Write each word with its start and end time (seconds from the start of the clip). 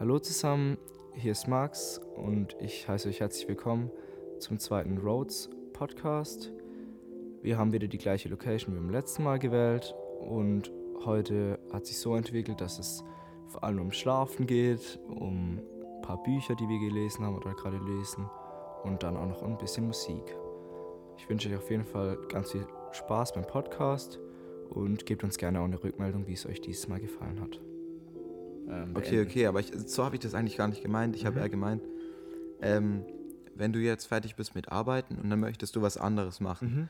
Hallo 0.00 0.18
zusammen, 0.18 0.78
hier 1.12 1.32
ist 1.32 1.46
Max 1.46 2.00
und 2.16 2.56
ich 2.58 2.88
heiße 2.88 3.10
euch 3.10 3.20
herzlich 3.20 3.46
willkommen 3.46 3.90
zum 4.38 4.58
zweiten 4.58 4.96
Roads 4.96 5.50
Podcast. 5.74 6.54
Wir 7.42 7.58
haben 7.58 7.74
wieder 7.74 7.86
die 7.86 7.98
gleiche 7.98 8.30
Location 8.30 8.74
wie 8.74 8.78
beim 8.78 8.88
letzten 8.88 9.24
Mal 9.24 9.38
gewählt 9.38 9.94
und 10.18 10.72
heute 11.04 11.58
hat 11.70 11.84
sich 11.84 11.98
so 11.98 12.16
entwickelt, 12.16 12.62
dass 12.62 12.78
es 12.78 13.04
vor 13.48 13.62
allem 13.62 13.78
um 13.78 13.92
Schlafen 13.92 14.46
geht, 14.46 14.98
um 15.06 15.58
ein 15.58 16.00
paar 16.00 16.22
Bücher, 16.22 16.54
die 16.54 16.66
wir 16.66 16.78
gelesen 16.78 17.26
haben 17.26 17.36
oder 17.36 17.52
gerade 17.52 17.76
lesen 17.76 18.24
und 18.84 19.02
dann 19.02 19.18
auch 19.18 19.26
noch 19.26 19.42
ein 19.42 19.58
bisschen 19.58 19.86
Musik. 19.86 20.34
Ich 21.18 21.28
wünsche 21.28 21.50
euch 21.50 21.56
auf 21.56 21.70
jeden 21.70 21.84
Fall 21.84 22.16
ganz 22.30 22.52
viel 22.52 22.66
Spaß 22.92 23.34
beim 23.34 23.44
Podcast 23.44 24.18
und 24.70 25.04
gebt 25.04 25.24
uns 25.24 25.36
gerne 25.36 25.60
auch 25.60 25.64
eine 25.64 25.84
Rückmeldung, 25.84 26.26
wie 26.26 26.32
es 26.32 26.46
euch 26.46 26.62
dieses 26.62 26.88
Mal 26.88 27.00
gefallen 27.00 27.38
hat. 27.42 27.60
Ähm, 28.70 28.94
okay, 28.94 29.22
okay, 29.22 29.46
aber 29.46 29.60
ich, 29.60 29.72
so 29.86 30.04
habe 30.04 30.16
ich 30.16 30.20
das 30.20 30.34
eigentlich 30.34 30.56
gar 30.56 30.68
nicht 30.68 30.82
gemeint. 30.82 31.16
Ich 31.16 31.24
mhm. 31.24 31.28
habe 31.28 31.40
eher 31.40 31.48
gemeint, 31.48 31.82
ähm, 32.62 33.04
wenn 33.54 33.72
du 33.72 33.78
jetzt 33.78 34.06
fertig 34.06 34.36
bist 34.36 34.54
mit 34.54 34.70
Arbeiten 34.70 35.16
und 35.16 35.30
dann 35.30 35.40
möchtest 35.40 35.76
du 35.76 35.82
was 35.82 35.96
anderes 35.96 36.40
machen. 36.40 36.74
Mhm. 36.74 36.88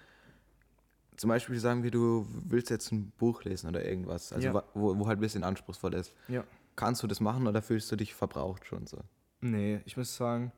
Zum 1.16 1.28
Beispiel 1.28 1.58
sagen 1.58 1.82
wir, 1.82 1.90
du 1.90 2.26
willst 2.30 2.70
jetzt 2.70 2.92
ein 2.92 3.12
Buch 3.18 3.44
lesen 3.44 3.68
oder 3.68 3.84
irgendwas, 3.84 4.32
also 4.32 4.48
ja. 4.48 4.64
wo, 4.74 4.98
wo 4.98 5.06
halt 5.06 5.18
ein 5.18 5.20
bisschen 5.20 5.44
anspruchsvoll 5.44 5.94
ist. 5.94 6.14
Ja. 6.28 6.44
Kannst 6.76 7.02
du 7.02 7.06
das 7.06 7.20
machen 7.20 7.46
oder 7.46 7.60
fühlst 7.60 7.92
du 7.92 7.96
dich 7.96 8.14
verbraucht 8.14 8.64
schon 8.64 8.86
so? 8.86 8.98
Nee, 9.42 9.80
ich 9.84 9.96
muss 9.96 10.16
sagen, 10.16 10.52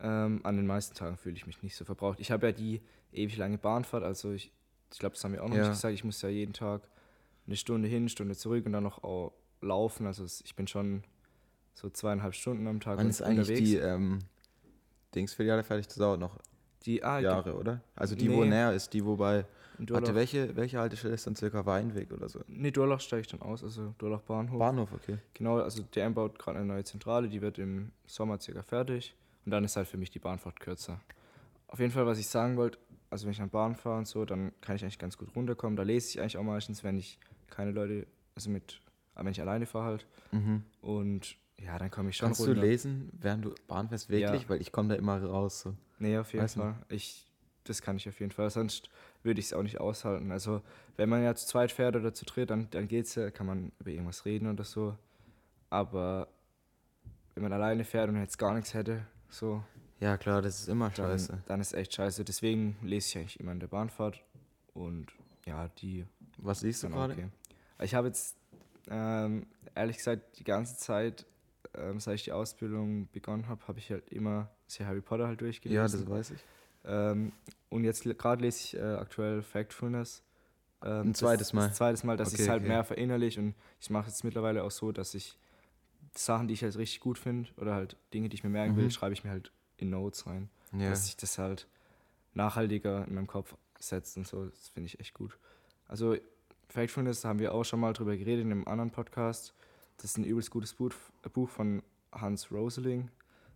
ähm, 0.00 0.40
an 0.42 0.56
den 0.56 0.66
meisten 0.66 0.96
Tagen 0.96 1.16
fühle 1.16 1.36
ich 1.36 1.46
mich 1.46 1.62
nicht 1.62 1.76
so 1.76 1.84
verbraucht. 1.84 2.18
Ich 2.18 2.32
habe 2.32 2.46
ja 2.46 2.52
die 2.52 2.80
ewig 3.12 3.36
lange 3.36 3.58
Bahnfahrt, 3.58 4.02
also 4.02 4.32
ich, 4.32 4.50
ich 4.92 4.98
glaube, 4.98 5.14
das 5.14 5.22
haben 5.22 5.32
wir 5.32 5.44
auch 5.44 5.48
noch 5.48 5.56
ja. 5.56 5.62
nicht 5.62 5.72
gesagt, 5.72 5.94
ich 5.94 6.02
muss 6.02 6.20
ja 6.22 6.28
jeden 6.28 6.54
Tag 6.54 6.82
eine 7.46 7.56
Stunde 7.56 7.86
hin, 7.88 7.98
eine 7.98 8.08
Stunde 8.08 8.34
zurück 8.34 8.66
und 8.66 8.72
dann 8.72 8.82
noch 8.82 9.04
auch 9.04 9.32
laufen. 9.62 10.06
Also 10.06 10.24
ich 10.24 10.54
bin 10.54 10.66
schon 10.66 11.02
so 11.74 11.88
zweieinhalb 11.88 12.34
Stunden 12.34 12.66
am 12.66 12.80
Tag 12.80 12.98
Wann 12.98 13.08
ist 13.08 13.22
eigentlich 13.22 13.48
unterwegs. 13.48 13.70
die 13.70 13.76
ähm, 13.76 14.18
Dingsfiliale 15.14 15.62
fertig? 15.62 15.88
Das 15.88 15.96
dauert 15.96 16.20
noch 16.20 16.38
die, 16.84 17.02
ah, 17.02 17.18
Jahre, 17.20 17.54
oder? 17.54 17.80
Also 17.94 18.14
die, 18.14 18.28
nee. 18.28 18.36
wo 18.36 18.44
näher 18.44 18.72
ist, 18.72 18.92
die, 18.92 19.04
wobei. 19.04 19.46
Warte, 19.78 20.14
welche, 20.14 20.54
welche 20.54 20.78
Haltestelle 20.78 21.14
ist 21.14 21.26
dann 21.26 21.34
circa 21.34 21.64
Weinweg 21.64 22.12
oder 22.12 22.28
so? 22.28 22.40
Nee, 22.46 22.70
Durlach 22.70 23.00
steige 23.00 23.22
ich 23.22 23.26
dann 23.28 23.40
aus, 23.42 23.64
also 23.64 23.94
Durlach 23.98 24.20
Bahnhof. 24.20 24.58
Bahnhof, 24.58 24.92
okay. 24.92 25.18
Genau, 25.34 25.58
also 25.58 25.82
der 25.82 26.10
baut 26.10 26.38
gerade 26.38 26.58
eine 26.58 26.66
neue 26.66 26.84
Zentrale, 26.84 27.28
die 27.28 27.40
wird 27.40 27.58
im 27.58 27.90
Sommer 28.06 28.38
circa 28.40 28.62
fertig. 28.62 29.14
Und 29.44 29.50
dann 29.50 29.64
ist 29.64 29.76
halt 29.76 29.88
für 29.88 29.96
mich 29.96 30.10
die 30.10 30.18
Bahnfahrt 30.18 30.60
kürzer. 30.60 31.00
Auf 31.66 31.80
jeden 31.80 31.90
Fall, 31.90 32.06
was 32.06 32.18
ich 32.18 32.28
sagen 32.28 32.56
wollte, 32.56 32.78
also 33.10 33.26
wenn 33.26 33.32
ich 33.32 33.40
an 33.40 33.50
Bahn 33.50 33.74
fahre 33.74 33.98
und 33.98 34.06
so, 34.06 34.24
dann 34.24 34.52
kann 34.60 34.76
ich 34.76 34.82
eigentlich 34.82 34.98
ganz 34.98 35.18
gut 35.18 35.34
runterkommen. 35.34 35.76
Da 35.76 35.82
lese 35.82 36.10
ich 36.10 36.20
eigentlich 36.20 36.36
auch 36.36 36.44
meistens, 36.44 36.84
wenn 36.84 36.96
ich 36.96 37.18
keine 37.50 37.72
Leute, 37.72 38.06
also 38.34 38.50
mit, 38.50 38.80
wenn 39.14 39.28
ich 39.28 39.40
alleine 39.40 39.66
fahre 39.66 39.84
halt. 39.84 40.06
Mhm. 40.30 40.64
Und 40.80 41.36
ja, 41.58 41.78
dann 41.78 41.90
komme 41.90 42.10
ich 42.10 42.16
schon 42.16 42.28
Kannst 42.28 42.40
runter. 42.40 42.54
Kannst 42.54 42.64
du 42.64 42.68
lesen, 42.68 43.10
während 43.12 43.44
du 43.44 43.54
Bahn 43.68 43.88
fährst, 43.88 44.08
wirklich? 44.08 44.42
Ja. 44.42 44.48
Weil 44.48 44.60
ich 44.60 44.72
komme 44.72 44.88
da 44.88 44.94
immer 44.94 45.22
raus. 45.22 45.60
So. 45.60 45.74
Nee, 45.98 46.18
auf 46.18 46.32
jeden 46.32 46.44
Weiß 46.44 46.54
Fall. 46.54 46.74
Ich, 46.88 47.26
das 47.64 47.82
kann 47.82 47.96
ich 47.96 48.08
auf 48.08 48.18
jeden 48.18 48.32
Fall. 48.32 48.50
Sonst 48.50 48.90
würde 49.22 49.40
ich 49.40 49.46
es 49.46 49.52
auch 49.52 49.62
nicht 49.62 49.80
aushalten. 49.80 50.32
Also, 50.32 50.62
wenn 50.96 51.08
man 51.08 51.22
ja 51.22 51.34
zu 51.34 51.46
zweit 51.46 51.70
fährt 51.70 51.94
oder 51.94 52.12
zu 52.12 52.24
dritt, 52.24 52.50
dann, 52.50 52.68
dann 52.70 52.88
es 52.90 53.14
ja, 53.14 53.30
kann 53.30 53.46
man 53.46 53.72
über 53.78 53.90
irgendwas 53.90 54.24
reden 54.24 54.48
oder 54.48 54.64
so. 54.64 54.96
Aber 55.70 56.28
wenn 57.34 57.44
man 57.44 57.52
alleine 57.52 57.84
fährt 57.84 58.08
und 58.08 58.16
jetzt 58.16 58.38
gar 58.38 58.54
nichts 58.54 58.74
hätte, 58.74 59.06
so. 59.30 59.62
Ja, 60.00 60.16
klar, 60.16 60.42
das 60.42 60.60
ist 60.60 60.68
immer 60.68 60.90
dann, 60.90 60.96
scheiße. 60.96 61.42
Dann 61.46 61.60
ist 61.60 61.74
echt 61.74 61.94
scheiße. 61.94 62.24
Deswegen 62.24 62.76
lese 62.82 63.08
ich 63.08 63.18
eigentlich 63.18 63.40
immer 63.40 63.52
in 63.52 63.60
der 63.60 63.68
Bahnfahrt. 63.68 64.20
Und 64.74 65.12
ja, 65.46 65.68
die. 65.78 66.04
Was 66.38 66.62
liest 66.62 66.82
du 66.82 66.88
gerade? 66.88 67.12
Okay. 67.12 67.28
Ich 67.80 67.94
habe 67.94 68.08
jetzt, 68.08 68.36
ähm, 68.90 69.46
ehrlich 69.74 69.98
gesagt, 69.98 70.38
die 70.38 70.44
ganze 70.44 70.76
Zeit, 70.76 71.26
ähm, 71.74 72.00
seit 72.00 72.16
ich 72.16 72.24
die 72.24 72.32
Ausbildung 72.32 73.08
begonnen 73.12 73.48
habe, 73.48 73.66
habe 73.68 73.78
ich 73.78 73.90
halt 73.90 74.08
immer 74.10 74.50
sehr 74.66 74.86
Harry 74.86 75.00
Potter 75.00 75.26
halt 75.26 75.40
durchgelesen. 75.40 75.76
Ja, 75.76 75.82
das 75.82 76.08
weiß 76.08 76.30
ich. 76.32 76.44
Ähm, 76.84 77.32
und 77.68 77.84
jetzt 77.84 78.02
gerade 78.02 78.42
lese 78.42 78.58
ich 78.58 78.76
äh, 78.76 78.80
aktuell 78.80 79.42
Factfulness. 79.42 80.22
Ähm, 80.84 81.10
ein 81.10 81.14
zweites 81.14 81.48
das, 81.48 81.52
Mal. 81.52 81.68
Das 81.68 81.76
zweites 81.76 82.04
Mal, 82.04 82.16
dass 82.16 82.28
okay, 82.28 82.36
ich 82.36 82.42
es 82.42 82.48
halt 82.48 82.62
okay. 82.62 82.68
mehr 82.68 82.84
verinnerlich 82.84 83.38
und 83.38 83.54
ich 83.80 83.90
mache 83.90 84.08
es 84.08 84.24
mittlerweile 84.24 84.64
auch 84.64 84.70
so, 84.70 84.90
dass 84.90 85.14
ich 85.14 85.38
Sachen, 86.14 86.48
die 86.48 86.54
ich 86.54 86.62
halt 86.62 86.76
richtig 86.76 87.00
gut 87.00 87.18
finde 87.18 87.48
oder 87.56 87.74
halt 87.74 87.96
Dinge, 88.12 88.28
die 88.28 88.34
ich 88.34 88.44
mir 88.44 88.50
merken 88.50 88.76
will, 88.76 88.84
mhm. 88.84 88.90
schreibe 88.90 89.12
ich 89.12 89.24
mir 89.24 89.30
halt 89.30 89.52
in 89.76 89.90
Notes 89.90 90.26
rein. 90.26 90.50
Ja. 90.72 90.90
Dass 90.90 91.06
sich 91.06 91.16
das 91.16 91.38
halt 91.38 91.68
nachhaltiger 92.34 93.06
in 93.06 93.14
meinem 93.14 93.26
Kopf 93.26 93.56
setzt 93.78 94.16
und 94.16 94.26
so. 94.26 94.46
Das 94.46 94.68
finde 94.68 94.88
ich 94.88 95.00
echt 95.00 95.14
gut. 95.14 95.38
Also 95.86 96.16
Factfulness 96.72 97.24
haben 97.24 97.38
wir 97.38 97.54
auch 97.54 97.64
schon 97.64 97.80
mal 97.80 97.92
drüber 97.92 98.16
geredet 98.16 98.44
in 98.44 98.50
einem 98.50 98.66
anderen 98.66 98.90
Podcast. 98.90 99.54
Das 99.98 100.06
ist 100.06 100.18
ein 100.18 100.24
übelst 100.24 100.50
gutes 100.50 100.72
Buch, 100.74 100.92
Buch 101.32 101.48
von 101.48 101.82
Hans 102.12 102.50
Rosling. 102.50 103.10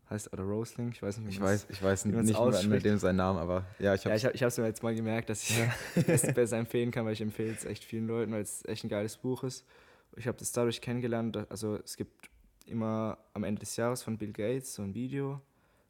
Heißt 0.09 0.33
oder 0.33 0.45
Rosling, 0.45 0.93
ich 0.93 1.03
weiß 1.03 1.19
nicht, 1.19 1.27
wie 1.27 1.33
ich 1.33 1.41
weiß, 1.41 1.67
ich 1.69 1.83
weiß 1.83 2.05
nicht 2.05 2.15
mehr 2.15 2.65
mit 2.69 2.85
dem 2.85 2.99
sein 2.99 3.17
Name, 3.17 3.41
aber 3.41 3.65
ja, 3.81 3.93
ich 3.93 4.05
habe 4.05 4.17
ja, 4.17 4.31
ich 4.33 4.41
es 4.41 4.57
mir 4.57 4.67
jetzt 4.67 4.85
mal 4.85 4.95
gemerkt, 4.95 5.29
dass 5.31 5.51
ich 5.51 5.59
es 6.07 6.23
besser 6.35 6.59
empfehlen 6.59 6.93
kann, 6.93 7.05
weil 7.05 7.15
ich 7.15 7.21
empfehle 7.21 7.53
es 7.53 7.65
echt 7.65 7.83
vielen 7.83 8.07
Leuten, 8.07 8.31
weil 8.31 8.43
es 8.43 8.65
echt 8.67 8.85
ein 8.85 8.89
geiles 8.89 9.17
Buch 9.17 9.43
ist. 9.43 9.67
Ich 10.15 10.29
habe 10.29 10.39
das 10.39 10.53
dadurch 10.53 10.81
kennengelernt, 10.81 11.51
also 11.51 11.77
es 11.83 11.97
gibt 11.97 12.31
immer 12.67 13.19
am 13.35 13.43
Ende 13.43 13.61
des 13.61 13.75
Jahres 13.77 14.05
von 14.05 14.17
Bill 14.17 14.33
Gates 14.33 14.75
so 14.75 14.83
ein 14.83 14.95
Video, 14.95 15.41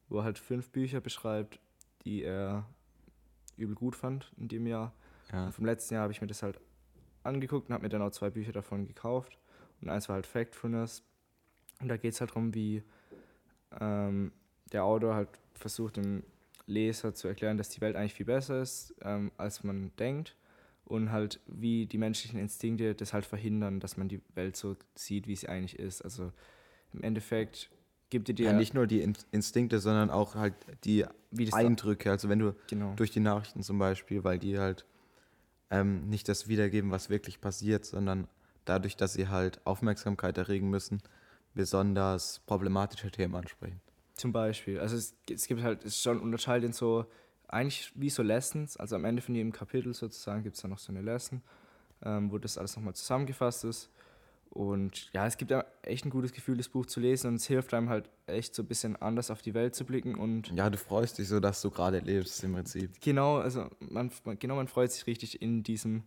wo 0.09 0.19
er 0.19 0.25
halt 0.25 0.39
fünf 0.39 0.71
Bücher 0.71 1.03
beschreibt, 1.03 1.59
die 2.07 2.23
er 2.23 2.65
übel 3.59 3.75
gut 3.75 3.97
fand 3.97 4.33
in 4.39 4.49
dem 4.49 4.67
Jahr. 4.67 4.95
Ja. 5.31 5.51
Vom 5.51 5.67
letzten 5.67 5.93
Jahr 5.93 6.05
habe 6.05 6.13
ich 6.13 6.23
mir 6.23 6.27
das 6.27 6.43
halt 6.43 6.59
angeguckt 7.27 7.69
und 7.69 7.75
habe 7.75 7.85
mir 7.85 7.89
dann 7.89 8.03
auch 8.03 8.11
zwei 8.11 8.31
Bücher 8.31 8.53
davon 8.53 8.87
gekauft. 8.87 9.39
Und 9.81 9.91
eins 9.91 10.09
war 10.09 10.15
halt 10.15 10.27
Factfulness. 10.27 11.03
Und 11.81 11.89
da 11.89 11.97
geht 11.97 12.15
es 12.15 12.21
halt 12.21 12.31
darum, 12.31 12.55
wie 12.55 12.83
ähm, 13.81 14.33
der 14.73 14.85
Autor 14.85 15.15
halt 15.15 15.29
versucht, 15.55 15.97
dem 15.97 16.23
Leser 16.67 17.15
zu 17.15 17.29
erklären, 17.29 17.59
dass 17.59 17.69
die 17.69 17.81
Welt 17.81 17.97
eigentlich 17.97 18.15
viel 18.15 18.27
besser 18.27 18.61
ist, 18.61 18.95
ähm, 19.03 19.31
als 19.37 19.63
man 19.63 19.93
denkt 19.99 20.37
und 20.85 21.11
halt 21.11 21.41
wie 21.47 21.87
die 21.87 21.99
menschlichen 21.99 22.39
Instinkte 22.39 22.95
das 22.95 23.13
halt 23.13 23.27
verhindern, 23.27 23.81
dass 23.81 23.97
man 23.97 24.09
die 24.09 24.21
Welt 24.35 24.57
so 24.57 24.77
sieht, 24.95 25.27
wie 25.27 25.37
sie 25.37 25.49
eigentlich 25.49 25.79
ist. 25.79 26.03
Also 26.03 26.33
im 26.93 27.03
Endeffekt 27.03 27.71
gibt 28.09 28.29
dir 28.29 28.35
ja 28.35 28.53
nicht 28.53 28.73
nur 28.73 28.87
die 28.87 29.03
Instinkte, 29.33 29.81
sondern 29.81 30.11
auch 30.11 30.37
halt 30.37 30.55
die 30.85 31.05
Eindrücke. 31.53 32.11
Also 32.11 32.29
wenn 32.29 32.39
du 32.39 32.55
genau. 32.69 32.95
durch 32.95 33.11
die 33.11 33.21
Nachrichten 33.21 33.63
zum 33.63 33.79
Beispiel, 33.79 34.23
weil 34.23 34.39
die 34.39 34.59
halt 34.59 34.87
ähm, 35.71 36.09
nicht 36.09 36.29
das 36.29 36.49
wiedergeben, 36.49 36.91
was 36.91 37.11
wirklich 37.11 37.41
passiert, 37.41 37.85
sondern 37.85 38.29
dadurch, 38.65 38.97
dass 38.97 39.15
sie 39.15 39.29
halt 39.29 39.65
Aufmerksamkeit 39.67 40.39
erregen 40.39 40.71
müssen, 40.71 41.03
besonders 41.55 42.41
problematische 42.47 43.11
Themen 43.11 43.35
ansprechen. 43.35 43.81
Zum 44.15 44.33
Beispiel. 44.33 44.81
Also 44.81 44.97
es, 44.97 45.15
es 45.31 45.47
gibt 45.47 45.63
halt, 45.63 45.81
es 45.81 45.95
ist 45.97 46.03
schon 46.03 46.21
unterteilt 46.21 46.65
in 46.65 46.73
so 46.73 47.07
eigentlich 47.49 47.93
wie 47.95 48.11
so 48.11 48.23
Lessons, 48.23 48.77
also 48.77 48.97
am 48.97 49.05
Ende 49.05 49.23
von 49.23 49.35
jedem 49.35 49.53
Kapitel 49.53 49.95
sozusagen 49.95 50.43
gibt 50.43 50.57
es 50.57 50.63
dann 50.63 50.71
noch 50.71 50.79
so 50.79 50.93
eine 50.93 51.03
Lesson, 51.03 51.43
ähm, 52.03 52.31
wo 52.31 52.39
das 52.39 52.59
alles 52.59 52.77
nochmal 52.77 52.95
zusammengefasst 52.95 53.65
ist. 53.65 53.91
Und 54.57 55.11
ja, 55.13 55.27
es 55.27 55.37
gibt 55.37 55.53
echt 55.83 56.07
ein 56.07 56.11
gutes 56.11 56.33
Gefühl, 56.33 56.57
das 56.57 56.71
Buch 56.71 56.87
zu 56.87 56.99
lesen 56.99 57.29
und 57.29 57.35
es 57.35 57.47
hilft 57.47 57.75
einem 57.75 57.91
halt 57.91 58.09
echt 58.27 58.55
so 58.55 58.63
ein 58.63 58.67
bisschen 58.67 58.97
anders 58.97 59.31
auf 59.31 59.43
die 59.43 59.53
Welt 59.53 59.75
zu 59.75 59.85
blicken. 59.85 60.15
Und 60.15 60.51
ja, 60.53 60.71
du 60.71 60.79
freust 60.79 61.19
dich 61.19 61.29
so, 61.29 61.41
dass 61.41 61.61
du 61.61 61.71
gerade 61.71 61.99
lebst 61.99 62.43
im 62.43 62.55
Prinzip. 62.55 62.99
Genau, 63.03 63.37
also 63.37 63.69
man, 63.81 64.11
genau, 64.39 64.57
man 64.57 64.67
freut 64.67 64.93
sich 64.93 65.07
richtig 65.07 65.43
in 65.43 65.63
diesem 65.63 66.05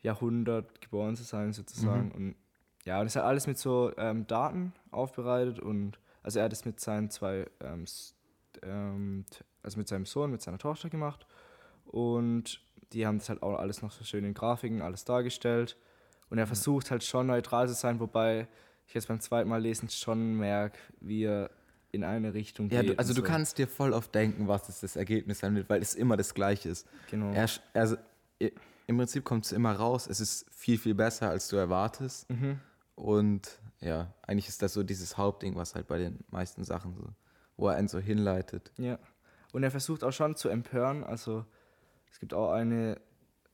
Jahrhundert 0.00 0.80
geboren 0.80 1.16
zu 1.16 1.22
sein 1.22 1.52
sozusagen. 1.52 2.06
Mhm. 2.06 2.12
Und 2.12 2.34
ja, 2.86 2.98
und 2.98 3.06
es 3.06 3.14
hat 3.14 3.24
alles 3.24 3.46
mit 3.46 3.58
so 3.58 3.92
ähm, 3.98 4.26
Daten 4.26 4.72
aufbereitet 4.90 5.60
und 5.60 5.98
also 6.22 6.38
er 6.38 6.46
hat 6.46 6.52
es 6.52 6.64
mit 6.64 6.80
seinen 6.80 7.10
zwei 7.10 7.46
ähm, 7.60 7.84
ähm, 8.62 9.26
also 9.62 9.78
mit 9.78 9.88
seinem 9.88 10.06
Sohn, 10.06 10.30
mit 10.30 10.40
seiner 10.40 10.58
Tochter 10.58 10.88
gemacht. 10.88 11.26
Und 11.84 12.62
die 12.94 13.06
haben 13.06 13.18
das 13.18 13.28
halt 13.28 13.42
auch 13.42 13.58
alles 13.58 13.82
noch 13.82 13.92
so 13.92 14.02
schön 14.02 14.24
in 14.24 14.32
Grafiken, 14.32 14.80
alles 14.80 15.04
dargestellt. 15.04 15.76
Und 16.32 16.38
er 16.38 16.46
versucht 16.46 16.90
halt 16.90 17.04
schon 17.04 17.26
neutral 17.26 17.68
zu 17.68 17.74
sein, 17.74 18.00
wobei 18.00 18.48
ich 18.86 18.94
jetzt 18.94 19.06
beim 19.08 19.20
zweiten 19.20 19.50
Mal 19.50 19.60
lesen 19.60 19.90
schon 19.90 20.34
merke, 20.34 20.78
wie 20.98 21.24
er 21.24 21.50
in 21.90 22.04
eine 22.04 22.32
Richtung 22.32 22.70
geht. 22.70 22.86
Ja, 22.86 22.94
also 22.96 23.12
du 23.12 23.20
so. 23.20 23.26
kannst 23.26 23.58
dir 23.58 23.68
voll 23.68 23.92
oft 23.92 24.14
denken, 24.14 24.48
was 24.48 24.66
ist 24.70 24.82
das 24.82 24.96
Ergebnis 24.96 25.40
sein 25.40 25.54
wird, 25.54 25.68
weil 25.68 25.82
es 25.82 25.94
immer 25.94 26.16
das 26.16 26.32
Gleiche 26.32 26.70
ist. 26.70 26.88
Genau. 27.10 27.34
Er, 27.34 27.50
also, 27.74 27.98
Im 28.86 28.96
Prinzip 28.96 29.24
kommt 29.24 29.44
es 29.44 29.52
immer 29.52 29.72
raus, 29.72 30.06
es 30.06 30.20
ist 30.20 30.46
viel, 30.50 30.78
viel 30.78 30.94
besser, 30.94 31.28
als 31.28 31.48
du 31.48 31.56
erwartest. 31.56 32.30
Mhm. 32.30 32.60
Und 32.94 33.60
ja, 33.80 34.14
eigentlich 34.22 34.48
ist 34.48 34.62
das 34.62 34.72
so 34.72 34.82
dieses 34.82 35.18
Hauptding, 35.18 35.54
was 35.56 35.74
halt 35.74 35.86
bei 35.86 35.98
den 35.98 36.20
meisten 36.30 36.64
Sachen 36.64 36.94
so, 36.94 37.10
wo 37.58 37.68
er 37.68 37.76
einen 37.76 37.88
so 37.88 37.98
hinleitet. 37.98 38.72
Ja. 38.78 38.98
Und 39.52 39.64
er 39.64 39.70
versucht 39.70 40.02
auch 40.02 40.12
schon 40.12 40.34
zu 40.34 40.48
empören. 40.48 41.04
Also 41.04 41.44
es 42.10 42.18
gibt 42.20 42.32
auch 42.32 42.52
eine 42.52 42.98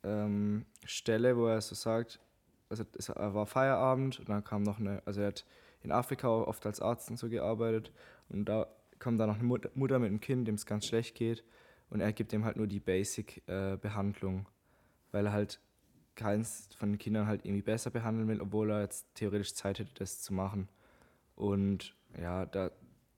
ähm, 0.05 0.65
Stelle, 0.85 1.37
wo 1.37 1.49
er 1.49 1.61
so 1.61 1.75
sagt, 1.75 2.21
also 2.69 2.85
es 2.97 3.09
war 3.09 3.47
Feierabend 3.47 4.21
und 4.21 4.29
dann 4.29 4.45
kam 4.45 4.63
noch 4.63 4.79
eine, 4.79 5.03
also 5.05 5.21
er 5.21 5.29
hat 5.29 5.45
in 5.83 5.93
Afrika 5.93 6.29
oft 6.29 6.65
als 6.67 6.81
Arzt 6.81 7.11
und 7.11 7.19
so 7.19 7.29
gearbeitet 7.29 7.93
und 8.29 8.47
da 8.47 8.67
kommt 8.99 9.21
dann 9.21 9.29
noch 9.29 9.39
eine 9.39 9.45
Mutter 9.45 9.99
mit 9.99 10.09
einem 10.09 10.21
Kind, 10.21 10.49
dem 10.49 10.57
es 10.57 10.67
ganz 10.67 10.87
schlecht 10.87 11.15
geht 11.15 11.45
und 11.91 12.01
er 12.01 12.13
gibt 12.13 12.33
ihm 12.33 12.45
halt 12.45 12.57
nur 12.57 12.67
die 12.67 12.81
Basic-Behandlung, 12.81 14.41
äh, 14.41 15.13
weil 15.13 15.27
er 15.27 15.33
halt 15.33 15.61
keins 16.15 16.69
von 16.77 16.93
den 16.93 16.99
Kindern 16.99 17.27
halt 17.27 17.45
irgendwie 17.45 17.63
besser 17.63 17.91
behandeln 17.91 18.29
will, 18.29 18.41
obwohl 18.41 18.71
er 18.71 18.81
jetzt 18.83 19.07
theoretisch 19.15 19.55
Zeit 19.55 19.79
hätte, 19.79 19.95
das 19.95 20.21
zu 20.21 20.35
machen. 20.35 20.69
Und 21.37 21.95
ja, 22.21 22.45
da 22.45 22.73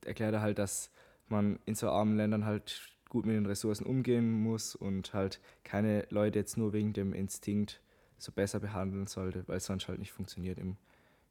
erklärt 0.05 0.35
er 0.35 0.43
halt, 0.43 0.59
dass 0.59 0.91
man 1.29 1.59
in 1.65 1.75
so 1.75 1.89
armen 1.89 2.17
Ländern 2.17 2.45
halt 2.45 2.95
gut 3.09 3.25
mit 3.25 3.35
den 3.35 3.47
Ressourcen 3.47 3.87
umgehen 3.87 4.31
muss 4.43 4.75
und 4.75 5.15
halt 5.15 5.41
keine 5.65 6.07
Leute 6.11 6.39
jetzt 6.39 6.57
nur 6.57 6.73
wegen 6.73 6.93
dem 6.93 7.13
Instinkt 7.13 7.81
so 8.21 8.33
besser 8.33 8.61
behandeln 8.61 9.07
sollte, 9.07 9.47
weil 9.47 9.57
es 9.57 9.67
sonst 9.67 9.89
halt 9.89 9.99
nicht 9.99 10.13
funktioniert 10.13 10.59
im 10.59 10.77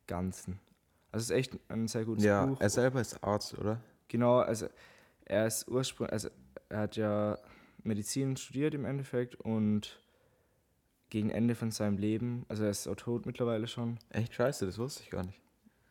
Ganzen. 0.07 0.59
Also 1.11 1.23
es 1.23 1.29
ist 1.29 1.35
echt 1.35 1.59
ein 1.69 1.87
sehr 1.87 2.05
gutes 2.05 2.23
ja, 2.23 2.45
Buch. 2.45 2.59
Er 2.59 2.69
selber 2.69 3.01
ist 3.01 3.23
Arzt, 3.23 3.57
oder? 3.57 3.79
Genau, 4.07 4.39
also 4.39 4.67
er 5.25 5.47
ist 5.47 5.67
ursprünglich, 5.67 6.13
also 6.13 6.29
er 6.69 6.79
hat 6.79 6.95
ja 6.95 7.37
Medizin 7.83 8.35
studiert 8.37 8.73
im 8.73 8.85
Endeffekt 8.85 9.35
und 9.35 9.99
gegen 11.09 11.29
Ende 11.29 11.55
von 11.55 11.71
seinem 11.71 11.97
Leben, 11.97 12.45
also 12.49 12.63
er 12.63 12.69
ist 12.69 12.87
auch 12.87 12.95
tot 12.95 13.25
mittlerweile 13.25 13.67
schon. 13.67 13.97
Echt 14.09 14.35
scheiße, 14.35 14.65
das 14.65 14.77
wusste 14.77 15.03
ich 15.03 15.09
gar 15.09 15.23
nicht. 15.23 15.41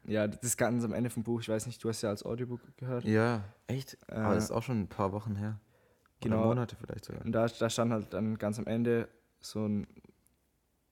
Ja, 0.04 0.26
das 0.26 0.42
ist 0.42 0.56
ganz 0.56 0.84
am 0.84 0.92
Ende 0.92 1.10
vom 1.10 1.22
Buch, 1.22 1.40
ich 1.40 1.48
weiß 1.48 1.66
nicht, 1.66 1.82
du 1.82 1.88
hast 1.88 2.02
ja 2.02 2.10
als 2.10 2.24
Audiobook 2.24 2.60
gehört. 2.76 3.04
Ja, 3.04 3.44
echt? 3.66 3.98
Äh, 4.08 4.14
Aber 4.14 4.34
das 4.34 4.44
ist 4.44 4.50
auch 4.50 4.62
schon 4.62 4.80
ein 4.80 4.88
paar 4.88 5.12
Wochen 5.12 5.36
her. 5.36 5.60
Genau. 6.20 6.38
Oder 6.38 6.46
Monate 6.46 6.76
vielleicht 6.76 7.04
sogar. 7.04 7.24
Und 7.24 7.32
da, 7.32 7.46
da 7.46 7.70
stand 7.70 7.92
halt 7.92 8.12
dann 8.12 8.38
ganz 8.38 8.58
am 8.58 8.66
Ende 8.66 9.08
so 9.40 9.66
ein, 9.66 9.86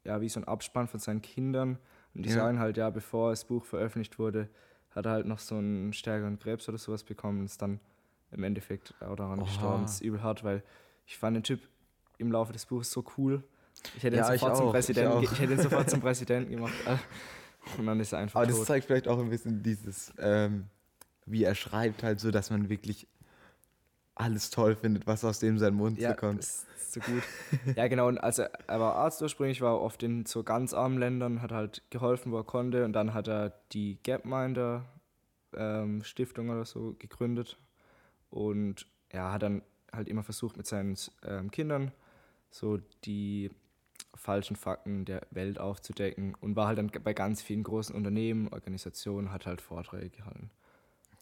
ja, 0.07 0.21
wie 0.21 0.29
so 0.29 0.41
ein 0.41 0.45
Abspann 0.45 0.87
von 0.89 1.01
seinen 1.01 1.23
Kindern. 1.23 1.79
Und 2.15 2.25
die 2.25 2.31
ja. 2.31 2.37
sagen 2.37 2.59
halt, 2.59 2.77
ja, 2.77 2.91
bevor 2.91 3.31
das 3.31 3.45
Buch 3.45 3.65
veröffentlicht 3.65 4.19
wurde, 4.19 4.49
hat 4.91 5.05
er 5.05 5.13
halt 5.13 5.27
noch 5.27 5.39
so 5.39 5.57
einen 5.57 5.93
stärkeren 5.93 6.39
Krebs 6.39 6.69
oder 6.69 6.79
sowas 6.79 7.05
bekommen 7.05 7.41
und 7.41 7.47
ist 7.47 7.61
dann 7.61 7.81
im 8.31 8.43
Endeffekt 8.43 8.95
auch 9.01 9.17
daran 9.17 9.41
Oha. 9.41 9.47
gestorben. 9.47 9.83
Das 9.83 9.95
ist 9.95 10.01
übel 10.01 10.23
hart, 10.23 10.43
weil 10.43 10.63
ich 11.07 11.19
fand 11.19 11.37
den 11.37 11.43
Typ 11.43 11.61
im 12.19 12.33
Laufe 12.33 12.53
des 12.53 12.65
Buches 12.67 12.91
so 12.91 13.05
cool. 13.19 13.43
Ich 13.97 14.05
hätte 14.05 14.17
ihn 14.17 14.23
ja, 14.23 14.33
sofort, 14.33 14.57
zum, 14.57 14.71
Präsidenten, 14.71 15.23
ich, 15.23 15.33
ich 15.33 15.39
hätte 15.39 15.53
ihn 15.53 15.61
sofort 15.61 15.91
zum 15.91 16.01
Präsidenten 16.01 16.51
gemacht. 16.51 16.73
Und 17.77 17.87
dann 17.87 18.01
ist 18.01 18.13
er 18.13 18.21
einfach 18.21 18.41
Aber 18.41 18.51
tot. 18.51 18.61
das 18.61 18.67
zeigt 18.67 18.87
vielleicht 18.87 19.09
auch 19.09 19.19
ein 19.19 19.29
bisschen 19.29 19.63
dieses, 19.63 20.15
ähm, 20.19 20.67
wie 21.27 21.45
er 21.45 21.55
schreibt, 21.55 22.03
halt 22.03 22.21
so, 22.21 22.31
dass 22.31 22.51
man 22.51 22.69
wirklich 22.71 23.07
alles 24.17 24.51
toll 24.51 24.75
findet, 24.75 25.07
was 25.07 25.25
aus 25.25 25.39
dem 25.39 25.59
seinem 25.59 25.77
Mund 25.77 25.99
ja, 25.99 26.11
so 26.11 26.17
kommt. 26.17 26.41
Das 26.41 26.67
ist 26.77 26.93
so 26.95 27.01
gut. 27.01 27.23
ja, 27.77 27.87
genau. 27.87 28.09
Und 28.09 28.19
also 28.19 28.43
er 28.43 28.81
war 28.81 28.97
Arzt 28.97 29.23
ursprünglich, 29.23 29.61
war 29.61 29.81
oft 29.81 30.03
in 30.03 30.27
so 30.27 30.43
ganz 30.43 30.73
armen 30.73 30.99
Ländern, 30.99 31.43
hat 31.43 31.53
halt 31.53 31.83
geholfen, 31.91 32.33
wo 32.33 32.39
er 32.39 32.45
konnte. 32.45 32.85
Und 32.85 32.95
dann 32.95 33.15
hat 33.15 33.29
er 33.29 33.53
die 33.73 33.99
Gapminder 34.03 34.85
ähm, 35.55 36.03
Stiftung 36.03 36.49
oder 36.49 36.65
so 36.65 36.97
gegründet. 36.99 37.59
Und 38.31 38.87
er 39.11 39.33
hat 39.33 39.43
dann 39.43 39.63
halt 39.93 40.09
immer 40.09 40.23
versucht, 40.23 40.57
mit 40.57 40.67
seinen 40.67 40.97
ähm, 41.23 41.51
Kindern 41.51 41.93
so 42.51 42.79
die 43.05 43.51
falschen 44.15 44.57
Fakten 44.57 45.05
der 45.05 45.27
Welt 45.31 45.59
aufzudecken 45.59 46.35
und 46.41 46.57
war 46.57 46.69
halt 46.69 46.79
dann 46.79 46.91
bei 47.05 47.13
ganz 47.13 47.43
vielen 47.43 47.63
großen 47.63 47.95
Unternehmen, 47.95 48.49
Organisationen, 48.49 49.31
hat 49.31 49.47
halt 49.47 49.61
Vorträge 49.61 50.11
gehalten. 50.11 50.51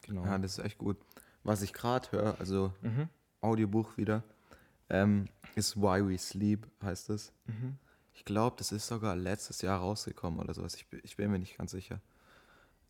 Genau. 0.02 0.24
Ja, 0.24 0.38
das 0.38 0.58
ist 0.58 0.64
echt 0.64 0.78
gut. 0.78 0.96
Was 1.44 1.62
ich 1.62 1.72
gerade 1.72 2.10
höre, 2.10 2.40
also 2.40 2.72
mhm. 2.82 3.08
Audiobuch 3.40 3.96
wieder, 3.96 4.22
ähm, 4.88 5.28
ist 5.54 5.76
Why 5.76 6.06
We 6.06 6.18
Sleep, 6.18 6.66
heißt 6.82 7.10
es. 7.10 7.32
Mhm. 7.46 7.78
Ich 8.14 8.24
glaube, 8.24 8.56
das 8.58 8.72
ist 8.72 8.86
sogar 8.86 9.14
letztes 9.14 9.60
Jahr 9.62 9.80
rausgekommen 9.80 10.40
oder 10.40 10.54
sowas. 10.54 10.74
Ich, 10.74 10.86
ich 11.02 11.16
bin 11.16 11.30
mir 11.30 11.38
nicht 11.38 11.58
ganz 11.58 11.72
sicher. 11.72 12.00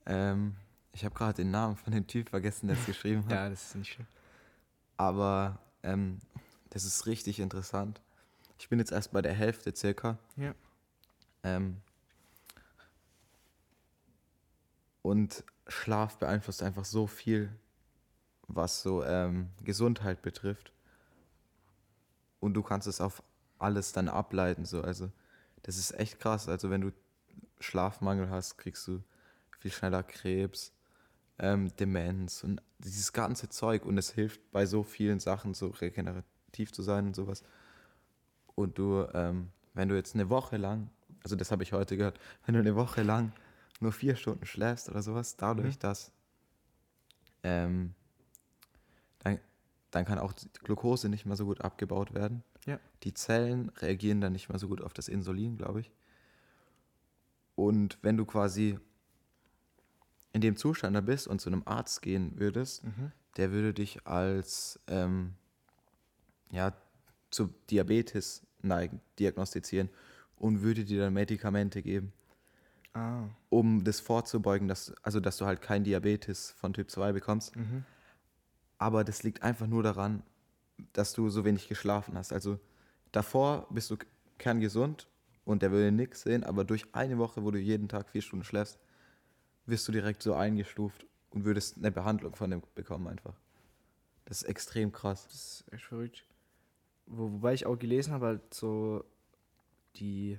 Ähm, 0.06 0.56
ich 0.93 1.05
habe 1.05 1.15
gerade 1.15 1.35
den 1.35 1.51
Namen 1.51 1.77
von 1.77 1.93
dem 1.93 2.06
Typ 2.06 2.31
vergessen, 2.31 2.69
der 2.69 2.77
es 2.77 2.87
geschrieben 2.87 3.25
hat. 3.25 3.33
ja, 3.33 3.49
das 3.49 3.69
ist 3.69 3.75
nicht 3.77 3.93
schlimm. 3.93 4.06
Aber 4.97 5.59
ähm, 5.83 6.21
das 6.71 6.85
ist 6.85 7.07
richtig 7.07 7.41
interessant. 7.41 8.00
Ich 8.59 8.69
bin 8.69 8.79
jetzt 8.79 8.93
erst 8.93 9.12
bei 9.12 9.23
der 9.23 9.35
Hälfte 9.35 9.75
circa. 9.75 10.19
Ja. 10.37 10.55
Ähm, 11.43 11.79
und 15.03 15.45
Schlaf 15.69 16.19
beeinflusst 16.19 16.62
einfach 16.62 16.85
so 16.85 17.07
viel, 17.07 17.50
was 18.49 18.82
so 18.82 19.05
ähm, 19.05 19.50
Gesundheit 19.62 20.23
betrifft. 20.23 20.73
Und 22.41 22.55
du 22.55 22.62
kannst 22.62 22.87
es 22.87 23.00
auf 23.00 23.23
alles 23.58 23.93
dann 23.93 24.08
ableiten. 24.08 24.64
So. 24.64 24.82
Also, 24.82 25.11
das 25.62 25.79
ist 25.79 25.99
echt 25.99 26.20
krass. 26.20 26.49
Also, 26.49 26.70
wenn 26.70 26.82
du 26.82 26.93
Schlafmangel 27.61 28.29
hast, 28.31 28.58
kriegst 28.58 28.87
du 28.87 29.02
viel 29.58 29.70
schneller 29.70 30.02
Krebs, 30.02 30.73
ähm, 31.38 31.75
Demenz 31.76 32.44
und 32.44 32.61
dieses 32.79 33.12
ganze 33.12 33.49
Zeug. 33.49 33.87
Und 33.87 33.96
es 33.96 34.11
hilft 34.11 34.50
bei 34.52 34.67
so 34.67 34.82
vielen 34.82 35.20
Sachen, 35.20 35.55
so 35.55 35.69
regenerativ 35.69 36.73
zu 36.73 36.82
sein 36.82 37.06
und 37.06 37.17
sowas 37.17 37.43
und 38.55 38.79
du, 38.79 39.06
ähm, 39.14 39.50
wenn 39.75 39.88
du 39.88 39.94
jetzt 39.94 40.14
eine 40.14 40.31
Woche 40.31 40.56
lang, 40.56 40.90
also 41.23 41.37
das 41.37 41.50
habe 41.50 41.62
ich 41.62 41.73
heute 41.73 41.97
gehört, 41.97 42.19
wenn 42.44 42.55
du 42.55 42.61
eine 42.61 42.76
Woche 42.76 43.02
lang 43.02 43.32
nur 43.81 43.93
vier 43.93 44.17
Stunden 44.17 44.47
schläfst 44.47 44.88
oder 44.88 45.02
sowas, 45.02 45.37
dadurch, 45.37 45.76
mhm. 45.76 45.81
dass 45.81 46.12
ähm, 47.43 47.94
dann 49.94 50.05
kann 50.05 50.19
auch 50.19 50.32
die 50.32 50.49
Glucose 50.64 51.08
nicht 51.08 51.25
mehr 51.25 51.37
so 51.37 51.44
gut 51.44 51.61
abgebaut 51.61 52.14
werden. 52.14 52.43
Ja. 52.67 52.81
Die 53.05 53.14
Zellen 53.14 53.69
reagieren 53.76 54.20
dann 54.20 54.32
nicht 54.32 54.49
mehr 54.49 54.58
so 54.58 54.67
gut 54.67 54.81
auf 54.81 54.93
das 54.93 55.08
Insulin, 55.08 55.56
glaube 55.56 55.81
ich. 55.81 55.93
Und 57.55 57.99
wenn 58.02 58.17
du 58.17 58.25
quasi 58.25 58.79
in 60.32 60.41
dem 60.41 60.56
Zustand 60.56 60.96
da 60.96 61.00
bist 61.00 61.29
und 61.29 61.41
zu 61.41 61.49
einem 61.49 61.62
Arzt 61.64 62.02
gehen 62.02 62.32
würdest, 62.41 62.82
mhm. 62.82 63.12
der 63.37 63.52
würde 63.52 63.73
dich 63.73 64.05
als 64.05 64.81
ähm, 64.88 65.35
ja, 66.50 66.73
zu 67.31 67.55
Diabetes 67.70 68.43
neigen, 68.62 69.00
diagnostizieren 69.20 69.90
und 70.37 70.62
würde 70.62 70.85
dir 70.85 71.02
dann 71.02 71.14
Medikamente 71.14 71.82
geben. 71.82 72.12
Ah. 72.94 73.29
Um 73.49 73.85
das 73.85 74.00
vorzubeugen, 74.00 74.67
dass, 74.67 74.93
also 75.02 75.20
dass 75.20 75.37
du 75.37 75.47
halt 75.47 75.62
kein 75.62 75.85
Diabetes 75.85 76.50
von 76.56 76.73
Typ 76.73 76.90
2 76.90 77.12
bekommst. 77.12 77.55
Mhm. 77.55 77.85
Aber 78.85 79.03
das 79.03 79.23
liegt 79.23 79.43
einfach 79.43 79.67
nur 79.67 79.83
daran, 79.83 80.23
dass 80.93 81.15
du 81.15 81.31
so 81.31 81.47
wenig 81.47 81.69
geschlafen 81.69 82.19
hast. 82.19 82.35
Also 82.35 82.61
davor 83.13 83.67
bist 83.71 83.91
du 83.91 83.97
kerngesund 84.37 85.09
und 85.47 85.63
der 85.63 85.71
würde 85.71 85.91
nichts 85.91 86.21
sehen, 86.21 86.45
aber 86.45 86.65
durch 86.65 86.85
eine 86.95 87.17
Woche, 87.17 87.43
wo 87.43 87.51
du 87.51 87.59
jeden 87.59 87.89
Tag 87.89 88.11
vier 88.11 88.21
Stunden 88.21 88.45
schläfst, 88.45 88.79
wirst 89.65 89.89
du 89.89 89.93
direkt 89.93 90.23
so 90.23 90.35
eingestuft 90.35 91.07
und 91.31 91.47
würdest 91.47 91.79
eine 91.79 91.91
Behandlung 91.91 92.37
von 92.37 92.51
dem 92.51 92.63
bekommen 92.75 93.07
einfach. 93.07 93.41
Das 94.27 94.43
ist 94.43 94.49
extrem 94.51 94.93
krass. 94.93 95.29
Das 95.29 95.35
ist 95.35 95.73
echt 95.73 95.85
verrückt. 95.85 96.27
Wo, 97.07 97.33
wobei 97.33 97.55
ich 97.55 97.65
auch 97.65 97.79
gelesen 97.79 98.13
habe, 98.13 98.27
halt 98.27 98.53
so 98.53 99.03
die, 99.97 100.39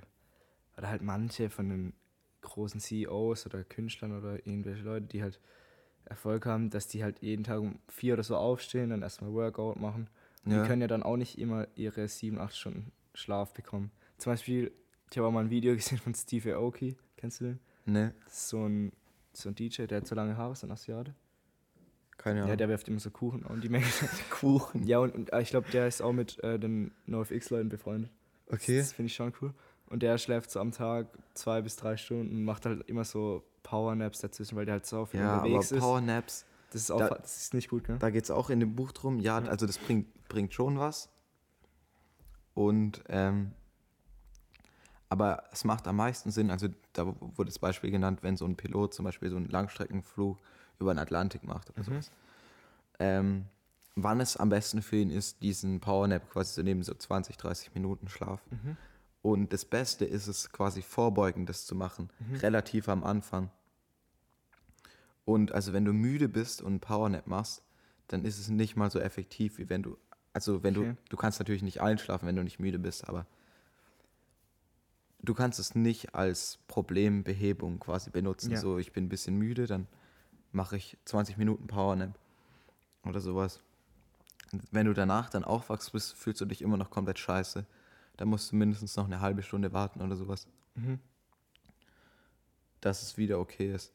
oder 0.76 0.88
halt 0.88 1.02
manche 1.02 1.50
von 1.50 1.68
den 1.68 1.94
großen 2.42 2.78
CEOs 2.78 3.46
oder 3.46 3.64
Künstlern 3.64 4.16
oder 4.16 4.46
irgendwelche 4.46 4.84
Leute, 4.84 5.06
die 5.06 5.24
halt 5.24 5.40
Erfolg 6.06 6.46
haben, 6.46 6.70
dass 6.70 6.88
die 6.88 7.02
halt 7.02 7.20
jeden 7.20 7.44
Tag 7.44 7.60
um 7.60 7.78
vier 7.88 8.14
oder 8.14 8.22
so 8.22 8.36
aufstehen, 8.36 8.90
dann 8.90 9.02
erstmal 9.02 9.32
Workout 9.32 9.80
machen. 9.80 10.08
Und 10.44 10.52
ja. 10.52 10.62
die 10.62 10.68
können 10.68 10.80
ja 10.80 10.88
dann 10.88 11.02
auch 11.02 11.16
nicht 11.16 11.38
immer 11.38 11.66
ihre 11.74 12.08
sieben, 12.08 12.38
acht 12.38 12.56
Stunden 12.56 12.92
Schlaf 13.14 13.52
bekommen. 13.52 13.90
Zum 14.18 14.32
Beispiel, 14.32 14.72
ich 15.10 15.18
habe 15.18 15.28
auch 15.28 15.32
mal 15.32 15.44
ein 15.44 15.50
Video 15.50 15.74
gesehen 15.76 15.98
von 15.98 16.14
Steve 16.14 16.54
Aoki. 16.54 16.96
Kennst 17.16 17.40
du 17.40 17.44
den? 17.44 17.60
Ne. 17.84 18.14
So 18.28 18.66
ein, 18.66 18.92
so 19.32 19.48
ein 19.48 19.54
DJ, 19.54 19.84
der 19.86 19.98
hat 19.98 20.06
so 20.06 20.14
lange 20.14 20.36
Haare, 20.36 20.54
so 20.54 20.66
ein 20.66 20.70
Asiate. 20.70 21.14
Keine 22.16 22.40
Ahnung. 22.40 22.50
Ja, 22.50 22.56
der 22.56 22.68
wirft 22.68 22.88
immer 22.88 23.00
so 23.00 23.10
Kuchen 23.10 23.42
und 23.42 23.62
die 23.62 23.68
Menge. 23.68 23.86
Kuchen? 24.30 24.84
Ja, 24.84 24.98
und, 24.98 25.14
und 25.14 25.30
ich 25.40 25.50
glaube, 25.50 25.70
der 25.70 25.86
ist 25.86 26.00
auch 26.00 26.12
mit 26.12 26.42
äh, 26.42 26.58
den 26.58 26.92
NoFX-Leuten 27.06 27.68
befreundet. 27.68 28.10
Okay. 28.48 28.78
Das, 28.78 28.88
das 28.88 28.92
finde 28.92 29.08
ich 29.08 29.14
schon 29.14 29.32
cool. 29.40 29.52
Und 29.88 30.02
der 30.02 30.18
schläft 30.18 30.50
so 30.50 30.60
am 30.60 30.72
Tag 30.72 31.06
zwei 31.34 31.62
bis 31.62 31.76
drei 31.76 31.96
Stunden 31.96 32.34
und 32.36 32.44
macht 32.44 32.66
halt 32.66 32.88
immer 32.88 33.04
so 33.04 33.44
Powernaps 33.62 34.20
dazwischen, 34.20 34.56
weil 34.56 34.64
der 34.64 34.74
halt 34.74 34.86
so 34.86 35.06
viel 35.06 35.20
ja, 35.20 35.38
unterwegs 35.38 35.72
aber 35.72 35.80
Powernaps, 35.80 36.34
ist. 36.34 36.46
Das 36.70 36.82
ist 36.82 36.90
auch 36.90 36.98
da, 36.98 37.08
das 37.10 37.36
ist 37.36 37.54
nicht 37.54 37.68
gut, 37.68 37.88
ne? 37.88 37.96
Da 37.98 38.10
geht 38.10 38.24
es 38.24 38.30
auch 38.30 38.50
in 38.50 38.60
dem 38.60 38.74
Buch 38.74 38.92
drum. 38.92 39.20
Ja, 39.20 39.40
ja, 39.40 39.46
also 39.48 39.66
das 39.66 39.78
bringt, 39.78 40.06
bringt 40.28 40.52
schon 40.52 40.78
was. 40.78 41.08
Und 42.54 43.04
ähm, 43.08 43.52
aber 45.08 45.44
es 45.52 45.64
macht 45.64 45.86
am 45.86 45.96
meisten 45.96 46.30
Sinn, 46.30 46.50
also 46.50 46.68
da 46.92 47.06
wurde 47.06 47.46
das 47.46 47.58
Beispiel 47.58 47.90
genannt, 47.90 48.20
wenn 48.22 48.36
so 48.36 48.44
ein 48.44 48.56
Pilot 48.56 48.94
zum 48.94 49.04
Beispiel 49.04 49.30
so 49.30 49.36
einen 49.36 49.48
Langstreckenflug 49.48 50.38
über 50.80 50.92
den 50.92 50.98
Atlantik 50.98 51.44
macht 51.44 51.70
oder 51.70 51.80
mhm. 51.80 51.84
sowas. 51.84 52.10
Ähm, 52.98 53.44
wann 53.94 54.20
es 54.20 54.36
am 54.36 54.48
besten 54.48 54.82
für 54.82 54.96
ihn 54.96 55.10
ist, 55.10 55.42
diesen 55.42 55.80
Powernap 55.80 56.28
quasi 56.30 56.54
zu 56.54 56.62
nehmen, 56.62 56.82
so 56.82 56.94
20, 56.94 57.36
30 57.36 57.74
Minuten 57.74 58.08
Schlaf. 58.08 58.40
Mhm. 58.50 58.76
Und 59.26 59.52
das 59.52 59.64
Beste 59.64 60.04
ist 60.04 60.28
es 60.28 60.52
quasi 60.52 60.82
vorbeugend, 60.82 61.48
das 61.48 61.66
zu 61.66 61.74
machen, 61.74 62.10
mhm. 62.20 62.36
relativ 62.36 62.88
am 62.88 63.02
Anfang. 63.02 63.50
Und 65.24 65.50
also 65.50 65.72
wenn 65.72 65.84
du 65.84 65.92
müde 65.92 66.28
bist 66.28 66.62
und 66.62 66.68
einen 66.68 66.80
Powernap 66.80 67.26
machst, 67.26 67.64
dann 68.06 68.24
ist 68.24 68.38
es 68.38 68.50
nicht 68.50 68.76
mal 68.76 68.88
so 68.88 69.00
effektiv, 69.00 69.58
wie 69.58 69.68
wenn 69.68 69.82
du, 69.82 69.98
also 70.32 70.62
wenn 70.62 70.76
okay. 70.76 70.90
du, 70.90 70.96
du 71.08 71.16
kannst 71.16 71.40
natürlich 71.40 71.64
nicht 71.64 71.80
einschlafen, 71.80 72.28
wenn 72.28 72.36
du 72.36 72.44
nicht 72.44 72.60
müde 72.60 72.78
bist, 72.78 73.08
aber 73.08 73.26
du 75.18 75.34
kannst 75.34 75.58
es 75.58 75.74
nicht 75.74 76.14
als 76.14 76.60
Problembehebung 76.68 77.80
quasi 77.80 78.10
benutzen. 78.10 78.52
Ja. 78.52 78.58
So, 78.58 78.78
ich 78.78 78.92
bin 78.92 79.06
ein 79.06 79.08
bisschen 79.08 79.36
müde, 79.36 79.66
dann 79.66 79.88
mache 80.52 80.76
ich 80.76 80.98
20 81.04 81.36
Minuten 81.36 81.66
Powernap 81.66 82.16
oder 83.02 83.18
sowas. 83.18 83.60
Wenn 84.70 84.86
du 84.86 84.92
danach 84.92 85.30
dann 85.30 85.42
aufwachst 85.42 85.90
bist, 85.90 86.14
fühlst 86.14 86.40
du 86.40 86.44
dich 86.44 86.62
immer 86.62 86.76
noch 86.76 86.90
komplett 86.90 87.18
scheiße. 87.18 87.66
Da 88.16 88.24
musst 88.24 88.52
du 88.52 88.56
mindestens 88.56 88.96
noch 88.96 89.04
eine 89.04 89.20
halbe 89.20 89.42
Stunde 89.42 89.72
warten 89.72 90.00
oder 90.00 90.16
sowas. 90.16 90.46
Mhm. 90.74 90.98
Dass 92.80 93.02
es 93.02 93.16
wieder 93.16 93.38
okay 93.38 93.72
ist. 93.74 93.92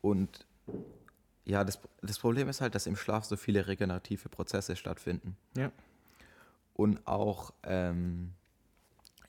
Und 0.00 0.46
Ja, 1.44 1.64
das, 1.64 1.78
das 2.02 2.18
Problem 2.18 2.48
ist 2.48 2.60
halt, 2.60 2.74
dass 2.74 2.86
im 2.86 2.94
Schlaf 2.94 3.24
so 3.24 3.36
viele 3.36 3.66
regenerative 3.66 4.28
Prozesse 4.28 4.76
stattfinden. 4.76 5.36
Ja. 5.56 5.72
Und 6.74 7.06
auch 7.06 7.52
ähm, 7.62 8.34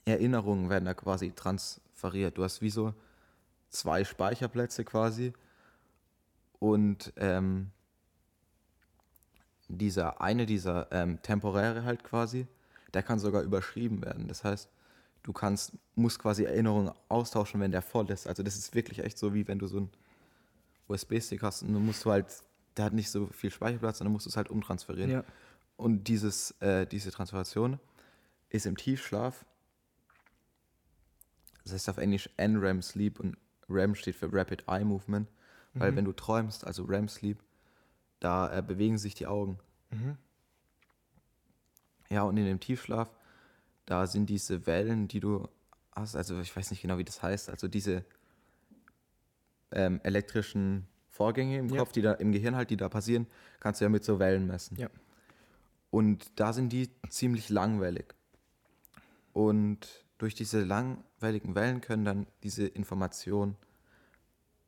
Erinnerungen 0.04 0.68
werden 0.68 0.84
da 0.84 0.92
quasi 0.92 1.32
transferiert. 1.32 2.36
Du 2.36 2.44
hast 2.44 2.60
wie 2.60 2.70
so 2.70 2.92
zwei 3.70 4.04
Speicherplätze 4.04 4.84
quasi. 4.84 5.32
Und 6.58 7.12
ähm, 7.16 7.70
dieser 9.68 10.20
eine, 10.20 10.44
dieser 10.44 10.92
ähm, 10.92 11.22
temporäre 11.22 11.84
halt 11.84 12.04
quasi, 12.04 12.46
der 12.94 13.02
kann 13.02 13.18
sogar 13.18 13.42
überschrieben 13.42 14.02
werden. 14.04 14.28
Das 14.28 14.44
heißt, 14.44 14.68
du 15.22 15.32
kannst, 15.32 15.72
musst 15.94 16.18
quasi 16.18 16.44
Erinnerungen 16.44 16.92
austauschen, 17.08 17.60
wenn 17.60 17.70
der 17.70 17.82
voll 17.82 18.10
ist. 18.10 18.26
Also 18.26 18.42
das 18.42 18.56
ist 18.56 18.74
wirklich 18.74 19.00
echt 19.00 19.18
so, 19.18 19.34
wie 19.34 19.46
wenn 19.48 19.58
du 19.58 19.66
so 19.66 19.80
ein 19.80 19.90
USB-Stick 20.88 21.42
hast 21.42 21.62
und 21.62 21.72
dann 21.74 21.84
musst 21.84 22.04
du 22.04 22.10
halt, 22.10 22.26
der 22.76 22.86
hat 22.86 22.92
nicht 22.92 23.10
so 23.10 23.26
viel 23.28 23.50
Speicherplatz 23.50 24.00
und 24.00 24.06
dann 24.06 24.12
musst 24.12 24.26
du 24.26 24.30
es 24.30 24.36
halt 24.36 24.50
umtransferieren. 24.50 25.10
Ja. 25.10 25.24
Und 25.76 26.08
dieses, 26.08 26.52
äh, 26.60 26.86
diese 26.86 27.10
Transferation 27.10 27.78
ist 28.48 28.66
im 28.66 28.76
Tiefschlaf. 28.76 29.44
Das 31.64 31.72
heißt 31.72 31.88
auf 31.88 31.98
Englisch 31.98 32.28
NREM 32.36 32.82
Sleep 32.82 33.20
und 33.20 33.36
REM 33.68 33.94
steht 33.94 34.16
für 34.16 34.32
Rapid 34.32 34.64
Eye 34.66 34.84
Movement, 34.84 35.28
weil 35.74 35.92
Mhm. 35.92 35.96
wenn 35.96 36.04
du 36.06 36.12
träumst, 36.12 36.66
also 36.66 36.84
REM 36.84 37.08
Sleep, 37.08 37.38
da 38.18 38.58
äh, 38.58 38.62
bewegen 38.62 38.98
sich 38.98 39.14
die 39.14 39.26
Augen. 39.26 39.58
Mhm. 39.90 40.16
Ja, 42.10 42.22
und 42.22 42.36
in 42.36 42.44
dem 42.44 42.60
Tiefschlaf, 42.60 43.08
da 43.86 44.06
sind 44.06 44.28
diese 44.28 44.66
Wellen, 44.66 45.08
die 45.08 45.20
du 45.20 45.48
hast, 45.94 46.16
also 46.16 46.40
ich 46.40 46.54
weiß 46.54 46.70
nicht 46.70 46.82
genau, 46.82 46.98
wie 46.98 47.04
das 47.04 47.22
heißt, 47.22 47.50
also 47.50 47.68
diese 47.68 48.04
ähm, 49.72 50.00
elektrischen 50.02 50.86
Vorgänge 51.08 51.58
im 51.58 51.68
Ja. 51.68 51.78
Kopf, 51.78 51.92
die 51.92 52.02
da 52.02 52.12
im 52.12 52.32
Gehirn 52.32 52.56
halt, 52.56 52.70
die 52.70 52.76
da 52.76 52.88
passieren, 52.88 53.26
kannst 53.60 53.80
du 53.80 53.84
ja 53.84 53.88
mit 53.88 54.04
so 54.04 54.18
Wellen 54.18 54.46
messen. 54.46 54.76
Ja. 54.76 54.88
Und 55.90 56.38
da 56.38 56.52
sind 56.52 56.72
die 56.72 56.90
ziemlich 57.08 57.48
langwellig. 57.48 58.14
Und 59.32 60.04
durch 60.18 60.34
diese 60.34 60.62
langweiligen 60.62 61.54
Wellen 61.54 61.80
können 61.80 62.04
dann 62.04 62.26
diese 62.42 62.66
Informationen 62.66 63.56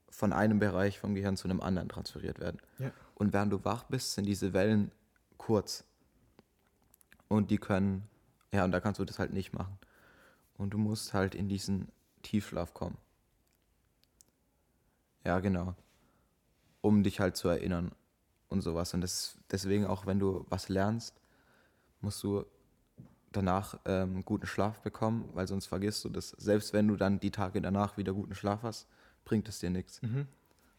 von 0.09 0.33
einem 0.33 0.59
Bereich 0.59 0.99
vom 0.99 1.15
Gehirn 1.15 1.37
zu 1.37 1.49
einem 1.49 1.61
anderen 1.61 1.89
transferiert 1.89 2.39
werden. 2.39 2.61
Ja. 2.79 2.93
Und 3.15 3.33
während 3.33 3.53
du 3.53 3.65
wach 3.65 3.85
bist, 3.85 4.15
sind 4.15 4.27
diese 4.27 4.53
Wellen 4.53 4.91
kurz. 5.39 5.85
Und 7.33 7.51
die 7.51 7.57
können, 7.57 8.07
ja, 8.53 8.62
und 8.62 8.73
da 8.73 8.81
kannst 8.81 9.01
du 9.01 9.07
das 9.07 9.19
halt 9.19 9.33
nicht 9.33 9.55
machen. 9.55 9.79
Und 10.59 10.75
du 10.75 10.77
musst 10.77 11.15
halt 11.15 11.35
in 11.35 11.49
diesen 11.49 11.89
Tiefschlaf 12.21 12.75
kommen. 12.75 12.99
Ja, 15.25 15.41
genau. 15.41 15.75
Um 16.83 17.03
dich 17.03 17.21
halt 17.21 17.39
zu 17.39 17.49
erinnern 17.49 17.93
und 18.51 18.61
sowas. 18.61 18.93
Und 18.93 19.01
das, 19.01 19.39
deswegen 19.51 19.87
auch, 19.87 20.05
wenn 20.05 20.19
du 20.19 20.45
was 20.51 20.69
lernst, 20.69 21.23
musst 22.03 22.23
du 22.23 22.45
danach 23.31 23.81
ähm, 23.87 24.27
guten 24.27 24.47
Schlaf 24.47 24.83
bekommen, 24.83 25.31
weil 25.33 25.49
sonst 25.49 25.65
vergisst 25.65 26.05
du 26.05 26.11
das. 26.11 26.31
Selbst 26.37 26.75
wenn 26.75 26.87
du 26.87 26.97
dann 26.97 27.19
die 27.19 27.31
Tage 27.31 27.62
danach 27.62 27.97
wieder 27.97 28.12
guten 28.12 28.35
Schlaf 28.35 28.62
hast, 28.62 28.87
bringt 29.25 29.49
es 29.49 29.59
dir 29.59 29.71
nichts. 29.71 30.03
Mhm. 30.03 30.27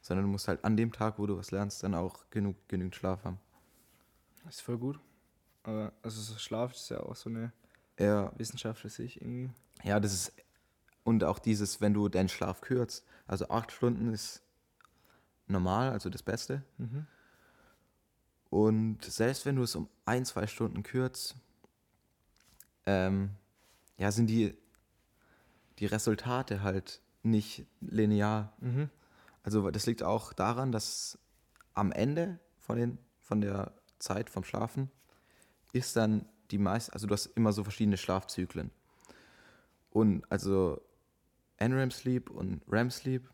Sondern 0.01 0.27
du 0.27 0.31
musst 0.31 0.48
halt 0.48 0.63
an 0.63 0.77
dem 0.77 0.91
Tag, 0.91 1.17
wo 1.17 1.25
du 1.25 1.36
was 1.36 1.50
lernst, 1.50 1.81
dann 1.81 1.95
auch 1.95 2.29
genug, 2.29 2.57
genügend 2.67 2.95
Schlaf 2.95 3.24
haben. 3.24 3.39
Das 4.45 4.57
ist 4.57 4.62
voll 4.62 4.77
gut. 4.77 5.00
Aber 5.63 5.93
also 6.01 6.22
so 6.22 6.38
Schlaf 6.38 6.74
ist 6.74 6.89
ja 6.89 7.00
auch 7.00 7.15
so 7.15 7.29
eine 7.29 7.51
Ja, 8.00 8.32
Wissenschaft 8.38 8.82
für 8.82 8.89
sich 8.89 9.22
irgendwie. 9.22 9.50
ja, 9.84 10.00
das 10.00 10.13
ist. 10.13 10.34
Und 11.03 11.24
auch 11.25 11.39
dieses, 11.39 11.82
wenn 11.82 11.93
du 11.93 12.08
deinen 12.08 12.29
Schlaf 12.29 12.62
kürzt. 12.62 13.05
Also 13.27 13.50
acht 13.50 13.72
Stunden 13.72 14.13
ist 14.13 14.41
normal, 15.48 15.91
also 15.91 16.10
das 16.10 16.24
Beste. 16.24 16.63
Mhm. 16.77 17.08
Und 18.50 19.03
selbst 19.03 19.46
wenn 19.46 19.55
du 19.55 19.63
es 19.63 19.75
um 19.75 19.89
ein, 20.05 20.25
zwei 20.25 20.48
Stunden 20.48 20.84
kürzt, 20.84 21.36
ähm, 22.86 23.32
ja, 23.98 24.12
sind 24.12 24.27
die, 24.27 24.55
die 25.79 25.88
Resultate 25.88 26.62
halt 26.62 27.01
nicht 27.24 27.65
linear. 27.82 28.53
Mhm. 28.60 28.89
Also 29.43 29.72
das 29.72 29.86
liegt 29.86 30.03
auch 30.03 30.34
daran, 30.34 30.72
dass 30.72 31.17
am 31.74 31.91
Ende 31.91 32.39
von, 32.60 32.77
den, 32.77 32.98
von 33.22 33.41
der 33.41 33.74
Zeit 34.00 34.29
vom 34.29 34.43
Schlafen 34.43 34.91
ist 35.74 35.96
dann 35.98 36.25
die 36.51 36.58
meist, 36.58 36.94
also 36.94 37.08
du 37.08 37.13
hast 37.13 37.25
immer 37.25 37.51
so 37.51 37.63
verschiedene 37.63 37.98
Schlafzyklen. 37.98 38.72
Und 39.89 40.24
also 40.32 40.82
NREM 41.60 41.92
Sleep 41.92 42.30
und 42.30 42.62
REM 42.72 42.89
Sleep 42.89 43.30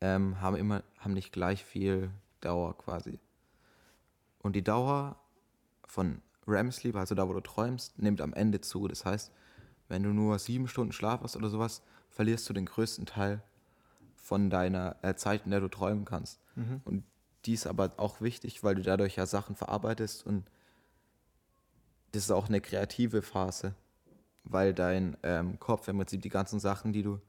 ähm, 0.00 0.40
haben 0.40 0.56
immer, 0.56 0.82
haben 0.98 1.14
nicht 1.14 1.32
gleich 1.32 1.64
viel 1.64 2.10
Dauer 2.40 2.76
quasi. 2.76 3.20
Und 4.38 4.56
die 4.56 4.64
Dauer 4.64 5.16
von 5.86 6.22
REM 6.46 6.72
Sleep, 6.72 6.96
also 6.96 7.14
da, 7.14 7.28
wo 7.28 7.32
du 7.32 7.40
träumst, 7.40 7.98
nimmt 7.98 8.20
am 8.20 8.32
Ende 8.32 8.60
zu. 8.60 8.88
Das 8.88 9.04
heißt, 9.04 9.32
wenn 9.88 10.02
du 10.02 10.10
nur 10.10 10.38
sieben 10.38 10.66
Stunden 10.66 10.92
Schlaf 10.92 11.20
hast 11.22 11.36
oder 11.36 11.48
sowas, 11.48 11.82
verlierst 12.10 12.48
du 12.48 12.52
den 12.52 12.66
größten 12.66 13.06
Teil 13.06 13.42
von 14.16 14.50
deiner 14.50 14.96
äh, 15.02 15.14
Zeit, 15.14 15.44
in 15.44 15.50
der 15.50 15.60
du 15.60 15.68
träumen 15.68 16.04
kannst. 16.04 16.40
Mhm. 16.56 16.80
Und 16.84 17.04
die 17.44 17.54
ist 17.54 17.66
aber 17.66 17.92
auch 17.96 18.20
wichtig, 18.20 18.62
weil 18.62 18.74
du 18.74 18.82
dadurch 18.82 19.16
ja 19.16 19.26
Sachen 19.26 19.56
verarbeitest 19.56 20.26
und 20.26 20.44
das 22.12 22.24
ist 22.24 22.30
auch 22.30 22.48
eine 22.48 22.60
kreative 22.60 23.22
Phase, 23.22 23.74
weil 24.44 24.74
dein 24.74 25.16
ähm, 25.22 25.58
Kopf 25.58 25.88
im 25.88 25.96
Prinzip 25.96 26.22
die 26.22 26.28
ganzen 26.28 26.60
Sachen, 26.60 26.92
die 26.92 27.02
du 27.02 27.20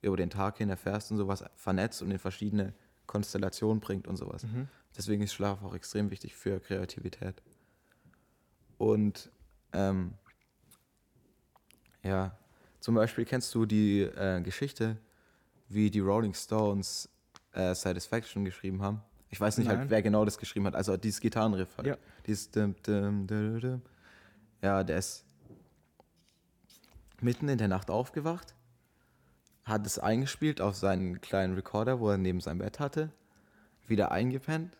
über 0.00 0.16
den 0.16 0.30
Tag 0.30 0.58
hin 0.58 0.70
erfährst 0.70 1.10
und 1.12 1.18
sowas 1.18 1.44
vernetzt 1.54 2.02
und 2.02 2.10
in 2.10 2.18
verschiedene 2.18 2.72
Konstellationen 3.06 3.80
bringt 3.80 4.08
und 4.08 4.16
sowas. 4.16 4.44
Mhm. 4.44 4.68
Deswegen 4.96 5.22
ist 5.22 5.32
Schlaf 5.32 5.62
auch 5.62 5.74
extrem 5.74 6.10
wichtig 6.10 6.34
für 6.34 6.60
Kreativität. 6.60 7.42
Und 8.78 9.30
ähm, 9.72 10.14
ja, 12.02 12.36
zum 12.80 12.94
Beispiel 12.94 13.24
kennst 13.24 13.54
du 13.54 13.64
die 13.64 14.00
äh, 14.00 14.40
Geschichte, 14.40 14.96
wie 15.68 15.90
die 15.90 16.00
Rolling 16.00 16.34
Stones 16.34 17.08
äh, 17.52 17.74
Satisfaction 17.74 18.44
geschrieben 18.44 18.82
haben? 18.82 19.02
Ich 19.32 19.40
weiß 19.40 19.58
nicht 19.58 19.66
halt, 19.68 19.78
Nein. 19.80 19.90
wer 19.90 20.02
genau 20.02 20.24
das 20.24 20.38
geschrieben 20.38 20.66
hat. 20.66 20.76
Also 20.76 20.96
dieses 20.96 21.20
Gitarrenriff 21.20 21.76
halt. 21.78 21.86
Ja. 21.88 21.96
Dieses 22.26 22.50
dum, 22.52 22.76
dum, 22.84 23.26
dum, 23.26 23.58
dum. 23.60 23.82
Ja, 24.62 24.84
der 24.84 24.98
ist 24.98 25.24
mitten 27.20 27.48
in 27.48 27.58
der 27.58 27.68
Nacht 27.68 27.90
aufgewacht, 27.90 28.54
hat 29.64 29.86
es 29.86 29.98
eingespielt 29.98 30.60
auf 30.60 30.76
seinen 30.76 31.20
kleinen 31.20 31.54
Recorder, 31.54 31.98
wo 32.00 32.10
er 32.10 32.18
neben 32.18 32.40
seinem 32.40 32.58
Bett 32.58 32.78
hatte, 32.80 33.10
wieder 33.86 34.10
eingepennt. 34.12 34.76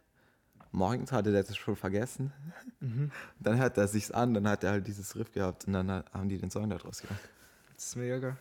Morgens 0.70 1.12
hatte 1.12 1.32
der 1.32 1.44
das 1.44 1.56
schon 1.56 1.76
vergessen. 1.76 2.32
Mhm. 2.80 3.10
Dann 3.40 3.58
hört 3.58 3.76
er 3.78 3.88
sich's 3.88 4.10
an, 4.10 4.32
dann 4.34 4.48
hat 4.48 4.64
er 4.64 4.70
halt 4.70 4.86
dieses 4.86 5.16
Riff 5.16 5.30
gehabt 5.32 5.66
und 5.66 5.74
dann 5.74 5.90
hat- 5.90 6.12
haben 6.14 6.28
die 6.30 6.38
den 6.38 6.50
Song 6.50 6.68
daraus 6.70 7.02
gemacht. 7.02 7.20
Das 7.74 7.84
ist 7.88 7.96
mega 7.96 8.18
geil. 8.18 8.36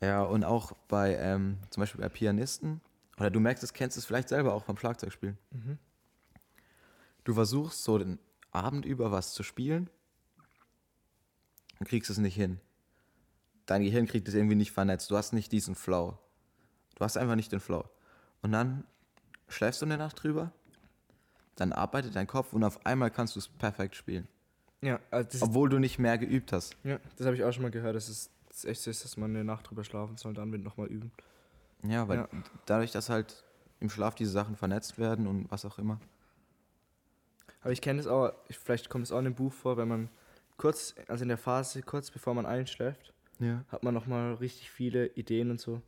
Ja, 0.00 0.22
und 0.22 0.44
auch 0.44 0.72
bei, 0.88 1.14
ähm, 1.16 1.58
zum 1.70 1.82
Beispiel 1.82 2.00
bei 2.00 2.08
Pianisten, 2.08 2.80
oder 3.18 3.30
du 3.30 3.40
merkst 3.40 3.62
es, 3.62 3.72
kennst 3.72 3.96
es 3.96 4.04
vielleicht 4.04 4.28
selber 4.28 4.54
auch 4.54 4.64
vom 4.64 4.76
Schlagzeugspielen. 4.76 5.38
Mhm. 5.50 5.78
Du 7.24 7.34
versuchst 7.34 7.84
so 7.84 7.98
den 7.98 8.18
Abend 8.50 8.84
über 8.84 9.12
was 9.12 9.32
zu 9.32 9.42
spielen 9.42 9.88
und 11.78 11.88
kriegst 11.88 12.10
es 12.10 12.18
nicht 12.18 12.34
hin. 12.34 12.60
Dein 13.66 13.82
Gehirn 13.82 14.06
kriegt 14.06 14.28
es 14.28 14.34
irgendwie 14.34 14.56
nicht 14.56 14.72
vernetzt. 14.72 15.10
Du 15.10 15.16
hast 15.16 15.32
nicht 15.32 15.52
diesen 15.52 15.74
Flow. 15.74 16.18
Du 16.96 17.04
hast 17.04 17.16
einfach 17.16 17.36
nicht 17.36 17.52
den 17.52 17.60
Flow. 17.60 17.84
Und 18.42 18.52
dann 18.52 18.84
schläfst 19.48 19.82
du 19.82 19.86
eine 19.86 19.98
Nacht 19.98 20.22
drüber, 20.22 20.52
dann 21.56 21.72
arbeitet 21.72 22.16
dein 22.16 22.26
Kopf 22.26 22.52
und 22.52 22.64
auf 22.64 22.84
einmal 22.86 23.10
kannst 23.10 23.36
du 23.36 23.38
es 23.38 23.48
perfekt 23.48 23.94
spielen. 23.94 24.26
Ja, 24.80 24.98
also 25.10 25.44
Obwohl 25.44 25.68
du 25.68 25.78
nicht 25.78 25.98
mehr 25.98 26.18
geübt 26.18 26.52
hast. 26.52 26.76
ja, 26.82 26.98
das 27.16 27.26
habe 27.26 27.36
ich 27.36 27.44
auch 27.44 27.52
schon 27.52 27.62
mal 27.62 27.70
gehört, 27.70 27.94
dass 27.94 28.08
es 28.08 28.30
echt 28.64 28.82
so 28.82 28.90
ist, 28.90 29.04
dass 29.04 29.16
man 29.16 29.30
eine 29.30 29.44
Nacht 29.44 29.70
drüber 29.70 29.84
schlafen 29.84 30.16
soll, 30.16 30.34
dann 30.34 30.50
wird 30.50 30.62
nochmal 30.62 30.88
üben. 30.88 31.12
Ja, 31.84 32.08
weil 32.08 32.18
Ja. 32.18 32.28
dadurch, 32.66 32.92
dass 32.92 33.08
halt 33.08 33.44
im 33.80 33.90
Schlaf 33.90 34.14
diese 34.14 34.30
Sachen 34.30 34.56
vernetzt 34.56 34.98
werden 34.98 35.26
und 35.26 35.50
was 35.50 35.64
auch 35.64 35.78
immer. 35.78 36.00
Aber 37.62 37.72
ich 37.72 37.80
kenne 37.80 37.98
das 37.98 38.06
auch, 38.06 38.32
ich, 38.48 38.58
vielleicht 38.58 38.88
kommt 38.88 39.04
es 39.04 39.12
auch 39.12 39.18
in 39.18 39.24
dem 39.24 39.34
Buch 39.34 39.52
vor, 39.52 39.76
wenn 39.76 39.88
man 39.88 40.08
kurz, 40.56 40.94
also 41.08 41.22
in 41.22 41.28
der 41.28 41.38
Phase, 41.38 41.82
kurz 41.82 42.10
bevor 42.10 42.34
man 42.34 42.46
einschläft, 42.46 43.12
Ja. 43.38 43.64
hat 43.68 43.82
man 43.82 43.94
nochmal 43.94 44.34
richtig 44.34 44.70
viele 44.70 45.06
Ideen 45.14 45.50
und 45.50 45.60
so. 45.60 45.80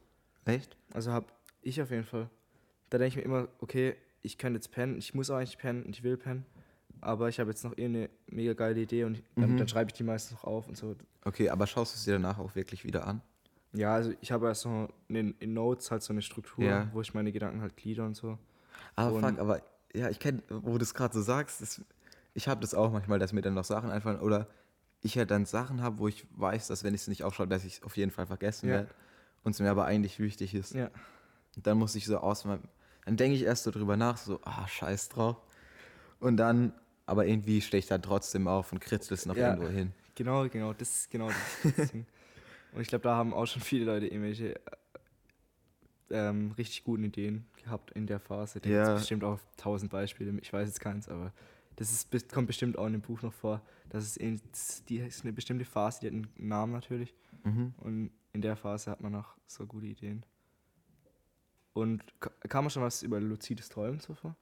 Echt? 0.45 0.77
Also 0.93 1.13
habe 1.13 1.27
ich 1.63 1.81
auf 1.81 1.91
jeden 1.91 2.05
Fall. 2.05 2.29
Da 2.91 2.99
denke 2.99 3.09
ich 3.11 3.17
mir 3.17 3.23
immer, 3.23 3.49
okay, 3.61 3.97
ich 4.23 4.39
kann 4.39 4.55
jetzt 4.55 4.71
pennen, 4.71 4.97
ich 4.99 5.15
muss 5.15 5.31
auch 5.31 5.37
eigentlich 5.37 5.59
pennen 5.59 5.85
und 5.85 5.91
ich 5.97 6.03
will 6.03 6.17
pennen, 6.17 6.47
aber 7.01 7.29
ich 7.29 7.41
habe 7.41 7.51
jetzt 7.51 7.65
noch 7.65 7.77
eh 7.77 7.85
eine 7.85 8.11
mega 8.27 8.53
geile 8.53 8.81
Idee 8.81 9.05
und 9.05 9.23
dann, 9.37 9.53
Mhm. 9.53 9.57
dann 9.57 9.69
schreibe 9.69 9.91
ich 9.91 9.95
die 9.97 10.05
meistens 10.05 10.33
noch 10.39 10.45
auf 10.45 10.69
und 10.69 10.77
so. 10.77 10.95
Okay, 11.25 11.49
aber 11.51 11.67
schaust 11.67 11.95
du 11.95 11.99
es 11.99 12.05
dir 12.05 12.13
danach 12.13 12.39
auch 12.39 12.55
wirklich 12.55 12.85
wieder 12.85 13.07
an? 13.07 13.21
Ja, 13.75 13.95
also 13.95 14.13
ich 14.21 14.31
habe 14.33 14.47
ja 14.47 14.55
so 14.55 14.89
in, 15.09 15.35
in 15.41 15.53
Notes 15.53 15.91
halt 15.91 16.03
so 16.03 16.13
eine 16.13 16.23
Struktur, 16.23 16.65
Ja. 16.65 16.89
wo 16.93 17.01
ich 17.01 17.13
meine 17.15 17.33
Gedanken 17.33 17.61
halt 17.61 17.77
glieder 17.77 18.05
und 18.07 18.15
so. 18.15 18.39
Aber 18.97 19.13
Und- 19.17 19.23
fuck, 19.23 19.39
aber 19.39 19.63
ja, 19.95 20.09
ich 20.09 20.19
kenne, 20.19 20.43
wo 20.49 20.79
du 20.79 20.83
es 20.83 20.95
gerade 20.95 21.15
so 21.15 21.21
sagst, 21.23 21.61
das, 21.61 21.81
ich 22.35 22.49
habe 22.49 22.61
das 22.61 22.75
auch 22.75 22.91
manchmal, 22.93 23.19
dass 23.19 23.33
mir 23.33 23.43
dann 23.43 23.55
noch 23.55 23.65
Sachen 23.65 23.91
einfallen 23.91 24.21
oder 24.21 24.47
ich 25.03 25.19
halt 25.19 25.31
dann 25.31 25.45
Sachen 25.45 25.83
habe, 25.83 25.99
wo 25.99 26.09
ich 26.09 26.27
weiß, 26.37 26.69
dass 26.69 26.83
wenn 26.85 26.95
ich 26.95 27.03
es 27.03 27.09
nicht 27.09 27.25
aufschreibe, 27.25 27.51
dass 27.51 27.65
ich 27.65 27.75
es 27.79 27.83
auf 27.83 27.97
jeden 27.97 28.11
Fall 28.11 28.27
vergessen 28.27 28.69
Ja. 28.69 28.75
werde 28.77 28.89
und 29.43 29.53
es 29.53 29.61
mir 29.61 29.71
aber 29.71 29.85
eigentlich 29.85 30.19
wichtig 30.19 30.55
ist. 30.55 30.75
Ja. 30.75 30.91
Und 31.57 31.67
dann 31.67 31.77
muss 31.79 31.95
ich 31.95 32.07
so 32.07 32.19
aus 32.19 32.43
Dann 32.45 33.17
denke 33.17 33.37
ich 33.37 33.43
erst 33.43 33.65
so 33.65 33.71
drüber 33.71 33.97
nach, 33.97 34.17
so, 34.17 34.41
ah, 34.45 34.67
scheiß 34.67 35.11
drauf. 35.11 35.37
Und 36.21 36.37
dann, 36.39 36.73
aber 37.07 37.27
irgendwie 37.27 37.61
stehe 37.61 37.79
ich 37.81 37.87
dann 37.87 38.03
trotzdem 38.03 38.49
auf 38.49 38.73
und 38.73 38.81
kritzel 38.81 39.15
es 39.15 39.27
noch 39.27 39.37
ja, 39.37 39.51
irgendwo 39.51 39.69
hin. 39.69 39.93
Genau, 40.15 40.49
genau, 40.49 40.73
das 40.73 40.91
ist 41.01 41.11
genau 41.11 41.29
das. 41.29 41.93
Und 42.75 42.81
ich 42.81 42.89
glaube, 42.89 43.03
da 43.03 43.15
haben 43.15 43.33
auch 43.33 43.47
schon 43.47 43.63
viele 43.63 43.85
Leute 43.85 44.07
irgendwelche 44.07 44.61
ähm, 46.11 46.53
richtig 46.59 46.85
guten 46.85 47.05
Ideen 47.05 47.47
gehabt 47.63 47.93
in 47.93 48.07
der 48.07 48.21
Phase. 48.21 48.61
Da 48.61 48.69
ja. 48.69 48.85
gibt 48.85 48.99
bestimmt 48.99 49.25
auch 49.25 49.39
tausend 49.57 49.91
Beispiele, 49.91 50.39
ich 50.41 50.53
weiß 50.53 50.69
jetzt 50.69 50.81
keins, 50.81 51.09
aber 51.09 51.33
das 51.77 51.93
ist, 51.93 52.33
kommt 52.33 52.47
bestimmt 52.47 52.79
auch 52.79 52.87
in 52.87 52.93
dem 52.93 53.03
Buch 53.03 53.23
noch 53.23 53.33
vor. 53.33 53.63
Das 53.89 54.05
ist, 54.05 54.17
in, 54.17 54.41
die 54.89 54.99
ist 54.99 55.23
eine 55.23 55.33
bestimmte 55.33 55.65
Phase, 55.65 56.01
die 56.01 56.07
hat 56.07 56.15
einen 56.15 56.29
Namen 56.37 56.73
natürlich. 56.73 57.15
Mhm. 57.45 57.75
Und 57.79 58.11
in 58.33 58.43
der 58.43 58.57
Phase 58.57 58.91
hat 58.91 59.01
man 59.01 59.15
auch 59.15 59.37
so 59.47 59.67
gute 59.67 59.87
Ideen. 59.87 60.25
Und 61.73 62.03
kam 62.21 62.65
man 62.65 62.71
schon 62.71 62.83
was 62.83 63.03
über 63.03 63.21
luzides 63.21 63.69
Träumen 63.69 63.99
so 63.99 64.15
vor? 64.15 64.37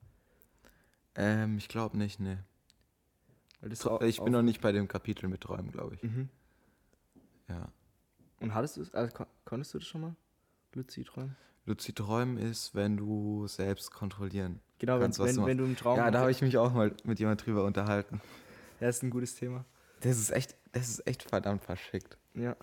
Ähm, 1.14 1.56
ich 1.58 1.68
glaube 1.68 1.96
nicht, 1.96 2.20
ne. 2.20 2.44
ich 4.00 4.22
bin 4.22 4.32
noch 4.32 4.42
nicht 4.42 4.60
bei 4.60 4.72
dem 4.72 4.88
Kapitel 4.88 5.28
mit 5.28 5.42
Träumen, 5.42 5.70
glaube 5.70 5.94
ich. 5.94 6.02
Mhm. 6.02 6.28
Ja. 7.48 7.68
Und 8.42 8.54
hattest 8.54 8.76
du 8.76 8.82
es, 8.82 8.94
also 8.94 9.12
konntest 9.44 9.74
du 9.74 9.78
das 9.78 9.86
schon 9.86 10.00
mal? 10.00 10.16
Luzid 10.74 11.06
träumen? 11.06 11.36
Luzid 11.64 11.96
träumen 11.96 12.38
ist, 12.38 12.74
wenn 12.74 12.96
du 12.96 13.46
selbst 13.46 13.92
kontrollieren 13.92 14.60
genau, 14.78 14.98
kannst, 14.98 15.18
wenn, 15.18 15.26
was 15.26 15.36
wenn, 15.36 15.42
du 15.42 15.46
wenn 15.46 15.58
du 15.58 15.64
im 15.64 15.76
Traum. 15.76 15.96
Ja, 15.96 16.10
da 16.10 16.20
habe 16.20 16.30
ich 16.30 16.42
mich 16.42 16.58
auch 16.58 16.72
mal 16.72 16.94
mit 17.04 17.20
jemand 17.20 17.44
drüber 17.44 17.64
unterhalten. 17.64 18.20
Ja, 18.80 18.88
ist 18.88 19.02
ein 19.02 19.10
gutes 19.10 19.34
Thema. 19.36 19.64
Das 20.00 20.18
ist 20.18 20.30
echt, 20.30 20.56
das 20.72 20.88
ist 20.88 21.06
echt 21.06 21.22
verdammt 21.22 21.62
verschickt. 21.62 22.18
Ja. 22.34 22.56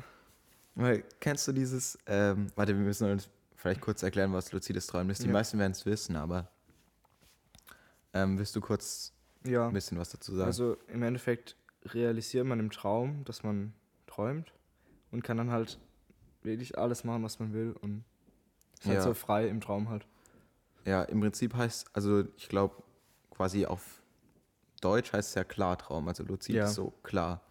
Weil, 0.76 1.04
kennst 1.20 1.48
du 1.48 1.54
dieses, 1.54 1.98
ähm, 2.06 2.48
warte, 2.56 2.76
wir 2.76 2.84
müssen 2.84 3.10
uns 3.10 3.30
vielleicht 3.56 3.82
kurz 3.82 4.04
erklären, 4.04 4.34
was 4.34 4.52
luzides 4.52 4.88
Träumen 4.88 5.10
ist. 5.12 5.22
Die 5.22 5.28
ja. 5.28 5.34
meisten 5.34 5.60
werden 5.60 5.72
es 5.72 5.86
wissen, 5.86 6.16
aber 6.16 6.50
ähm, 8.14 8.38
willst 8.38 8.56
du 8.56 8.62
kurz 8.62 9.14
ja. 9.46 9.68
ein 9.68 9.74
bisschen 9.74 9.98
was 9.98 10.10
dazu 10.10 10.34
sagen? 10.34 10.48
Also 10.48 10.78
im 10.88 11.04
Endeffekt 11.04 11.56
realisiert 11.86 12.46
man 12.46 12.60
im 12.60 12.72
Traum, 12.72 13.24
dass 13.26 13.44
man 13.44 13.74
träumt 14.08 14.52
und 15.12 15.24
kann 15.24 15.38
dann 15.38 15.52
halt 15.52 15.80
wirklich 16.44 16.78
alles 16.78 17.04
machen, 17.04 17.24
was 17.24 17.40
man 17.40 17.54
will 17.54 17.76
und 17.82 18.04
ist 18.80 18.86
halt 18.86 18.98
ja. 18.98 19.04
so 19.04 19.14
frei 19.14 19.48
im 19.48 19.62
Traum 19.62 19.90
halt. 19.90 20.08
Ja, 20.86 21.04
im 21.04 21.20
Prinzip 21.20 21.54
heißt, 21.54 21.90
also 21.94 22.24
ich 22.38 22.50
glaube 22.50 22.82
quasi 23.32 23.66
auf 23.66 24.02
Deutsch 24.82 25.12
heißt 25.12 25.30
es 25.30 25.36
ja 25.36 25.44
Klartraum, 25.44 26.08
also 26.08 26.24
luzid 26.24 26.56
ja. 26.56 26.66
ist 26.66 26.76
so 26.76 26.92
klar. 27.04 27.42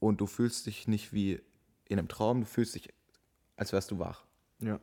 Und 0.00 0.20
du 0.20 0.26
fühlst 0.26 0.66
dich 0.66 0.88
nicht 0.88 1.12
wie 1.12 1.40
in 1.86 1.98
einem 1.98 2.08
Traum, 2.08 2.40
du 2.40 2.46
fühlst 2.46 2.74
dich, 2.74 2.92
als 3.56 3.72
wärst 3.72 3.90
du 3.90 3.98
wach. 3.98 4.24
Ja. 4.60 4.80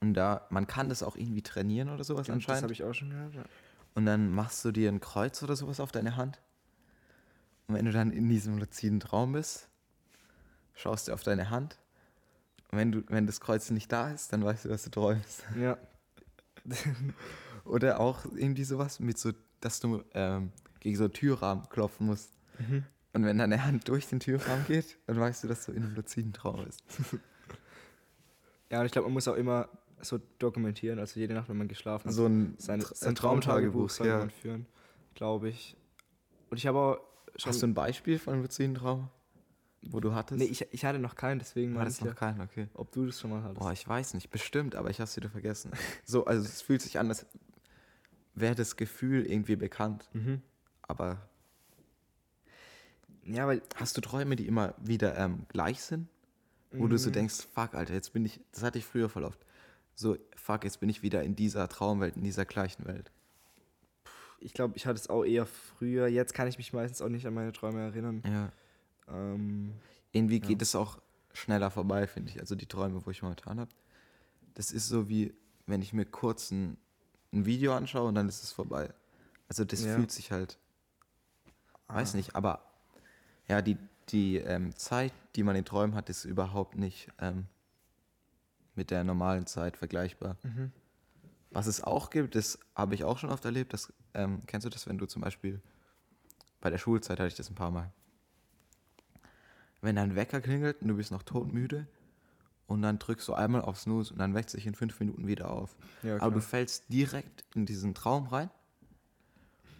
Und 0.00 0.14
da, 0.14 0.46
man 0.50 0.66
kann 0.66 0.88
das 0.88 1.02
auch 1.02 1.16
irgendwie 1.16 1.42
trainieren 1.42 1.90
oder 1.90 2.04
sowas 2.04 2.28
ja, 2.28 2.34
anscheinend. 2.34 2.58
Das 2.58 2.62
habe 2.62 2.72
ich 2.72 2.84
auch 2.84 2.94
schon 2.94 3.10
gehört, 3.10 3.34
ja. 3.34 3.44
Und 3.94 4.06
dann 4.06 4.30
machst 4.30 4.64
du 4.64 4.72
dir 4.72 4.90
ein 4.90 5.00
Kreuz 5.00 5.42
oder 5.42 5.56
sowas 5.56 5.80
auf 5.80 5.90
deine 5.90 6.16
Hand. 6.16 6.40
Und 7.66 7.74
wenn 7.74 7.86
du 7.86 7.92
dann 7.92 8.12
in 8.12 8.28
diesem 8.28 8.58
luziden 8.58 9.00
Traum 9.00 9.32
bist, 9.32 9.68
schaust 10.76 11.08
du 11.08 11.12
auf 11.12 11.24
deine 11.24 11.50
Hand. 11.50 11.78
Und 12.70 12.78
wenn, 12.78 12.92
du, 12.92 13.02
wenn 13.08 13.26
das 13.26 13.40
Kreuz 13.40 13.70
nicht 13.70 13.90
da 13.90 14.10
ist, 14.10 14.32
dann 14.32 14.44
weißt 14.44 14.66
du, 14.66 14.70
was 14.70 14.84
du 14.84 14.90
träumst. 14.90 15.44
Ja. 15.60 15.78
oder 17.64 18.00
auch 18.00 18.24
irgendwie 18.36 18.64
sowas 18.64 19.00
mit 19.00 19.18
so, 19.18 19.32
dass 19.60 19.80
du 19.80 20.02
ähm, 20.14 20.52
gegen 20.80 20.96
so 20.96 21.04
einen 21.04 21.12
Türrahmen 21.12 21.68
klopfen 21.68 22.06
musst. 22.06 22.30
Mhm. 22.58 22.84
Und 23.12 23.24
wenn 23.24 23.38
deine 23.38 23.64
Hand 23.64 23.88
durch 23.88 24.08
den 24.08 24.20
Türrahmen 24.20 24.66
geht, 24.66 24.98
dann 25.06 25.18
weißt 25.18 25.44
du, 25.44 25.48
dass 25.48 25.64
du 25.64 25.72
in 25.72 25.82
einem 25.82 25.94
luziden 25.94 26.32
Traum 26.32 26.64
bist. 26.64 26.84
Ja, 28.68 28.80
und 28.80 28.86
ich 28.86 28.90
glaube, 28.90 29.06
man 29.06 29.14
muss 29.14 29.28
auch 29.28 29.36
immer 29.36 29.68
so 30.00 30.18
dokumentieren, 30.40 30.98
also 30.98 31.20
jede 31.20 31.34
Nacht, 31.34 31.48
wenn 31.48 31.56
man 31.56 31.68
geschlafen 31.68 32.08
hat, 32.08 32.12
so 32.12 32.26
ein, 32.26 32.56
sein, 32.58 32.80
sein 32.80 33.14
Traumtagebuch 33.14 33.88
soll 33.90 34.08
ja. 34.08 34.18
man 34.18 34.30
führen, 34.30 34.66
glaube 35.14 35.48
ich. 35.48 35.76
Und 36.50 36.56
ich 36.56 36.66
habe 36.66 36.78
auch 36.78 37.00
schon. 37.36 37.50
Hast 37.50 37.62
du 37.62 37.66
ein 37.68 37.74
Beispiel 37.74 38.18
von 38.18 38.34
einem 38.34 38.42
luziden 38.42 38.74
Traum, 38.74 39.08
wo 39.82 40.00
du 40.00 40.14
hattest? 40.14 40.38
Nee, 40.38 40.46
ich, 40.46 40.66
ich 40.72 40.84
hatte 40.84 40.98
noch 40.98 41.14
keinen, 41.14 41.38
deswegen 41.38 41.74
war 41.74 41.84
das 41.84 42.00
noch 42.00 42.08
ja, 42.08 42.14
keinen, 42.14 42.40
okay. 42.40 42.68
Ob 42.74 42.92
du 42.92 43.06
das 43.06 43.20
schon 43.20 43.30
mal 43.30 43.42
hattest. 43.42 43.60
Boah, 43.60 43.72
ich 43.72 43.86
weiß 43.86 44.14
nicht, 44.14 44.30
bestimmt, 44.30 44.74
aber 44.74 44.90
ich 44.90 44.98
habe 44.98 45.04
es 45.04 45.16
wieder 45.16 45.30
vergessen. 45.30 45.70
so, 46.04 46.24
also 46.24 46.44
es 46.44 46.62
fühlt 46.62 46.82
sich 46.82 46.98
an, 46.98 47.08
als 47.08 47.26
wäre 48.34 48.54
das 48.54 48.76
Gefühl 48.76 49.26
irgendwie 49.26 49.56
bekannt. 49.56 50.08
Mhm. 50.12 50.42
Aber. 50.82 51.28
Ja, 53.24 53.46
weil. 53.46 53.62
Hast 53.74 53.96
du 53.96 54.00
Träume, 54.00 54.36
die 54.36 54.46
immer 54.46 54.74
wieder 54.78 55.16
ähm, 55.16 55.46
gleich 55.48 55.82
sind? 55.82 56.08
Wo 56.72 56.84
mhm. 56.84 56.90
du 56.90 56.98
so 56.98 57.10
mhm. 57.10 57.14
denkst, 57.14 57.46
fuck, 57.54 57.74
Alter, 57.74 57.94
jetzt 57.94 58.12
bin 58.12 58.24
ich, 58.24 58.40
das 58.52 58.62
hatte 58.62 58.78
ich 58.78 58.84
früher 58.84 59.08
voll 59.08 59.24
oft. 59.24 59.40
So, 59.94 60.16
fuck, 60.36 60.64
jetzt 60.64 60.80
bin 60.80 60.88
ich 60.88 61.02
wieder 61.02 61.22
in 61.22 61.36
dieser 61.36 61.68
Traumwelt, 61.68 62.16
in 62.16 62.22
dieser 62.22 62.44
gleichen 62.44 62.86
Welt. 62.86 63.10
Ich 64.40 64.52
glaube, 64.52 64.76
ich 64.76 64.86
hatte 64.86 64.98
es 64.98 65.08
auch 65.08 65.24
eher 65.24 65.46
früher. 65.46 66.06
Jetzt 66.06 66.34
kann 66.34 66.46
ich 66.46 66.58
mich 66.58 66.72
meistens 66.72 67.00
auch 67.00 67.08
nicht 67.08 67.26
an 67.26 67.34
meine 67.34 67.52
Träume 67.52 67.80
erinnern. 67.80 68.22
Ja. 68.26 68.52
Ähm, 69.08 69.74
Irgendwie 70.12 70.40
ja. 70.40 70.46
geht 70.46 70.62
es 70.62 70.74
auch 70.74 70.98
schneller 71.32 71.70
vorbei, 71.70 72.06
finde 72.06 72.30
ich. 72.30 72.40
Also 72.40 72.54
die 72.54 72.66
Träume, 72.66 73.04
wo 73.04 73.10
ich 73.10 73.22
momentan 73.22 73.60
habe. 73.60 73.70
Das 74.54 74.72
ist 74.72 74.88
so 74.88 75.08
wie, 75.08 75.34
wenn 75.66 75.82
ich 75.82 75.92
mir 75.92 76.06
kurz 76.06 76.50
ein, 76.50 76.78
ein 77.32 77.44
Video 77.44 77.74
anschaue 77.74 78.08
und 78.08 78.14
dann 78.14 78.28
ist 78.28 78.42
es 78.42 78.52
vorbei. 78.52 78.92
Also 79.48 79.64
das 79.64 79.84
ja. 79.84 79.94
fühlt 79.94 80.10
sich 80.10 80.32
halt, 80.32 80.58
weiß 81.88 82.14
ah. 82.14 82.16
nicht, 82.16 82.34
aber 82.34 82.64
ja, 83.48 83.62
die, 83.62 83.76
die 84.08 84.36
ähm, 84.38 84.74
Zeit, 84.76 85.12
die 85.36 85.42
man 85.42 85.56
in 85.56 85.64
Träumen 85.64 85.94
hat, 85.94 86.08
ist 86.08 86.24
überhaupt 86.24 86.76
nicht 86.76 87.08
ähm, 87.20 87.46
mit 88.74 88.90
der 88.90 89.04
normalen 89.04 89.46
Zeit 89.46 89.76
vergleichbar. 89.76 90.36
Mhm. 90.42 90.72
Was 91.50 91.66
es 91.66 91.82
auch 91.82 92.10
gibt, 92.10 92.34
das 92.34 92.58
habe 92.74 92.94
ich 92.94 93.04
auch 93.04 93.18
schon 93.18 93.30
oft 93.30 93.44
erlebt, 93.44 93.72
das, 93.72 93.92
ähm, 94.14 94.42
kennst 94.46 94.64
du 94.64 94.70
das, 94.70 94.86
wenn 94.86 94.98
du 94.98 95.06
zum 95.06 95.22
Beispiel 95.22 95.60
bei 96.60 96.70
der 96.70 96.78
Schulzeit 96.78 97.18
hatte 97.18 97.28
ich 97.28 97.34
das 97.34 97.50
ein 97.50 97.54
paar 97.54 97.70
Mal. 97.70 97.92
Wenn 99.82 99.96
dein 99.96 100.16
Wecker 100.16 100.40
klingelt 100.40 100.80
und 100.82 100.88
du 100.88 100.96
bist 100.96 101.10
noch 101.10 101.22
todmüde 101.22 101.86
und 102.66 102.82
dann 102.82 102.98
drückst 102.98 103.28
du 103.28 103.34
einmal 103.34 103.62
auf 103.62 103.78
Snooze 103.78 104.12
und 104.12 104.18
dann 104.18 104.34
wächst 104.34 104.50
sich 104.50 104.66
in 104.66 104.74
fünf 104.74 104.98
Minuten 105.00 105.26
wieder 105.26 105.50
auf. 105.50 105.76
Ja, 106.02 106.20
Aber 106.20 106.36
du 106.36 106.40
fällst 106.40 106.92
direkt 106.92 107.44
in 107.54 107.66
diesen 107.66 107.94
Traum 107.94 108.26
rein 108.26 108.50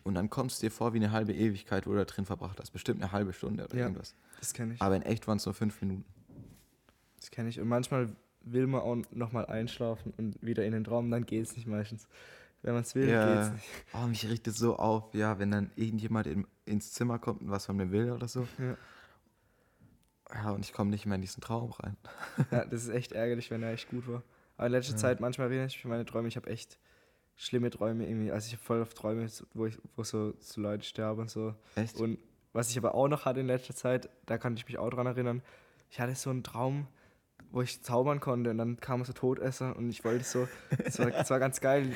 und 0.05 0.15
dann 0.15 0.31
kommst 0.31 0.63
du 0.63 0.67
dir 0.67 0.71
vor 0.71 0.93
wie 0.93 0.99
eine 0.99 1.11
halbe 1.11 1.33
Ewigkeit, 1.33 1.87
wo 1.87 1.91
du 1.91 1.97
da 1.97 2.05
drin 2.05 2.27
verbracht 2.27 2.61
hast. 2.61 2.71
Bestimmt 2.71 3.03
eine 3.03 3.13
halbe 3.13 3.33
Stunde 3.33 3.65
oder 3.65 3.75
ja, 3.75 3.85
irgendwas. 3.85 4.15
Das 4.39 4.53
kenne 4.53 4.75
ich. 4.75 4.83
Aber 4.83 4.95
in 4.95 5.03
echt 5.03 5.27
waren 5.27 5.39
es 5.39 5.47
nur 5.47 5.55
fünf 5.55 5.81
Minuten. 5.81 6.05
Das 7.19 7.31
kenne 7.31 7.49
ich. 7.49 7.59
Und 7.59 7.69
manchmal 7.69 8.15
will 8.43 8.67
man 8.67 8.83
auch 8.83 8.97
nochmal 9.11 9.47
einschlafen 9.47 10.13
und 10.17 10.41
wieder 10.41 10.65
in 10.65 10.73
den 10.73 10.85
Traum, 10.85 11.11
dann 11.11 11.27
geht 11.27 11.45
es 11.45 11.57
nicht 11.57 11.67
meistens. 11.67 12.07
Wenn 12.63 12.75
man 12.75 12.83
es 12.83 12.95
will, 12.95 13.09
ja. 13.09 13.27
geht 13.27 13.43
es 13.43 13.53
nicht. 13.53 13.69
Oh, 13.95 14.07
mich 14.07 14.29
riecht 14.29 14.47
es 14.47 14.57
so 14.57 14.77
auf, 14.77 15.13
ja, 15.15 15.39
wenn 15.39 15.51
dann 15.51 15.71
irgendjemand 15.77 16.27
in, 16.27 16.47
ins 16.65 16.93
Zimmer 16.93 17.19
kommt 17.19 17.43
und 17.43 17.51
was 17.51 17.67
von 17.67 17.77
mir 17.77 17.91
will 17.91 18.13
oder 18.13 18.29
so. 18.29 18.47
Ja. 18.59 18.77
Ja, 20.35 20.51
und 20.51 20.65
ich 20.65 20.73
komme 20.73 20.91
nicht 20.91 21.07
mehr 21.07 21.17
in 21.17 21.21
diesen 21.21 21.41
Traum 21.41 21.73
rein. 21.73 21.97
ja, 22.51 22.65
das 22.65 22.83
ist 22.83 22.89
echt 22.89 23.13
ärgerlich, 23.13 23.51
wenn 23.51 23.63
er 23.63 23.73
echt 23.73 23.89
gut 23.89 24.09
war. 24.09 24.23
Aber 24.57 24.67
in 24.67 24.73
letzter 24.73 24.95
ja. 24.95 24.99
Zeit, 24.99 25.21
manchmal 25.21 25.49
erinnere 25.49 25.67
ich 25.67 25.77
mich 25.77 25.85
an 25.85 25.91
meine 25.91 26.05
Träume. 26.05 26.29
Ich 26.29 26.37
habe 26.37 26.51
echt 26.51 26.79
schlimme 27.37 27.71
Träume 27.71 28.07
irgendwie. 28.07 28.33
Also 28.33 28.47
ich 28.47 28.55
habe 28.55 28.63
voll 28.63 28.83
auf 28.83 28.95
Träume, 28.95 29.29
wo 29.55 29.67
ich, 29.67 29.79
wo 29.95 30.03
so, 30.03 30.35
so 30.41 30.61
Leute 30.61 30.85
sterben 30.85 31.23
und 31.23 31.31
so. 31.31 31.55
Echt? 31.75 31.97
Und 32.01 32.19
was 32.53 32.71
ich 32.71 32.79
aber 32.79 32.95
auch 32.95 33.09
noch 33.09 33.25
hatte 33.25 33.41
in 33.41 33.47
letzter 33.47 33.75
Zeit, 33.75 34.09
da 34.25 34.39
kann 34.39 34.57
ich 34.57 34.67
mich 34.67 34.79
auch 34.79 34.91
dran 34.91 35.07
erinnern. 35.07 35.43
Ich 35.91 36.01
hatte 36.01 36.15
so 36.15 36.31
einen 36.31 36.43
Traum, 36.43 36.89
wo 37.51 37.63
ich 37.63 37.83
zaubern 37.83 38.21
konnte 38.21 38.51
und 38.51 38.59
dann 38.59 38.79
kam 38.81 39.05
so 39.05 39.13
Todesser 39.13 39.77
und 39.77 39.89
ich 39.89 40.05
wollte 40.05 40.25
so, 40.25 40.49
das 40.85 40.99
war, 40.99 41.11
das 41.11 41.31
war 41.31 41.39
ganz 41.39 41.61
geil. 41.61 41.93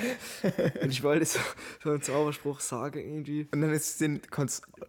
Und 0.82 0.90
ich 0.90 1.02
wollte 1.02 1.24
so, 1.24 1.38
so 1.82 1.90
einen 1.90 2.02
Zauberspruch 2.02 2.60
sagen 2.60 2.98
irgendwie. 2.98 3.48
Und 3.52 3.60
dann 3.60 3.70
ist 3.72 3.90
es 3.90 3.98
den, 3.98 4.22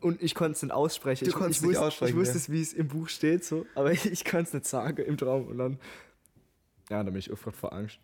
und 0.02 0.22
ich 0.22 0.36
konnte 0.36 0.54
es 0.54 0.64
nicht 0.64 0.72
aussprechen. 0.72 1.26
Du 1.26 1.32
ich, 1.32 1.36
konntest 1.36 1.62
ich, 1.62 1.68
nicht 1.68 1.76
wusste, 1.76 1.88
aussprechen. 1.88 2.14
Ich 2.14 2.20
wusste 2.20 2.38
es, 2.38 2.50
wie 2.50 2.62
es 2.62 2.74
im 2.74 2.88
Buch 2.88 3.10
steht, 3.10 3.44
so, 3.44 3.66
aber 3.76 3.92
ich, 3.92 4.06
ich 4.12 4.24
konnte 4.24 4.48
es 4.48 4.54
nicht 4.54 4.66
sagen 4.68 5.04
im 5.04 5.18
Traum 5.18 5.48
und 5.48 5.58
dann 5.58 5.80
ja, 6.92 7.02
da 7.02 7.10
bin 7.10 7.20
ich 7.20 7.32
oft 7.32 7.56
vor 7.56 7.72
Angst. 7.72 8.00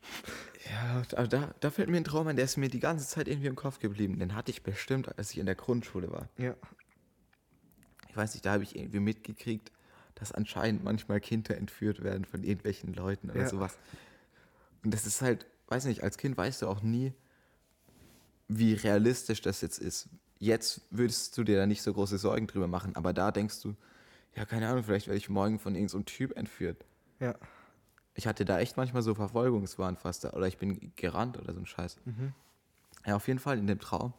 Ja, 0.72 1.04
aber 1.18 1.28
da, 1.28 1.54
da 1.60 1.72
fällt 1.72 1.90
mir 1.90 1.98
ein 1.98 2.06
Traum 2.06 2.28
ein, 2.28 2.38
der 2.38 2.46
ist 2.46 2.56
mir 2.56 2.70
die 2.70 2.80
ganze 2.80 3.06
Zeit 3.06 3.28
irgendwie 3.28 3.48
im 3.48 3.58
Kopf 3.58 3.80
geblieben. 3.80 4.18
Den 4.18 4.34
hatte 4.34 4.50
ich 4.50 4.64
bestimmt, 4.64 5.18
als 5.18 5.32
ich 5.32 5.40
in 5.40 5.46
der 5.46 5.56
Grundschule 5.56 6.10
war. 6.10 6.30
Ja. 6.38 6.56
Ich 8.08 8.16
weiß 8.16 8.34
nicht, 8.34 8.46
da 8.46 8.54
habe 8.54 8.64
ich 8.64 8.78
irgendwie 8.78 9.02
mitgekriegt, 9.02 9.74
dass 10.20 10.32
anscheinend 10.32 10.84
manchmal 10.84 11.20
Kinder 11.20 11.56
entführt 11.58 12.04
werden 12.04 12.26
von 12.26 12.44
irgendwelchen 12.44 12.94
Leuten 12.94 13.30
oder 13.30 13.42
ja. 13.42 13.50
sowas. 13.50 13.78
Und 14.84 14.94
das 14.94 15.06
ist 15.06 15.22
halt, 15.22 15.46
weiß 15.68 15.86
nicht, 15.86 16.04
als 16.04 16.18
Kind 16.18 16.38
weißt 16.38 16.62
du 16.62 16.68
auch 16.68 16.82
nie, 16.82 17.14
wie 18.48 18.74
realistisch 18.74 19.42
das 19.42 19.62
jetzt 19.62 19.80
ist. 19.80 20.10
Jetzt 20.40 20.82
würdest 20.92 21.38
du 21.38 21.44
dir 21.44 21.58
da 21.58 21.66
nicht 21.66 21.82
so 21.82 21.94
große 21.94 22.18
Sorgen 22.18 22.48
drüber 22.48 22.68
machen, 22.68 22.96
aber 22.96 23.14
da 23.14 23.32
denkst 23.32 23.62
du, 23.62 23.76
ja, 24.36 24.46
keine 24.46 24.68
Ahnung, 24.68 24.84
vielleicht 24.84 25.08
werde 25.08 25.18
ich 25.18 25.30
morgen 25.30 25.60
von 25.60 25.76
irgendeinem 25.76 26.02
so 26.02 26.06
Typ 26.06 26.38
entführt. 26.38 26.86
Ja 27.20 27.36
ich 28.18 28.26
hatte 28.26 28.46
da 28.46 28.60
echt 28.60 28.76
manchmal 28.78 29.04
so 29.04 29.14
Verfolgungswahn 29.14 29.96
fast, 29.96 30.26
oder 30.26 30.48
ich 30.48 30.58
bin 30.58 30.92
gerannt 30.96 31.38
oder 31.38 31.54
so 31.54 31.60
ein 31.60 31.68
Scheiß. 31.68 31.98
Mhm. 32.04 32.34
Ja, 33.06 33.16
auf 33.16 33.28
jeden 33.28 33.40
Fall 33.40 33.60
in 33.60 33.68
dem 33.68 33.80
Traum 33.80 34.14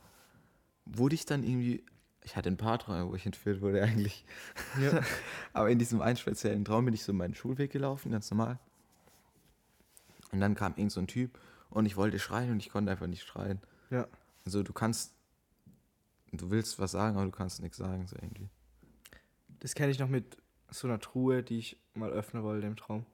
wurde 0.87 1.17
ich 1.17 1.27
dann 1.27 1.43
irgendwie, 1.43 1.85
ich 2.29 2.37
hatte 2.37 2.51
ein 2.51 2.59
paar 2.59 2.79
Träume, 2.79 3.09
wo 3.09 3.15
ich 3.15 3.25
entführt 3.25 3.63
wurde 3.63 3.83
eigentlich. 3.83 4.23
Ja. 4.79 5.01
Aber 5.55 5.71
in 5.71 5.79
diesem 5.79 6.03
einen 6.03 6.19
speziellen 6.19 6.63
Traum 6.63 6.85
bin 6.85 6.93
ich 6.93 7.03
so 7.03 7.15
meinen 7.15 7.35
Schulweg 7.35 7.73
gelaufen, 7.73 8.13
ganz 8.13 8.31
normal. 8.31 8.59
Und 10.31 10.41
dann 10.41 10.55
kam 10.55 10.75
irgend 10.77 10.93
so 10.93 11.01
ein 11.01 11.07
Typ 11.07 11.39
und 11.71 11.87
ich 11.87 11.97
wollte 11.97 12.19
schreien 12.19 12.51
und 12.51 12.59
ich 12.59 12.69
konnte 12.69 12.91
einfach 12.91 13.07
nicht 13.07 13.25
schreien. 13.25 13.63
Ja. 13.89 14.07
Also 14.45 14.63
du 14.63 14.75
kannst, 14.75 15.15
du 16.33 16.51
willst 16.51 16.79
was 16.79 16.91
sagen, 16.91 17.17
aber 17.17 17.25
du 17.25 17.33
kannst 17.33 17.63
nichts 17.63 17.79
sagen, 17.79 18.07
so 18.07 18.17
irgendwie. 18.17 18.51
Das 19.61 19.75
kenne 19.75 19.91
ich 19.91 19.99
noch 19.99 20.09
mit 20.09 20.37
so 20.69 20.87
einer 20.87 21.01
Truhe, 21.01 21.43
die 21.43 21.59
ich 21.59 21.79
mal 21.95 22.11
öffnen 22.11 22.43
wollte 22.43 22.67
im 22.67 22.77
Traum. 22.77 23.07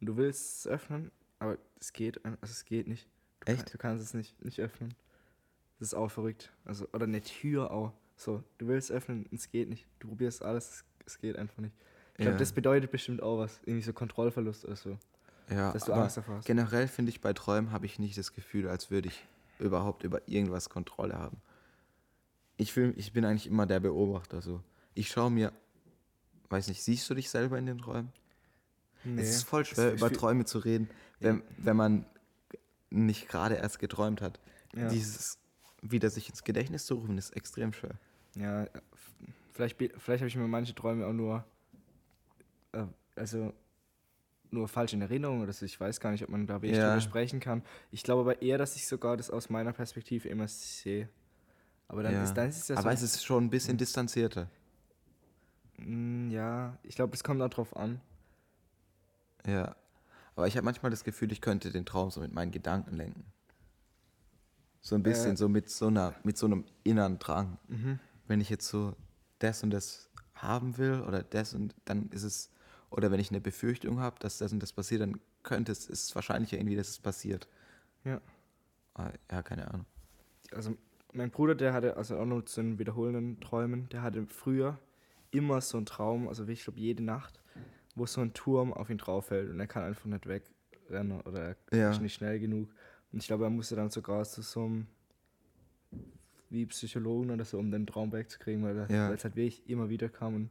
Und 0.00 0.06
du 0.08 0.16
willst 0.16 0.58
es 0.58 0.66
öffnen, 0.66 1.12
aber 1.38 1.56
es 1.78 1.92
geht, 1.92 2.24
also 2.24 2.36
es 2.42 2.64
geht 2.64 2.88
nicht. 2.88 3.06
Du 3.40 3.52
Echt? 3.52 3.66
Kann, 3.66 3.72
du 3.72 3.78
kannst 3.78 4.04
es 4.04 4.12
nicht, 4.12 4.44
nicht 4.44 4.58
öffnen. 4.58 4.92
Das 5.78 5.88
ist 5.88 5.94
auch 5.94 6.10
verrückt. 6.10 6.52
Also, 6.64 6.88
oder 6.92 7.04
eine 7.04 7.20
Tür 7.20 7.70
auch. 7.70 7.92
So, 8.16 8.42
du 8.58 8.66
willst 8.68 8.90
öffnen 8.90 9.26
es 9.32 9.50
geht 9.50 9.68
nicht. 9.68 9.86
Du 9.98 10.08
probierst 10.08 10.42
alles, 10.42 10.84
es, 11.04 11.18
geht 11.18 11.36
einfach 11.36 11.58
nicht. 11.58 11.74
Ich 12.14 12.22
glaube, 12.22 12.32
Ja. 12.32 12.38
das 12.38 12.52
bedeutet 12.52 12.90
bestimmt 12.90 13.22
auch 13.22 13.38
was. 13.38 13.60
Irgendwie 13.64 13.82
so 13.84 13.92
Kontrollverlust 13.92 14.64
oder 14.64 14.76
so. 14.76 14.98
Ja, 15.50 15.72
Dass 15.72 15.84
du 15.84 15.92
Angst 15.92 16.16
davor 16.16 16.36
hast. 16.36 16.46
generell 16.46 16.88
finde 16.88 17.10
ich, 17.10 17.20
bei 17.20 17.32
Träumen 17.32 17.70
habe 17.70 17.86
ich 17.86 17.98
nicht 17.98 18.18
das 18.18 18.32
Gefühl, 18.32 18.68
als 18.68 18.90
würde 18.90 19.08
ich 19.08 19.24
überhaupt 19.58 20.02
über 20.02 20.26
irgendwas 20.26 20.68
Kontrolle 20.70 21.14
haben. 21.18 21.40
Ich, 22.56 22.72
fühl, 22.72 22.94
ich 22.96 23.12
bin 23.12 23.24
eigentlich 23.24 23.46
immer 23.46 23.66
der 23.66 23.80
Beobachter. 23.80 24.40
So. 24.42 24.62
Ich 24.94 25.08
schaue 25.08 25.30
mir, 25.30 25.52
weiß 26.48 26.68
nicht, 26.68 26.82
siehst 26.82 27.08
du 27.10 27.14
dich 27.14 27.30
selber 27.30 27.58
in 27.58 27.66
den 27.66 27.78
Träumen? 27.78 28.12
Nee. 29.04 29.20
Es 29.22 29.28
ist 29.30 29.42
voll 29.44 29.64
schwer, 29.64 29.92
über 29.92 30.10
Träume 30.10 30.46
zu 30.46 30.58
reden, 30.58 30.88
wenn, 31.20 31.42
wenn 31.58 31.76
man 31.76 32.06
nicht 32.90 33.28
gerade 33.28 33.56
erst 33.56 33.78
geträumt 33.78 34.20
hat. 34.20 34.40
Ja. 34.74 34.88
Dieses 34.88 35.38
wieder 35.82 36.10
sich 36.10 36.28
ins 36.28 36.42
Gedächtnis 36.42 36.86
zu 36.86 36.94
rufen, 36.94 37.18
ist 37.18 37.36
extrem 37.36 37.72
schwer. 37.72 37.94
Ja, 38.36 38.64
f- 38.64 38.70
vielleicht, 39.52 39.76
vielleicht 39.76 40.20
habe 40.20 40.28
ich 40.28 40.36
mir 40.36 40.46
manche 40.48 40.74
Träume 40.74 41.06
auch 41.06 41.12
nur, 41.12 41.44
äh, 42.72 42.84
also 43.16 43.52
nur 44.50 44.68
falsch 44.68 44.92
in 44.92 45.02
Erinnerung 45.02 45.40
oder 45.40 45.52
so. 45.52 45.64
Ich 45.66 45.78
weiß 45.80 45.98
gar 46.00 46.10
nicht, 46.12 46.22
ob 46.22 46.28
man 46.30 46.46
da 46.46 46.62
wirklich 46.62 46.76
Ja. 46.78 46.88
drüber 46.90 47.00
sprechen 47.00 47.40
kann. 47.40 47.62
Ich 47.90 48.02
glaube 48.02 48.20
aber 48.22 48.42
eher, 48.42 48.58
dass 48.58 48.76
ich 48.76 48.86
sogar 48.86 49.16
das 49.16 49.30
aus 49.30 49.48
meiner 49.50 49.72
Perspektive 49.72 50.28
immer 50.28 50.46
sehe. 50.48 51.08
Aber 51.88 52.02
dann 52.02 52.12
Ja. 52.14 52.22
ist 52.24 52.34
dann 52.34 52.48
ist 52.48 52.58
es 52.58 52.68
ja 52.68 52.76
Aber 52.76 52.90
so. 52.90 53.04
es 53.04 53.14
ist 53.14 53.24
schon 53.24 53.44
ein 53.44 53.50
bisschen 53.50 53.76
distanzierter. 53.76 54.48
Mm, 55.78 56.30
ja, 56.30 56.76
ich 56.82 56.94
glaube, 56.94 57.14
es 57.14 57.22
kommt 57.24 57.40
auch 57.42 57.48
drauf 57.50 57.76
an. 57.76 58.00
Ja. 59.46 59.76
Aber 60.34 60.46
ich 60.46 60.56
habe 60.56 60.64
manchmal 60.64 60.90
das 60.90 61.04
Gefühl, 61.04 61.32
ich 61.32 61.40
könnte 61.40 61.70
den 61.70 61.86
Traum 61.86 62.10
so 62.10 62.20
mit 62.20 62.32
meinen 62.32 62.50
Gedanken 62.50 62.94
lenken. 62.94 63.24
So 64.80 64.94
ein 64.94 65.02
bisschen, 65.02 65.32
Äh. 65.32 65.36
so 65.36 65.48
mit 65.48 65.70
so 65.70 65.86
einer, 65.88 66.14
mit 66.24 66.36
so 66.36 66.46
einem 66.46 66.64
inneren 66.84 67.18
Drang. 67.18 67.58
Mhm. 67.68 67.98
Wenn 68.26 68.40
ich 68.40 68.50
jetzt 68.50 68.68
so 68.68 68.94
das 69.38 69.62
und 69.62 69.70
das 69.70 70.10
haben 70.34 70.76
will 70.78 71.02
oder 71.06 71.22
das 71.22 71.54
und 71.54 71.74
dann 71.84 72.08
ist 72.10 72.22
es, 72.22 72.50
oder 72.90 73.10
wenn 73.10 73.20
ich 73.20 73.30
eine 73.30 73.40
Befürchtung 73.40 74.00
habe, 74.00 74.16
dass 74.18 74.38
das 74.38 74.52
und 74.52 74.60
das 74.62 74.72
passiert, 74.72 75.00
dann 75.00 75.20
könnte 75.42 75.72
es, 75.72 75.86
ist 75.88 76.04
es 76.08 76.14
wahrscheinlicher 76.14 76.56
irgendwie, 76.56 76.76
dass 76.76 76.88
es 76.88 76.98
passiert. 76.98 77.48
Ja. 78.04 78.20
Ah, 78.94 79.10
Ja, 79.30 79.42
keine 79.42 79.68
Ahnung. 79.68 79.86
Also 80.52 80.76
mein 81.12 81.30
Bruder, 81.30 81.54
der 81.54 81.72
hatte, 81.72 81.96
also 81.96 82.18
auch 82.18 82.24
nur 82.24 82.44
zu 82.46 82.60
den 82.62 82.78
wiederholenden 82.78 83.40
Träumen, 83.40 83.88
der 83.90 84.02
hatte 84.02 84.26
früher 84.26 84.78
immer 85.30 85.60
so 85.60 85.76
einen 85.76 85.86
Traum, 85.86 86.28
also 86.28 86.46
ich 86.46 86.64
glaube 86.64 86.78
jede 86.78 87.02
Nacht, 87.02 87.40
wo 87.94 88.06
so 88.06 88.20
ein 88.20 88.32
Turm 88.34 88.72
auf 88.72 88.90
ihn 88.90 88.98
drauf 88.98 89.26
fällt 89.26 89.50
und 89.50 89.58
er 89.58 89.66
kann 89.66 89.82
einfach 89.82 90.04
nicht 90.06 90.26
wegrennen 90.26 91.20
oder 91.22 91.56
er 91.70 91.78
Ja. 91.78 91.90
ist 91.90 92.00
nicht 92.00 92.14
schnell 92.14 92.38
genug. 92.38 92.70
Und 93.12 93.20
ich 93.20 93.26
glaube, 93.26 93.44
er 93.44 93.50
musste 93.50 93.76
dann 93.76 93.90
sogar 93.90 94.24
zu 94.24 94.42
so 94.42 94.64
einem 94.64 94.86
wie 96.50 96.66
Psychologen 96.66 97.30
oder 97.30 97.44
so, 97.44 97.58
um 97.58 97.70
den 97.70 97.86
Traum 97.86 98.12
wegzukriegen, 98.12 98.62
weil, 98.64 98.76
er, 98.76 98.90
Ja. 98.90 99.12
es 99.12 99.24
halt 99.24 99.36
wirklich 99.36 99.68
immer 99.68 99.88
wieder 99.88 100.08
kam 100.08 100.34
und 100.34 100.50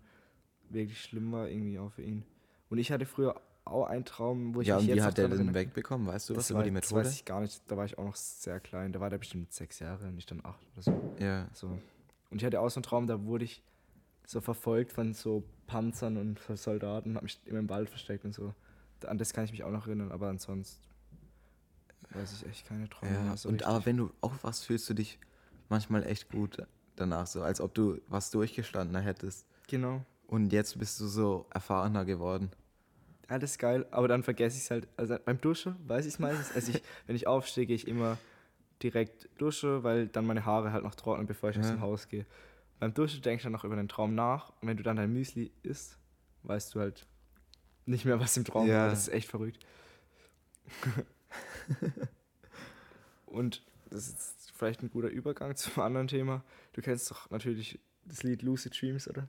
wirklich 0.69 1.01
schlimm 1.01 1.31
war 1.31 1.47
irgendwie 1.49 1.79
auch 1.79 1.91
für 1.91 2.01
ihn. 2.03 2.23
Und 2.69 2.77
ich 2.79 2.91
hatte 2.91 3.05
früher 3.05 3.39
auch 3.63 3.85
einen 3.87 4.05
Traum, 4.05 4.53
wo 4.53 4.61
ich 4.61 4.67
ja, 4.67 4.75
mich 4.75 4.83
und 4.83 4.87
wie 4.87 4.91
jetzt 4.91 4.99
noch 4.99 5.05
hat 5.07 5.17
der 5.17 5.27
dran 5.29 5.37
den 5.47 5.53
wegbekommen? 5.53 6.07
Weißt 6.07 6.29
du 6.29 6.35
was 6.35 6.43
Das, 6.43 6.49
über 6.51 6.59
war, 6.59 6.63
die 6.65 6.71
das 6.71 6.83
Methode? 6.91 7.05
weiß 7.05 7.13
ich 7.15 7.25
gar 7.25 7.41
nicht, 7.41 7.61
da 7.67 7.77
war 7.77 7.85
ich 7.85 7.97
auch 7.97 8.05
noch 8.05 8.15
sehr 8.15 8.59
klein, 8.59 8.91
da 8.93 8.99
war 8.99 9.09
der 9.09 9.17
bestimmt 9.17 9.51
sechs 9.53 9.79
Jahre 9.79 10.07
und 10.07 10.17
ich 10.17 10.25
dann 10.25 10.41
acht 10.43 10.61
oder 10.73 10.81
so. 10.83 10.91
Ja. 11.19 11.47
So. 11.53 11.67
Und 12.29 12.41
ich 12.41 12.45
hatte 12.45 12.59
auch 12.59 12.69
so 12.69 12.77
einen 12.77 12.83
Traum, 12.83 13.07
da 13.07 13.23
wurde 13.23 13.45
ich 13.45 13.63
so 14.27 14.41
verfolgt 14.41 14.91
von 14.91 15.13
so 15.13 15.43
Panzern 15.67 16.17
und 16.17 16.39
Soldaten 16.55 17.11
und 17.11 17.15
habe 17.15 17.25
mich 17.25 17.39
immer 17.45 17.59
im 17.59 17.69
Wald 17.69 17.89
versteckt 17.89 18.25
und 18.25 18.33
so. 18.33 18.53
An 19.05 19.17
das 19.17 19.33
kann 19.33 19.45
ich 19.45 19.51
mich 19.51 19.63
auch 19.63 19.71
noch 19.71 19.87
erinnern, 19.87 20.11
aber 20.11 20.27
ansonsten 20.29 20.81
weiß 22.11 22.33
ich 22.33 22.45
echt 22.47 22.67
keine 22.67 22.89
Träume 22.89 23.13
Ja, 23.13 23.31
und 23.31 23.35
richtig. 23.45 23.65
aber 23.67 23.85
wenn 23.85 23.97
du 23.97 24.11
aufwachst, 24.21 24.65
fühlst 24.65 24.89
du 24.89 24.93
dich 24.93 25.19
manchmal 25.69 26.03
echt 26.05 26.29
gut 26.29 26.57
danach, 26.95 27.27
so 27.27 27.41
als 27.43 27.59
ob 27.61 27.73
du 27.73 27.99
was 28.07 28.31
durchgestanden 28.31 29.01
hättest. 29.01 29.45
Genau. 29.67 30.03
Und 30.27 30.51
jetzt 30.53 30.77
bist 30.79 30.99
du 30.99 31.07
so 31.07 31.45
erfahrener 31.51 32.05
geworden. 32.05 32.51
Alles 33.27 33.57
geil, 33.57 33.85
aber 33.91 34.07
dann 34.07 34.23
vergesse 34.23 34.57
ich 34.57 34.63
es 34.63 34.71
halt. 34.71 34.87
Also 34.97 35.17
beim 35.23 35.39
Duschen 35.41 35.75
weiß 35.87 36.05
ich 36.05 36.13
es 36.13 36.19
meistens. 36.19 36.51
Also 36.55 36.71
ich, 36.71 36.83
wenn 37.07 37.15
ich 37.15 37.27
aufstehe, 37.27 37.65
gehe 37.65 37.75
ich 37.75 37.87
immer 37.87 38.17
direkt 38.83 39.29
dusche, 39.39 39.83
weil 39.83 40.07
dann 40.07 40.25
meine 40.25 40.45
Haare 40.45 40.71
halt 40.71 40.83
noch 40.83 40.95
trocknen, 40.95 41.25
bevor 41.27 41.49
ich 41.49 41.57
aus 41.59 41.65
Ja. 41.65 41.71
dem 41.71 41.81
Haus 41.81 42.07
gehe. 42.07 42.25
Beim 42.79 42.93
Duschen 42.93 43.21
denkst 43.21 43.43
du 43.43 43.45
dann 43.47 43.53
noch 43.53 43.63
über 43.63 43.75
den 43.75 43.87
Traum 43.87 44.15
nach 44.15 44.49
und 44.61 44.67
wenn 44.67 44.77
du 44.77 44.83
dann 44.83 44.97
dein 44.97 45.11
Müsli 45.13 45.51
isst, 45.63 45.97
weißt 46.43 46.75
du 46.75 46.79
halt 46.81 47.07
nicht 47.85 48.05
mehr, 48.05 48.19
was 48.19 48.35
im 48.37 48.43
Traum 48.45 48.67
Ja. 48.67 48.83
war. 48.83 48.89
Das 48.89 48.99
ist 48.99 49.07
echt 49.13 49.29
verrückt. 49.29 49.59
und 53.25 53.63
das 53.89 54.07
ist 54.09 54.44
vielleicht 54.55 54.81
ein 54.81 54.89
guter 54.89 55.09
Übergang 55.09 55.55
zum 55.55 55.81
anderen 55.83 56.07
Thema. 56.07 56.43
Du 56.73 56.81
kennst 56.81 57.09
doch 57.11 57.29
natürlich 57.29 57.79
das 58.05 58.23
Lied 58.23 58.41
Lucid 58.41 58.79
Dreams, 58.79 59.07
oder? 59.09 59.27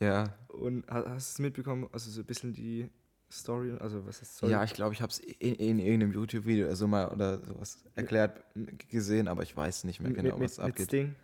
Ja. 0.00 0.34
Und 0.48 0.86
ha- 0.88 1.04
hast 1.08 1.30
du 1.30 1.34
es 1.34 1.38
mitbekommen, 1.40 1.88
also 1.92 2.10
so 2.10 2.20
ein 2.22 2.26
bisschen 2.26 2.52
die 2.52 2.88
Story, 3.30 3.72
also 3.78 4.04
was 4.06 4.20
ist 4.20 4.36
Story? 4.36 4.52
Ja, 4.52 4.62
ich 4.64 4.74
glaube, 4.74 4.94
ich 4.94 5.00
habe 5.02 5.10
es 5.10 5.18
in, 5.18 5.54
in 5.54 5.78
irgendeinem 5.78 6.12
YouTube-Video 6.12 6.68
also 6.68 6.86
mal 6.86 7.08
oder 7.08 7.38
sowas 7.44 7.82
erklärt 7.94 8.42
gesehen, 8.90 9.26
aber 9.28 9.42
ich 9.42 9.56
weiß 9.56 9.84
nicht 9.84 10.00
mehr 10.00 10.10
mit, 10.10 10.20
genau, 10.22 10.36
mit, 10.36 10.44
was 10.50 10.58
mit, 10.58 10.66
mit 10.66 10.72
abgeht. 10.72 10.86
Sting. 10.86 11.14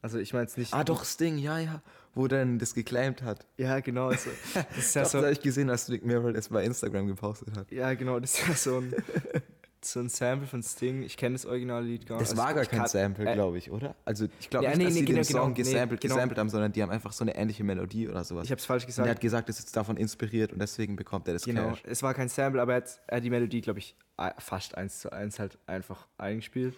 Also 0.00 0.18
ich 0.18 0.32
meine 0.32 0.46
es 0.46 0.56
nicht. 0.56 0.74
Ah, 0.74 0.82
doch, 0.82 1.04
Sting, 1.04 1.38
ja, 1.38 1.58
ja. 1.60 1.80
Wo 2.14 2.26
dann 2.26 2.58
das 2.58 2.74
geclaimed 2.74 3.22
hat. 3.22 3.46
Ja, 3.56 3.78
genau. 3.78 4.08
Also, 4.08 4.30
das 4.54 4.78
ist 4.78 4.94
ja 4.96 5.02
Das 5.02 5.12
so. 5.12 5.18
habe 5.18 5.30
ich 5.30 5.40
gesehen, 5.40 5.70
als 5.70 5.88
Nick 5.88 6.04
Merrill 6.04 6.32
das 6.32 6.48
bei 6.48 6.64
Instagram 6.64 7.06
gepostet 7.06 7.56
hat. 7.56 7.70
Ja, 7.70 7.94
genau, 7.94 8.18
das 8.18 8.34
ist 8.40 8.48
ja 8.48 8.54
so 8.54 8.78
ein, 8.78 8.92
so 9.84 10.00
ein 10.00 10.08
Sample 10.08 10.46
von 10.46 10.62
Sting. 10.62 11.02
Ich 11.02 11.16
kenne 11.16 11.34
das 11.34 11.44
Originallied 11.46 12.06
gar 12.06 12.16
nicht. 12.16 12.22
Das 12.22 12.30
Also, 12.38 12.42
war 12.42 12.54
gar 12.54 12.62
ich 12.62 12.68
kein 12.68 12.80
kann- 12.80 12.88
Sample, 12.88 13.30
äh, 13.30 13.34
glaube 13.34 13.58
ich, 13.58 13.70
oder? 13.70 13.94
Also 14.04 14.26
ich 14.40 14.48
glaube 14.50 14.64
Ja, 14.64 14.70
nicht, 14.70 14.78
nee, 14.78 14.84
dass 14.84 14.94
nee, 14.94 15.00
sie 15.00 15.04
genau, 15.06 15.16
den 15.18 15.24
Song 15.24 15.34
genau, 15.34 15.48
nee, 15.48 15.72
gesampelt, 15.74 16.00
genau. 16.00 16.14
gesampelt 16.14 16.38
haben, 16.38 16.48
sondern 16.50 16.72
die 16.72 16.82
haben 16.82 16.90
einfach 16.90 17.12
so 17.12 17.24
eine 17.24 17.34
ähnliche 17.36 17.64
Melodie 17.64 18.08
oder 18.08 18.22
sowas. 18.24 18.44
Ich 18.44 18.50
habe 18.50 18.58
es 18.60 18.64
falsch 18.66 18.84
und 18.84 18.88
er 18.90 18.92
gesagt. 18.94 19.08
hat 19.10 19.20
gesagt, 19.20 19.48
es 19.48 19.58
ist 19.58 19.76
davon 19.76 19.96
inspiriert 19.96 20.52
und 20.52 20.58
deswegen 20.60 20.96
bekommt 20.96 21.26
er 21.28 21.34
das 21.34 21.44
Genau, 21.44 21.70
Cash. 21.70 21.82
es 21.86 22.02
war 22.02 22.14
kein 22.14 22.28
Sample, 22.28 22.60
aber 22.62 22.72
er 22.74 22.76
hat, 22.82 23.00
er 23.06 23.16
hat 23.16 23.24
die 23.24 23.30
Melodie, 23.30 23.60
glaube 23.60 23.78
ich, 23.80 23.96
fast 24.38 24.76
eins 24.76 25.00
zu 25.00 25.12
eins 25.12 25.38
halt 25.38 25.58
einfach 25.66 26.06
eingespielt, 26.18 26.76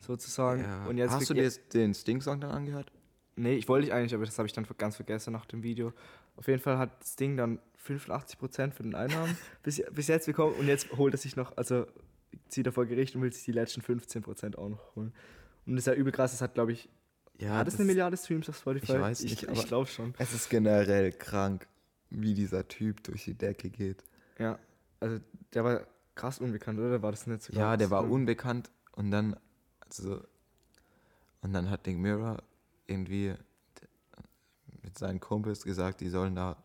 sozusagen. 0.00 0.62
Ja. 0.62 0.86
Und 0.86 0.98
jetzt 0.98 1.12
Hast 1.12 1.30
du 1.30 1.34
dir 1.34 1.42
jetzt 1.44 1.72
den 1.74 1.94
Sting-Song 1.94 2.40
dann 2.40 2.50
angehört? 2.50 2.92
Nee, 3.36 3.54
ich 3.54 3.68
wollte 3.68 3.86
ich 3.86 3.92
eigentlich, 3.92 4.14
aber 4.14 4.26
das 4.26 4.36
habe 4.38 4.46
ich 4.46 4.52
dann 4.52 4.66
ganz 4.76 4.96
vergessen 4.96 5.32
nach 5.32 5.46
dem 5.46 5.62
Video. 5.62 5.92
Auf 6.36 6.48
jeden 6.48 6.60
Fall 6.60 6.78
hat 6.78 6.90
Sting 7.04 7.36
dann 7.36 7.58
85% 7.86 8.72
für 8.72 8.82
den 8.82 8.94
Einnahmen 8.94 9.36
bis, 9.62 9.82
bis 9.92 10.08
jetzt 10.08 10.26
bekommen 10.26 10.54
und 10.58 10.66
jetzt 10.66 10.92
holt 10.96 11.14
er 11.14 11.18
sich 11.18 11.36
noch, 11.36 11.56
also 11.56 11.86
zieht 12.48 12.66
er 12.66 12.72
vor 12.72 12.86
Gericht 12.86 13.14
und 13.16 13.22
will 13.22 13.32
sich 13.32 13.44
die 13.44 13.52
letzten 13.52 13.80
15% 13.80 14.56
auch 14.56 14.68
noch 14.68 14.96
holen. 14.96 15.12
Und 15.66 15.76
das 15.76 15.82
ist 15.82 15.86
ja 15.86 15.94
übel 15.94 16.12
krass, 16.12 16.32
das 16.32 16.40
hat, 16.40 16.54
glaube 16.54 16.72
ich, 16.72 16.88
Ja, 17.38 17.56
hat 17.56 17.68
es 17.68 17.76
eine 17.76 17.84
Milliarde 17.84 18.16
Streams 18.16 18.48
auf 18.48 18.56
Spotify? 18.58 18.92
Ich 18.92 19.00
weiß 19.00 19.22
nicht, 19.22 19.42
ich, 19.42 19.48
aber- 19.48 19.58
ich 19.58 19.66
glaube 19.66 19.86
schon. 19.88 20.14
Es 20.18 20.32
ist 20.32 20.48
generell 20.50 21.12
krank, 21.12 21.66
wie 22.10 22.34
dieser 22.34 22.66
Typ 22.68 23.02
durch 23.04 23.24
die 23.24 23.34
Decke 23.34 23.70
geht. 23.70 24.04
Ja, 24.38 24.58
also 25.00 25.18
der 25.54 25.64
war 25.64 25.86
krass 26.14 26.38
unbekannt, 26.40 26.78
oder? 26.78 27.02
War 27.02 27.10
das 27.10 27.26
nicht 27.26 27.42
so 27.42 27.52
Ja, 27.52 27.76
der 27.76 27.90
war 27.90 28.04
un 28.04 28.10
unbekannt 28.10 28.70
und 28.92 29.10
dann, 29.10 29.36
also, 29.80 30.22
und 31.40 31.52
dann 31.52 31.70
hat 31.70 31.86
Nick 31.86 31.96
Mirror 31.98 32.42
irgendwie 32.86 33.34
mit 34.82 34.98
seinen 34.98 35.20
Kumpels 35.20 35.64
gesagt, 35.64 36.00
die 36.00 36.08
sollen 36.08 36.34
da, 36.34 36.62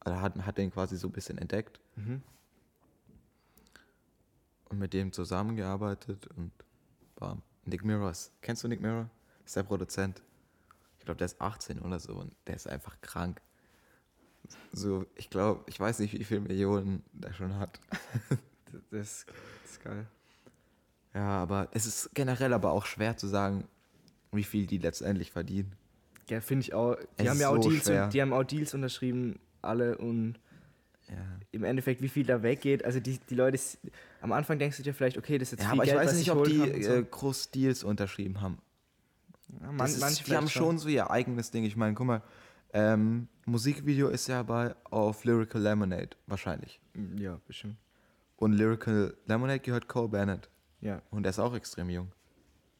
also 0.00 0.20
hat, 0.20 0.36
hat 0.46 0.58
den 0.58 0.70
quasi 0.70 0.96
so 0.96 1.08
ein 1.08 1.12
bisschen 1.12 1.38
entdeckt 1.38 1.80
mhm. 1.96 2.22
Und 4.70 4.78
mit 4.78 4.94
dem 4.94 5.12
zusammengearbeitet 5.12 6.26
und 6.36 6.52
bam. 7.16 7.42
Nick 7.64 7.84
Mirror 7.84 8.10
ist, 8.10 8.32
kennst 8.40 8.64
du 8.64 8.68
Nick 8.68 8.80
Mirror? 8.80 9.10
Ist 9.44 9.56
der 9.56 9.62
Produzent. 9.64 10.22
Ich 10.98 11.04
glaube, 11.04 11.18
der 11.18 11.26
ist 11.26 11.40
18 11.40 11.80
oder 11.80 11.98
so 11.98 12.14
und 12.14 12.34
der 12.46 12.56
ist 12.56 12.68
einfach 12.68 13.00
krank. 13.00 13.40
So, 14.72 15.06
ich 15.16 15.28
glaube, 15.30 15.62
ich 15.66 15.78
weiß 15.78 15.98
nicht, 16.00 16.14
wie 16.18 16.24
viele 16.24 16.40
Millionen 16.40 17.02
der 17.12 17.32
schon 17.32 17.56
hat. 17.58 17.78
Das, 18.92 19.26
das 19.26 19.70
ist 19.72 19.82
geil. 19.82 20.06
Ja, 21.12 21.42
aber 21.42 21.66
es 21.72 21.86
ist 21.86 22.10
generell 22.14 22.52
aber 22.52 22.70
auch 22.70 22.86
schwer 22.86 23.16
zu 23.16 23.26
sagen, 23.26 23.66
wie 24.30 24.44
viel 24.44 24.68
die 24.68 24.78
letztendlich 24.78 25.32
verdienen. 25.32 25.72
Ja, 26.28 26.40
finde 26.40 26.62
ich 26.62 26.72
auch. 26.72 26.94
Die 26.94 27.24
Es 27.24 27.28
haben 27.28 27.40
ja 27.40 27.48
auch 27.48 27.60
so 27.60 27.68
Deals, 27.68 27.86
schwer. 27.86 28.06
die 28.10 28.22
haben 28.22 28.32
auch 28.32 28.44
Deals 28.44 28.72
unterschrieben, 28.72 29.40
alle 29.60 29.98
und 29.98 30.38
Ja. 31.08 31.16
im 31.50 31.64
Endeffekt, 31.64 32.00
wie 32.00 32.08
viel 32.08 32.24
da 32.24 32.44
weggeht. 32.44 32.84
Also 32.84 33.00
die, 33.00 33.18
die 33.18 33.34
Leute, 33.34 33.58
am 34.20 34.32
Anfang 34.32 34.58
denkst 34.58 34.76
du 34.76 34.82
dir 34.82 34.94
vielleicht, 34.94 35.16
okay, 35.18 35.38
das 35.38 35.48
ist 35.52 35.58
jetzt 35.58 35.62
Ja, 35.62 35.70
viel 35.70 35.78
aber 35.80 35.84
ich 35.84 35.90
Geld, 35.90 36.00
weiß 36.02 36.10
was 36.10 36.18
nicht, 36.18 36.30
ob 36.30 36.38
holen 36.38 36.50
die 36.50 36.84
äh, 36.84 37.04
groß 37.10 37.50
Deals 37.50 37.84
unterschrieben 37.84 38.40
haben. 38.40 38.58
ja, 39.60 39.72
man, 39.72 39.86
ist, 39.86 40.00
manche 40.00 40.24
die 40.24 40.36
haben 40.36 40.48
schon 40.48 40.78
so 40.78 40.88
ihr 40.88 41.10
eigenes 41.10 41.50
Ding. 41.50 41.64
Ich 41.64 41.76
meine, 41.76 41.94
guck 41.94 42.06
mal, 42.06 42.22
ähm, 42.72 43.28
Musikvideo 43.46 44.08
ist 44.08 44.28
ja 44.28 44.42
bei 44.42 44.74
auf 44.84 45.24
Lyrical 45.24 45.60
Lemonade 45.60 46.10
wahrscheinlich. 46.26 46.80
Ja, 47.16 47.40
bestimmt. 47.46 47.76
Und 48.36 48.52
Lyrical 48.52 49.16
Lemonade 49.26 49.60
gehört 49.60 49.88
Cole 49.88 50.08
Bennett. 50.08 50.48
Ja. 50.80 51.02
Und 51.10 51.24
der 51.24 51.30
ist 51.30 51.38
auch 51.38 51.54
extrem 51.54 51.90
jung. 51.90 52.12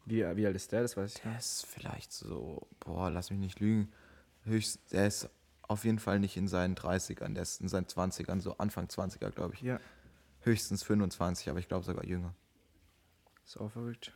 Wie, 0.07 0.25
wie 0.37 0.47
alt 0.47 0.57
ist 0.57 0.73
der? 0.73 0.83
Das 0.83 0.97
weiß 0.97 1.15
ich 1.17 1.21
Der 1.23 1.33
nicht. 1.33 1.41
ist 1.41 1.67
vielleicht 1.67 2.13
so, 2.13 2.67
boah, 2.81 3.11
lass 3.11 3.31
mich 3.31 3.39
nicht 3.39 3.61
lügen. 3.61 3.91
Höchst, 4.45 4.93
der 4.93 5.07
ist 5.07 5.29
auf 5.63 5.85
jeden 5.85 5.99
Fall 5.99 6.19
nicht 6.19 6.37
in 6.37 6.49
seinen 6.49 6.75
30ern, 6.75 7.35
der 7.35 7.43
ist 7.43 7.61
in 7.61 7.69
seinen 7.69 7.85
20ern, 7.87 8.41
so 8.41 8.57
Anfang 8.59 8.87
20er, 8.87 9.31
glaube 9.31 9.55
ich. 9.55 9.61
Ja. 9.61 9.79
Höchstens 10.43 10.83
25, 10.83 11.49
aber 11.51 11.59
ich 11.59 11.69
glaube 11.69 11.85
sogar 11.85 12.05
jünger. 12.05 12.35
Ist 13.45 13.57
auch 13.59 13.71
verrückt. 13.71 14.13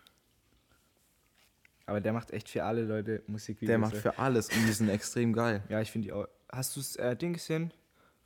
Aber 1.87 2.01
der 2.01 2.13
macht 2.13 2.31
echt 2.31 2.49
für 2.49 2.65
alle 2.65 2.83
Leute 2.83 3.23
Musikvideos. 3.27 3.69
Der 3.69 3.79
macht 3.79 3.97
für 3.97 4.19
alles 4.19 4.49
und 4.49 4.67
die 4.67 4.73
sind 4.73 4.89
extrem 4.89 5.33
geil. 5.33 5.63
Ja, 5.69 5.81
ich 5.81 5.91
finde 5.91 6.07
die 6.07 6.13
auch. 6.13 6.27
Hast 6.51 6.77
du 6.77 6.81
das 6.81 6.97
äh, 6.97 7.17
Ding 7.17 7.35
gesehen? 7.35 7.73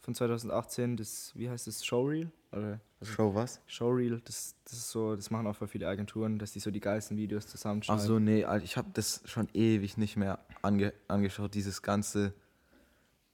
Von 0.01 0.15
2018, 0.15 0.97
das, 0.97 1.33
wie 1.35 1.51
heißt 1.51 1.67
das, 1.67 1.85
Showreel? 1.85 2.31
Oder 2.53 2.81
also 3.01 3.13
Show 3.13 3.35
was? 3.35 3.61
Showreel, 3.67 4.21
das, 4.25 4.55
das 4.65 4.73
ist 4.75 4.91
so, 4.91 5.17
das 5.17 5.31
machen 5.31 5.47
auch 5.47 5.57
voll 5.57 5.69
viele 5.69 5.89
Agenturen, 5.89 6.39
dass 6.39 6.53
die 6.53 6.61
so 6.61 6.71
die 6.71 6.81
geilsten 6.81 7.17
Videos 7.17 7.45
Ach 7.47 7.51
zusammenschneiden. 7.51 8.05
so, 8.07 8.19
nee, 8.19 8.45
Alter, 8.45 8.65
ich 8.65 8.77
habe 8.77 8.89
das 8.95 9.23
schon 9.25 9.49
ewig 9.55 9.97
nicht 9.99 10.17
mehr 10.17 10.39
ange 10.63 10.95
angeschaut, 11.09 11.55
dieses 11.55 11.83
ganze, 11.83 12.33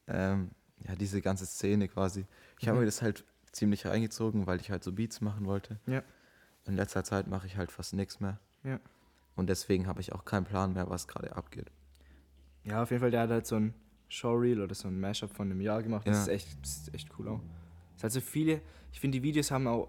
ähm, 0.07 0.51
ja, 0.87 0.97
diese 0.97 1.21
ganze 1.21 1.47
Szene 1.47 1.89
quasi. 1.89 2.27
Ich 2.61 2.67
habe 2.67 2.77
Mhm. 2.77 2.81
mir 2.83 2.87
das 2.87 3.03
halt 3.03 3.25
ziemlich 3.55 3.87
reingezogen, 3.87 4.47
weil 4.47 4.61
ich 4.61 4.71
halt 4.71 4.85
so 4.85 4.93
Beats 4.93 5.21
machen 5.21 5.47
wollte. 5.47 5.79
Ja. 5.87 6.03
In 6.67 6.77
letzter 6.77 7.05
Zeit 7.05 7.27
mache 7.27 7.47
ich 7.47 7.57
halt 7.57 7.71
fast 7.71 7.95
nichts 7.95 8.21
mehr. 8.21 8.39
Ja. 8.63 8.81
Und 9.37 9.49
deswegen 9.49 9.87
habe 9.87 10.01
ich 10.01 10.13
auch 10.13 10.25
keinen 10.25 10.45
Plan 10.45 10.73
mehr, 10.73 10.89
was 10.89 11.09
gerade 11.09 11.35
abgeht. 11.37 11.71
Ja, 12.65 12.83
auf 12.83 12.91
jeden 12.91 13.01
Fall, 13.01 13.11
der 13.11 13.23
hat 13.23 13.31
halt 13.31 13.47
so 13.47 13.57
ein 13.57 13.75
Showreel 14.09 14.61
oder 14.63 14.75
so 14.75 14.89
ein 14.89 14.99
Mashup 15.01 15.31
von 15.31 15.51
einem 15.51 15.61
Jahr 15.61 15.83
gemacht. 15.83 16.07
Das, 16.07 16.17
Ja. 16.17 16.23
ist, 16.23 16.29
echt, 16.29 16.63
das 16.63 16.77
ist 16.79 16.95
echt 16.95 17.09
cool 17.19 17.29
auch. 17.29 17.41
Es 17.97 18.03
halt 18.03 18.13
so 18.13 18.21
viele, 18.21 18.61
ich 18.93 19.01
finde, 19.01 19.19
die 19.19 19.23
Videos 19.23 19.51
haben 19.51 19.67
auch 19.67 19.89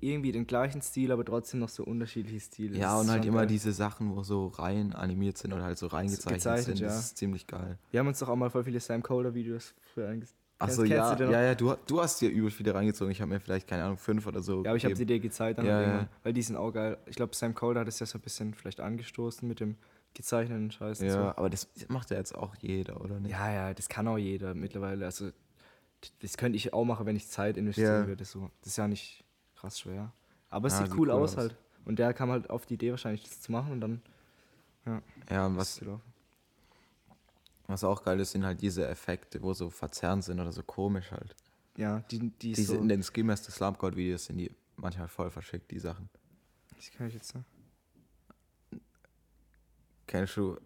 irgendwie 0.00 0.32
den 0.32 0.46
gleichen 0.46 0.80
Stil, 0.80 1.12
aber 1.12 1.24
trotzdem 1.24 1.60
noch 1.60 1.68
so 1.68 1.84
unterschiedliche 1.84 2.40
Stile. 2.40 2.78
Ja, 2.78 2.98
und 2.98 3.10
halt 3.10 3.24
immer 3.24 3.40
geil. 3.40 3.48
diese 3.48 3.72
Sachen, 3.72 4.14
wo 4.16 4.22
so 4.22 4.48
rein 4.48 4.94
animiert 4.94 5.36
sind 5.38 5.52
oder 5.52 5.62
halt 5.62 5.78
so 5.78 5.86
reingezeichnet 5.88 6.34
gezeichnet, 6.34 6.78
sind. 6.78 6.86
Das 6.86 6.94
ja. 6.94 7.00
ist 7.00 7.16
ziemlich 7.18 7.46
geil. 7.46 7.78
Wir 7.90 8.00
haben 8.00 8.06
uns 8.06 8.18
doch 8.18 8.28
auch 8.28 8.36
mal 8.36 8.50
voll 8.50 8.64
viele 8.64 8.80
Sam 8.80 9.02
Coder 9.02 9.34
Videos 9.34 9.74
früher 9.92 10.08
eingesetzt. 10.08 10.39
Achso, 10.60 10.84
ja, 10.84 11.16
ja, 11.18 11.42
ja, 11.42 11.54
du, 11.54 11.74
du 11.86 12.00
hast 12.02 12.20
dir 12.20 12.28
übel 12.30 12.50
viele 12.50 12.74
reingezogen. 12.74 13.10
Ich 13.10 13.20
habe 13.22 13.30
mir 13.32 13.40
vielleicht, 13.40 13.66
keine 13.66 13.84
Ahnung, 13.84 13.96
fünf 13.96 14.26
oder 14.26 14.42
so. 14.42 14.62
Ja, 14.62 14.70
aber 14.70 14.76
ich 14.76 14.84
habe 14.84 14.94
sie 14.94 15.06
dir 15.06 15.18
gezeigt, 15.18 15.58
dann 15.58 15.64
Ja, 15.66 15.80
ja. 15.80 16.08
weil 16.22 16.34
die 16.34 16.42
sind 16.42 16.56
auch 16.56 16.70
geil. 16.70 16.98
Ich 17.06 17.16
glaube, 17.16 17.34
Sam 17.34 17.54
Coder 17.54 17.80
hat 17.80 17.88
es 17.88 17.98
ja 17.98 18.04
so 18.06 18.18
ein 18.18 18.20
bisschen 18.20 18.52
vielleicht 18.52 18.78
angestoßen 18.80 19.48
mit 19.48 19.58
dem 19.60 19.76
gezeichneten 20.12 20.70
Scheiß. 20.70 21.00
und 21.00 21.06
Ja, 21.06 21.12
so. 21.12 21.18
aber 21.20 21.48
das 21.48 21.66
macht 21.88 22.10
ja 22.10 22.18
jetzt 22.18 22.34
auch 22.34 22.54
jeder, 22.60 23.00
oder 23.00 23.18
nicht? 23.20 23.30
ja, 23.32 23.50
ja, 23.52 23.74
das 23.74 23.88
kann 23.88 24.06
auch 24.06 24.18
jeder 24.18 24.54
mittlerweile. 24.54 25.06
Also, 25.06 25.30
das 26.20 26.36
könnte 26.36 26.56
ich 26.56 26.72
auch 26.74 26.84
machen, 26.84 27.06
wenn 27.06 27.16
ich 27.16 27.26
Zeit 27.28 27.56
investieren 27.56 28.02
Ja. 28.02 28.06
würde. 28.06 28.24
So. 28.26 28.50
Das 28.60 28.68
ist 28.72 28.76
ja 28.76 28.86
nicht 28.86 29.24
krass 29.56 29.80
schwer. 29.80 30.12
Aber 30.50 30.66
es 30.66 30.74
Ja, 30.74 30.80
sieht, 30.80 30.88
sieht 30.88 30.98
cool, 30.98 31.08
cool 31.08 31.10
aus 31.12 31.32
aus. 31.32 31.36
halt. 31.38 31.56
Und 31.86 31.98
der 31.98 32.12
kam 32.12 32.30
halt 32.30 32.50
auf 32.50 32.66
die 32.66 32.74
Idee 32.74 32.90
wahrscheinlich, 32.90 33.22
das 33.22 33.40
zu 33.40 33.50
machen 33.50 33.72
und 33.72 33.80
dann. 33.80 34.02
Ja, 35.30 35.46
und 35.46 35.52
ist 35.54 35.58
was, 35.58 35.80
was 37.70 37.84
auch 37.84 38.02
geil 38.02 38.20
ist, 38.20 38.32
sind 38.32 38.44
halt 38.44 38.60
diese 38.60 38.86
Effekte, 38.88 39.42
wo 39.42 39.54
so 39.54 39.70
verzerrt 39.70 40.24
sind 40.24 40.40
oder 40.40 40.52
so 40.52 40.62
komisch 40.62 41.10
halt. 41.10 41.34
Ja, 41.76 42.00
die, 42.10 42.30
die 42.30 42.52
Diese, 42.52 42.74
so. 42.74 42.78
in 42.80 42.88
den 42.88 43.02
Ski 43.02 43.22
Master 43.22 43.52
Slump 43.52 43.78
God 43.78 43.96
Videos 43.96 44.26
sind 44.26 44.38
die 44.38 44.50
manchmal 44.76 45.08
voll 45.08 45.30
verschickt, 45.30 45.70
die 45.70 45.78
Sachen. 45.78 46.08
Das 46.76 46.90
kann 46.90 47.08
ich 47.08 47.14
jetzt 47.14 47.28
sagen. 47.28 47.44
Kennst 50.06 50.36
du, 50.36 50.58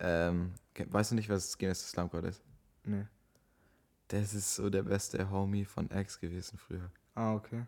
ähm, 0.00 0.54
weißt 0.74 1.10
du 1.10 1.14
nicht, 1.16 1.28
was 1.28 1.52
Ski 1.52 1.66
Master 1.66 1.88
Slump 1.88 2.12
God 2.12 2.24
ist? 2.24 2.42
Nee. 2.84 3.06
Das 4.08 4.32
ist 4.32 4.54
so 4.54 4.70
der 4.70 4.84
beste 4.84 5.30
Homie 5.30 5.64
von 5.64 5.90
X 5.90 6.18
gewesen 6.18 6.58
früher. 6.58 6.90
Ah, 7.14 7.34
okay. 7.34 7.66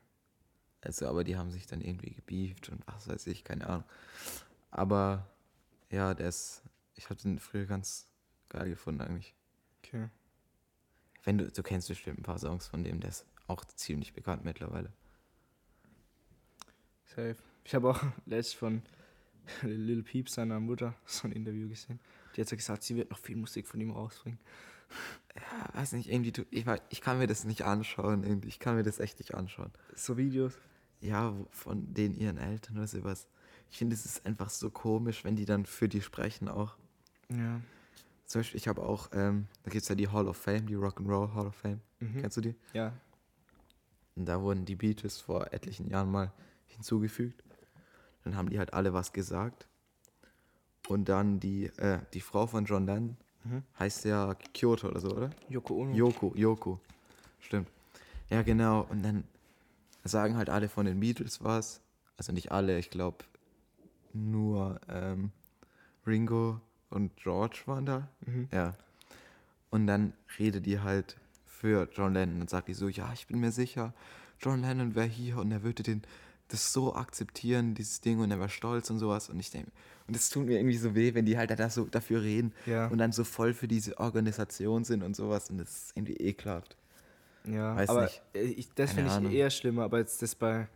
Also, 0.82 1.06
aber 1.08 1.24
die 1.24 1.36
haben 1.36 1.50
sich 1.50 1.66
dann 1.66 1.82
irgendwie 1.82 2.12
gebieft 2.12 2.70
und 2.70 2.82
was 2.86 3.08
weiß 3.08 3.26
ich, 3.26 3.44
keine 3.44 3.66
Ahnung. 3.68 3.84
Aber 4.70 5.26
ja, 5.90 6.14
der 6.14 6.28
ist, 6.28 6.62
ich 6.94 7.10
habe 7.10 7.20
den 7.20 7.38
früher 7.38 7.66
ganz 7.66 8.09
geil 8.50 8.68
gefunden 8.68 9.00
eigentlich. 9.00 9.34
Okay. 9.82 10.08
Wenn 11.24 11.38
du, 11.38 11.50
du 11.50 11.62
kennst 11.62 11.88
bestimmt 11.88 12.18
ein 12.18 12.22
paar 12.22 12.38
Songs 12.38 12.66
von 12.66 12.84
dem, 12.84 13.00
der 13.00 13.10
ist 13.10 13.26
auch 13.46 13.64
ziemlich 13.64 14.12
bekannt 14.12 14.44
mittlerweile. 14.44 14.92
Safe. 17.06 17.36
Ich 17.64 17.74
habe 17.74 17.90
auch 17.90 18.02
letztens 18.26 18.54
von 18.54 18.82
Lil 19.62 20.02
Peep 20.02 20.28
seiner 20.28 20.60
Mutter 20.60 20.94
so 21.06 21.26
ein 21.28 21.32
Interview 21.32 21.68
gesehen. 21.68 22.00
Die 22.36 22.40
hat 22.40 22.48
so 22.48 22.56
gesagt, 22.56 22.82
sie 22.82 22.96
wird 22.96 23.10
noch 23.10 23.18
viel 23.18 23.36
Musik 23.36 23.66
von 23.66 23.80
ihm 23.80 23.90
rausbringen. 23.90 24.38
Ja, 25.36 25.80
weiß 25.80 25.92
nicht, 25.92 26.10
irgendwie, 26.10 26.32
du, 26.32 26.44
ich, 26.50 26.64
ich 26.88 27.00
kann 27.00 27.18
mir 27.18 27.26
das 27.26 27.44
nicht 27.44 27.62
anschauen, 27.64 28.24
irgendwie. 28.24 28.48
Ich 28.48 28.58
kann 28.58 28.76
mir 28.76 28.82
das 28.82 28.98
echt 28.98 29.18
nicht 29.18 29.34
anschauen. 29.34 29.70
So 29.94 30.16
Videos. 30.16 30.58
Ja, 31.00 31.34
von 31.50 31.94
den 31.94 32.14
ihren 32.14 32.38
Eltern 32.38 32.76
oder 32.76 32.86
sowas. 32.86 33.26
Ich 33.70 33.78
finde, 33.78 33.94
es 33.94 34.04
ist 34.04 34.26
einfach 34.26 34.50
so 34.50 34.70
komisch, 34.70 35.24
wenn 35.24 35.36
die 35.36 35.44
dann 35.44 35.64
für 35.64 35.88
die 35.88 36.02
sprechen 36.02 36.48
auch. 36.48 36.76
Ja. 37.28 37.60
Zum 38.30 38.38
Beispiel, 38.42 38.58
ich 38.58 38.68
habe 38.68 38.80
auch, 38.84 39.08
ähm, 39.12 39.48
da 39.64 39.72
gibt 39.72 39.82
es 39.82 39.88
ja 39.88 39.96
die 39.96 40.06
Hall 40.06 40.28
of 40.28 40.36
Fame, 40.36 40.64
die 40.64 40.76
Rock'n'Roll 40.76 41.34
Hall 41.34 41.48
of 41.48 41.56
Fame. 41.56 41.80
Mhm. 41.98 42.20
Kennst 42.20 42.36
du 42.36 42.40
die? 42.40 42.54
Ja. 42.72 42.92
Und 44.14 44.26
da 44.26 44.40
wurden 44.40 44.64
die 44.64 44.76
Beatles 44.76 45.20
vor 45.20 45.52
etlichen 45.52 45.88
Jahren 45.90 46.12
mal 46.12 46.30
hinzugefügt. 46.68 47.42
Dann 48.22 48.36
haben 48.36 48.48
die 48.48 48.60
halt 48.60 48.72
alle 48.72 48.92
was 48.92 49.12
gesagt. 49.12 49.66
Und 50.86 51.08
dann 51.08 51.40
die, 51.40 51.64
äh, 51.78 51.98
die 52.14 52.20
Frau 52.20 52.46
von 52.46 52.66
John 52.66 52.86
Lennon 52.86 53.16
Mhm. 53.42 53.64
heißt 53.80 54.04
ja 54.04 54.36
Kyoto 54.54 54.86
oder 54.90 55.00
so, 55.00 55.08
oder? 55.10 55.30
Yoko 55.48 55.74
Ono. 55.80 55.92
Yoko, 55.96 56.32
Yoko. 56.36 56.80
Stimmt. 57.40 57.68
Ja, 58.28 58.42
genau. 58.42 58.82
Und 58.90 59.02
dann 59.02 59.24
sagen 60.04 60.36
halt 60.36 60.50
alle 60.50 60.68
von 60.68 60.86
den 60.86 61.00
Beatles 61.00 61.42
was. 61.42 61.80
Also 62.16 62.32
nicht 62.32 62.52
alle, 62.52 62.78
ich 62.78 62.90
glaube 62.90 63.24
nur 64.12 64.80
ähm, 64.88 65.32
Ringo 66.06 66.60
und 66.90 67.16
George 67.16 67.62
waren 67.66 67.86
da. 67.86 68.08
Mhm. 68.26 68.48
Ja. 68.52 68.74
Und 69.70 69.86
dann 69.86 70.12
redet 70.38 70.66
die 70.66 70.80
halt 70.80 71.16
für 71.46 71.88
John 71.92 72.12
Lennon 72.14 72.40
und 72.42 72.50
sagt 72.50 72.68
die 72.68 72.74
so, 72.74 72.88
ja, 72.88 73.12
ich 73.12 73.26
bin 73.26 73.38
mir 73.40 73.52
sicher, 73.52 73.94
John 74.40 74.62
Lennon 74.62 74.94
wäre 74.94 75.06
hier 75.06 75.38
und 75.38 75.50
er 75.52 75.62
würde 75.62 75.82
den 75.82 76.02
das 76.48 76.72
so 76.72 76.96
akzeptieren, 76.96 77.74
dieses 77.74 78.00
Ding, 78.00 78.18
und 78.18 78.28
er 78.32 78.40
war 78.40 78.48
stolz 78.48 78.90
und 78.90 78.98
sowas. 78.98 79.28
Und 79.28 79.38
ich 79.38 79.50
denke, 79.52 79.70
und 80.08 80.16
es 80.16 80.30
tut 80.30 80.46
mir 80.46 80.58
irgendwie 80.58 80.76
so 80.78 80.96
weh, 80.96 81.14
wenn 81.14 81.24
die 81.24 81.38
halt 81.38 81.50
da 81.56 81.70
so 81.70 81.84
dafür 81.84 82.22
reden 82.22 82.52
Ja. 82.66 82.88
und 82.88 82.98
dann 82.98 83.12
so 83.12 83.22
voll 83.22 83.54
für 83.54 83.68
diese 83.68 83.96
Organisation 83.98 84.82
sind 84.82 85.04
und 85.04 85.14
sowas. 85.14 85.48
Und 85.48 85.58
das 85.58 85.68
ist 85.70 85.92
irgendwie 85.96 86.16
ekelhaft. 86.16 86.76
Ja, 87.44 87.76
Weiß 87.76 87.88
aber 87.88 88.02
nicht. 88.02 88.20
äh, 88.34 88.42
Ich, 88.42 88.68
das 88.74 88.92
finde 88.94 89.10
ich 89.10 89.16
Ahnung. 89.16 89.30
eher 89.30 89.50
schlimmer, 89.50 89.84
aber 89.84 89.98
jetzt 89.98 90.22
das 90.22 90.34
bei 90.34 90.66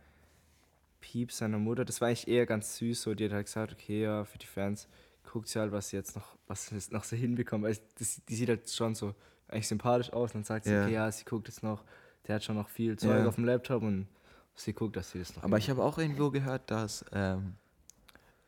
Piep 1.01 1.31
seiner 1.33 1.59
Mutter, 1.59 1.83
das 1.85 1.99
war 1.99 2.07
eigentlich 2.07 2.27
eher 2.29 2.45
ganz 2.45 2.77
süß, 2.77 3.01
so, 3.01 3.13
die 3.13 3.25
hat 3.25 3.33
halt 3.33 3.45
gesagt, 3.47 3.73
okay, 3.73 4.01
ja, 4.03 4.23
für 4.23 4.37
die 4.37 4.47
Fans 4.47 4.87
guckt 5.25 5.47
sie 5.47 5.59
halt, 5.59 5.71
was 5.71 5.89
sie 5.89 5.97
jetzt 5.97 6.15
noch, 6.15 6.35
was 6.47 6.67
sie 6.67 6.75
jetzt 6.75 6.91
noch 6.91 7.03
so 7.03 7.15
hinbekommen, 7.15 7.63
weil 7.69 7.77
das, 7.99 8.21
die 8.27 8.35
sieht 8.35 8.49
halt 8.49 8.69
schon 8.69 8.95
so 8.95 9.13
eigentlich 9.47 9.67
sympathisch 9.67 10.11
aus 10.13 10.31
und 10.31 10.39
dann 10.39 10.43
sagt 10.43 10.65
sie, 10.65 10.71
Ja. 10.71 10.83
okay, 10.83 10.93
ja, 10.93 11.11
sie 11.11 11.25
guckt 11.25 11.47
jetzt 11.47 11.63
noch, 11.63 11.83
der 12.27 12.35
hat 12.35 12.43
schon 12.43 12.55
noch 12.55 12.69
viel 12.69 12.97
Zeug 12.97 13.21
Ja. 13.23 13.27
auf 13.27 13.35
dem 13.35 13.45
Laptop 13.45 13.83
und 13.83 14.07
sie 14.55 14.73
guckt, 14.73 14.95
dass 14.95 15.11
sie 15.11 15.19
das 15.19 15.35
noch 15.35 15.43
Aber 15.43 15.57
ich 15.57 15.69
habe 15.69 15.83
auch 15.83 15.97
irgendwo 15.97 16.31
gehört, 16.31 16.71
dass 16.71 17.03
ähm, 17.11 17.55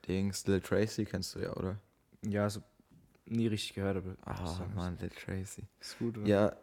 Dings, 0.07 0.45
Lil 0.47 0.61
Tracy 0.61 1.05
kennst 1.05 1.35
du 1.35 1.39
ja, 1.39 1.53
oder? 1.53 1.77
Ja, 2.23 2.49
so 2.49 2.61
nie 3.25 3.47
richtig 3.47 3.73
gehört, 3.73 3.97
aber 3.97 4.15
Ah, 4.25 4.65
Mann, 4.73 4.97
Lil 4.99 5.09
Tracy. 5.09 5.63
ist 5.79 5.99
gut, 5.99 6.17
oder? 6.17 6.27
Ja, 6.27 6.55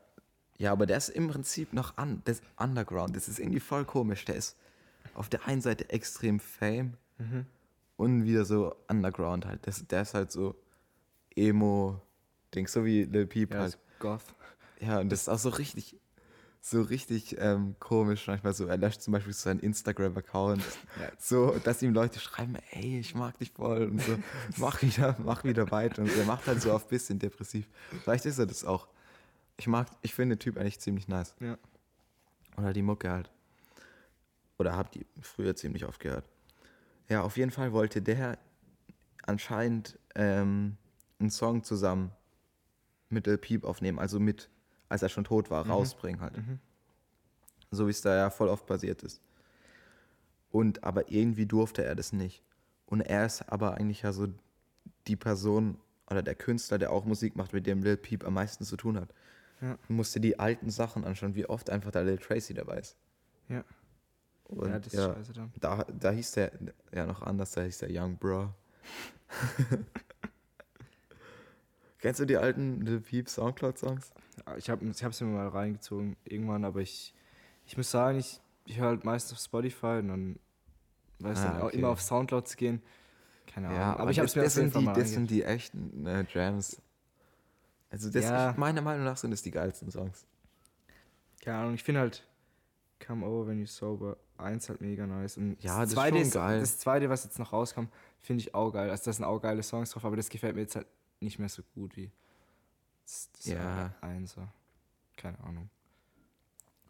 ja, 0.57 0.72
aber 0.72 0.87
der 0.87 0.96
ist 0.96 1.09
im 1.11 1.29
Prinzip 1.29 1.72
noch 1.72 1.96
an, 1.96 2.22
das 2.24 2.40
Underground. 2.57 3.14
Das 3.16 3.29
ist 3.29 3.38
irgendwie 3.38 3.61
voll 3.61 3.85
komisch. 3.85 4.24
Der 4.24 4.37
ist 4.37 4.57
auf 5.14 5.29
der 5.29 5.46
einen 5.46 5.61
Seite 5.61 5.90
extrem 5.90 6.40
Fame 6.40 6.94
Mhm. 7.18 7.46
Und 7.96 8.24
wieder 8.24 8.44
so 8.44 8.74
Underground 8.88 9.46
halt. 9.46 9.66
Das, 9.66 9.87
der 9.87 10.02
ist 10.02 10.14
halt 10.14 10.33
so 10.33 10.54
Emo-Ding, 11.37 12.66
so 12.66 12.85
wie 12.85 13.04
Lil 13.04 13.26
Peep 13.26 13.52
Ja, 13.52 13.61
halt. 13.61 13.78
Goth. 13.98 14.22
Ja, 14.80 15.00
und 15.00 15.11
das 15.11 15.22
ist 15.22 15.28
auch 15.28 15.38
so 15.38 15.48
richtig, 15.50 15.96
so 16.61 16.83
richtig 16.83 17.37
ähm, 17.38 17.76
komisch 17.78 18.26
manchmal 18.26 18.52
so. 18.54 18.66
Er 18.66 18.76
löscht 18.76 19.02
zum 19.02 19.12
Beispiel 19.12 19.33
seinen 19.33 19.61
Instagram-Account, 19.61 20.62
Ja. 21.00 21.09
so, 21.18 21.57
dass 21.64 21.83
ihm 21.83 21.94
Leute 21.94 22.18
schreiben, 22.20 22.57
ey, 22.72 22.98
ich 23.00 23.14
mag 23.14 23.38
dich 23.38 23.52
voll 23.52 23.85
und 23.85 24.00
so, 24.02 24.16
mach 24.57 24.83
wieder, 24.83 25.16
mach 25.24 25.44
wieder 25.44 25.70
weiter. 25.70 26.02
Und 26.02 26.16
er 26.16 26.24
macht 26.24 26.46
halt 26.46 26.61
so 26.61 26.72
auf 26.72 26.88
bisschen 26.88 27.18
depressiv. 27.18 27.68
Vielleicht 28.02 28.26
ist 28.26 28.38
er 28.38 28.46
das 28.46 28.64
auch. 28.64 28.88
Ich 29.57 29.66
mag, 29.68 29.87
ich 30.02 30.14
finde 30.14 30.37
den 30.37 30.40
Typ 30.40 30.57
eigentlich 30.59 30.80
ziemlich 30.80 31.07
nice. 31.09 31.35
Ja. 31.40 31.57
Oder 32.57 32.72
die 32.72 32.83
Mucke 32.83 33.11
halt. 33.11 33.30
Oder 34.59 34.76
hab 34.76 34.90
die 34.92 35.07
früher 35.20 35.54
ziemlich 35.57 35.85
oft 35.85 36.00
gehört. 36.00 36.28
Ja, 37.09 37.23
auf 37.23 37.37
jeden 37.37 37.51
Fall 37.51 37.73
wollte 37.73 38.03
der 38.03 38.38
anscheinend 39.23 39.99
ähm, 40.14 40.77
einen 41.19 41.31
Song 41.31 41.62
zusammen 41.64 42.12
mit 43.09 43.27
Lil 43.27 43.38
Peep 43.38 43.64
aufnehmen, 43.64 43.99
also 43.99 44.19
mit, 44.21 44.51
als 44.88 45.03
er 45.03 45.09
schon 45.09 45.25
tot 45.25 45.51
war, 45.51 45.67
rausbringen 45.67 46.21
halt. 46.21 46.37
Mhm. 46.37 46.59
So 47.71 47.87
wie 47.87 47.90
es 47.90 48.01
da 48.01 48.17
ja 48.17 48.31
voll 48.31 48.49
oft 48.49 48.67
passiert 48.67 49.03
ist. 49.03 49.21
Und 50.51 50.85
aber 50.85 51.11
irgendwie 51.11 51.47
durfte 51.47 51.85
er 51.85 51.95
das 51.95 52.12
nicht. 52.12 52.43
Und 52.87 53.01
er 53.01 53.27
ist 53.27 53.43
aber 53.43 53.75
eigentlich 53.75 54.03
ja 54.03 54.12
so 54.12 54.29
die 55.07 55.17
Person 55.17 55.79
oder 56.09 56.23
der 56.23 56.35
Künstler, 56.35 56.79
der 56.79 56.93
auch 56.93 57.05
Musik 57.05 57.35
macht, 57.37 57.53
mit 57.53 57.67
dem 57.67 57.83
Lil 57.83 57.97
Peep 57.97 58.25
am 58.25 58.35
meisten 58.35 58.64
zu 58.64 58.77
tun 58.77 58.99
hat. 58.99 59.09
Ja. 59.61 59.79
Du 59.88 59.95
musst 59.95 60.14
dir 60.14 60.21
die 60.21 60.38
alten 60.38 60.71
Sachen 60.71 61.05
anschauen, 61.05 61.35
wie 61.35 61.47
oft 61.47 61.71
einfach 61.71 61.90
da 61.90 62.03
Lil 62.03 62.19
Tracy 62.19 62.55
dabei 62.55 62.79
ist. 62.79 62.97
Ja. 63.49 63.64
Und 64.48 64.68
ja, 64.68 64.78
das 64.78 64.87
ist 64.88 64.94
ja, 64.94 65.14
scheiße 65.14 65.33
dann. 65.33 65.52
Da, 65.61 65.85
da 65.85 66.11
hieß 66.11 66.33
der 66.33 66.52
ja 66.92 67.07
noch 67.07 67.22
anders, 67.22 67.52
da 67.52 67.62
hieß 67.62 67.78
der 67.78 67.88
Young 67.90 68.16
Bro. 68.16 68.52
Kennst 71.98 72.20
du 72.20 72.26
die 72.26 72.37
alten 72.37 72.83
Lil 72.83 73.00
Peep 73.00 73.28
Soundcloud-Songs? 73.28 74.12
Ich 74.59 74.68
habe 74.68 74.85
ich 74.85 75.02
hab's 75.02 75.20
mir 75.22 75.28
mal 75.28 75.48
reingezogen 75.48 76.16
irgendwann, 76.24 76.64
aber 76.64 76.80
ich, 76.80 77.14
ich 77.64 77.76
muss 77.78 77.90
sagen, 77.90 78.18
ich, 78.18 78.40
ich 78.66 78.78
höre 78.78 78.88
halt 78.88 79.04
meistens 79.04 79.33
auf 79.33 79.38
Spotify 79.42 79.98
und 80.00 80.09
dann 80.09 80.38
weiß 81.20 81.38
ah, 81.38 81.44
dann 81.44 81.61
auch 81.62 81.66
okay. 81.68 81.78
immer 81.78 81.88
auf 81.88 82.02
Soundcloud 82.02 82.46
zu 82.46 82.57
gehen. 82.57 82.83
Keine 83.46 83.68
Ahnung. 83.68 83.80
Ja, 83.80 83.96
aber 83.96 84.11
ich 84.11 84.18
habe 84.18 84.26
es 84.26 84.37
mir 84.37 84.42
das 84.42 84.54
sind 84.54 84.74
die, 84.74 84.85
Das 84.85 85.12
sind 85.12 85.30
die 85.30 85.44
echten 85.44 86.07
äh, 86.07 86.26
Jams. 86.30 86.83
Also 87.90 88.11
das, 88.11 88.24
ja. 88.24 88.54
meiner 88.57 88.83
Meinung 88.83 89.04
nach 89.04 89.16
sind 89.16 89.30
das 89.30 89.42
die 89.42 89.52
geilsten 89.52 89.90
Songs. 89.90 90.26
Keine 91.42 91.59
Ahnung, 91.59 91.74
ich 91.74 91.85
finde 91.85 92.00
halt 92.00 92.26
Come 93.00 93.26
Over 93.26 93.48
When 93.48 93.59
You 93.59 93.66
Sober 93.66 94.16
1 94.38 94.68
halt 94.68 94.80
mega 94.80 95.07
nice. 95.07 95.37
Und 95.37 95.62
ja, 95.62 95.80
das, 95.80 95.90
das 95.90 95.94
zweite 95.94 96.18
ist 96.18 96.33
schon 96.33 96.42
geil. 96.42 96.61
Das 96.61 96.78
zweite, 96.78 97.11
was 97.11 97.24
jetzt 97.24 97.38
noch 97.38 97.52
rauskam, 97.52 97.85
finde 98.20 98.42
ich 98.42 98.54
auch 98.54 98.70
geil. 98.72 98.90
Also 98.90 99.04
da 99.07 99.12
sind 99.12 99.24
auch 99.24 99.40
geile 99.40 99.62
Songs 99.62 99.90
drauf, 99.90 100.04
aber 100.04 100.16
das 100.16 100.28
gefällt 100.28 100.54
mir 100.54 100.62
jetzt 100.62 100.76
halt 100.76 100.87
nicht 101.20 101.38
mehr 101.38 101.48
so 101.48 101.62
gut 101.74 101.96
wie 101.96 102.11
das, 103.04 103.30
das 103.37 103.46
ja. 103.46 103.94
Einser. 104.00 104.52
Keine 105.16 105.38
Ahnung. 105.40 105.70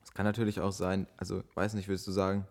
Es 0.03 0.13
kann 0.13 0.25
natürlich 0.25 0.61
auch 0.61 0.73
sein, 0.73 1.07
also 1.17 1.43
weiß 1.55 1.75
nicht, 1.75 1.89
würdest 1.89 2.07
du 2.07 2.13
sagen, 2.13 2.47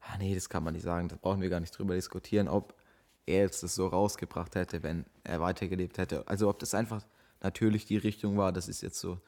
ah 0.00 0.16
nee, 0.18 0.34
das 0.34 0.48
kann 0.48 0.64
man 0.64 0.74
nicht 0.74 0.82
sagen, 0.82 1.08
da 1.08 1.16
brauchen 1.16 1.40
wir 1.40 1.50
gar 1.50 1.60
nicht 1.60 1.76
drüber 1.76 1.94
diskutieren, 1.94 2.48
ob 2.48 2.74
er 3.26 3.42
jetzt 3.42 3.62
das 3.62 3.74
so 3.74 3.86
rausgebracht 3.86 4.54
hätte, 4.54 4.82
wenn 4.82 5.04
er 5.24 5.40
weitergelebt 5.40 5.98
hätte. 5.98 6.26
Also 6.26 6.48
ob 6.48 6.58
das 6.58 6.74
einfach 6.74 7.04
natürlich 7.40 7.86
die 7.86 7.98
Richtung 7.98 8.36
war, 8.36 8.52
das 8.52 8.68
ist 8.68 8.80
jetzt 8.80 8.98
so 8.98 9.20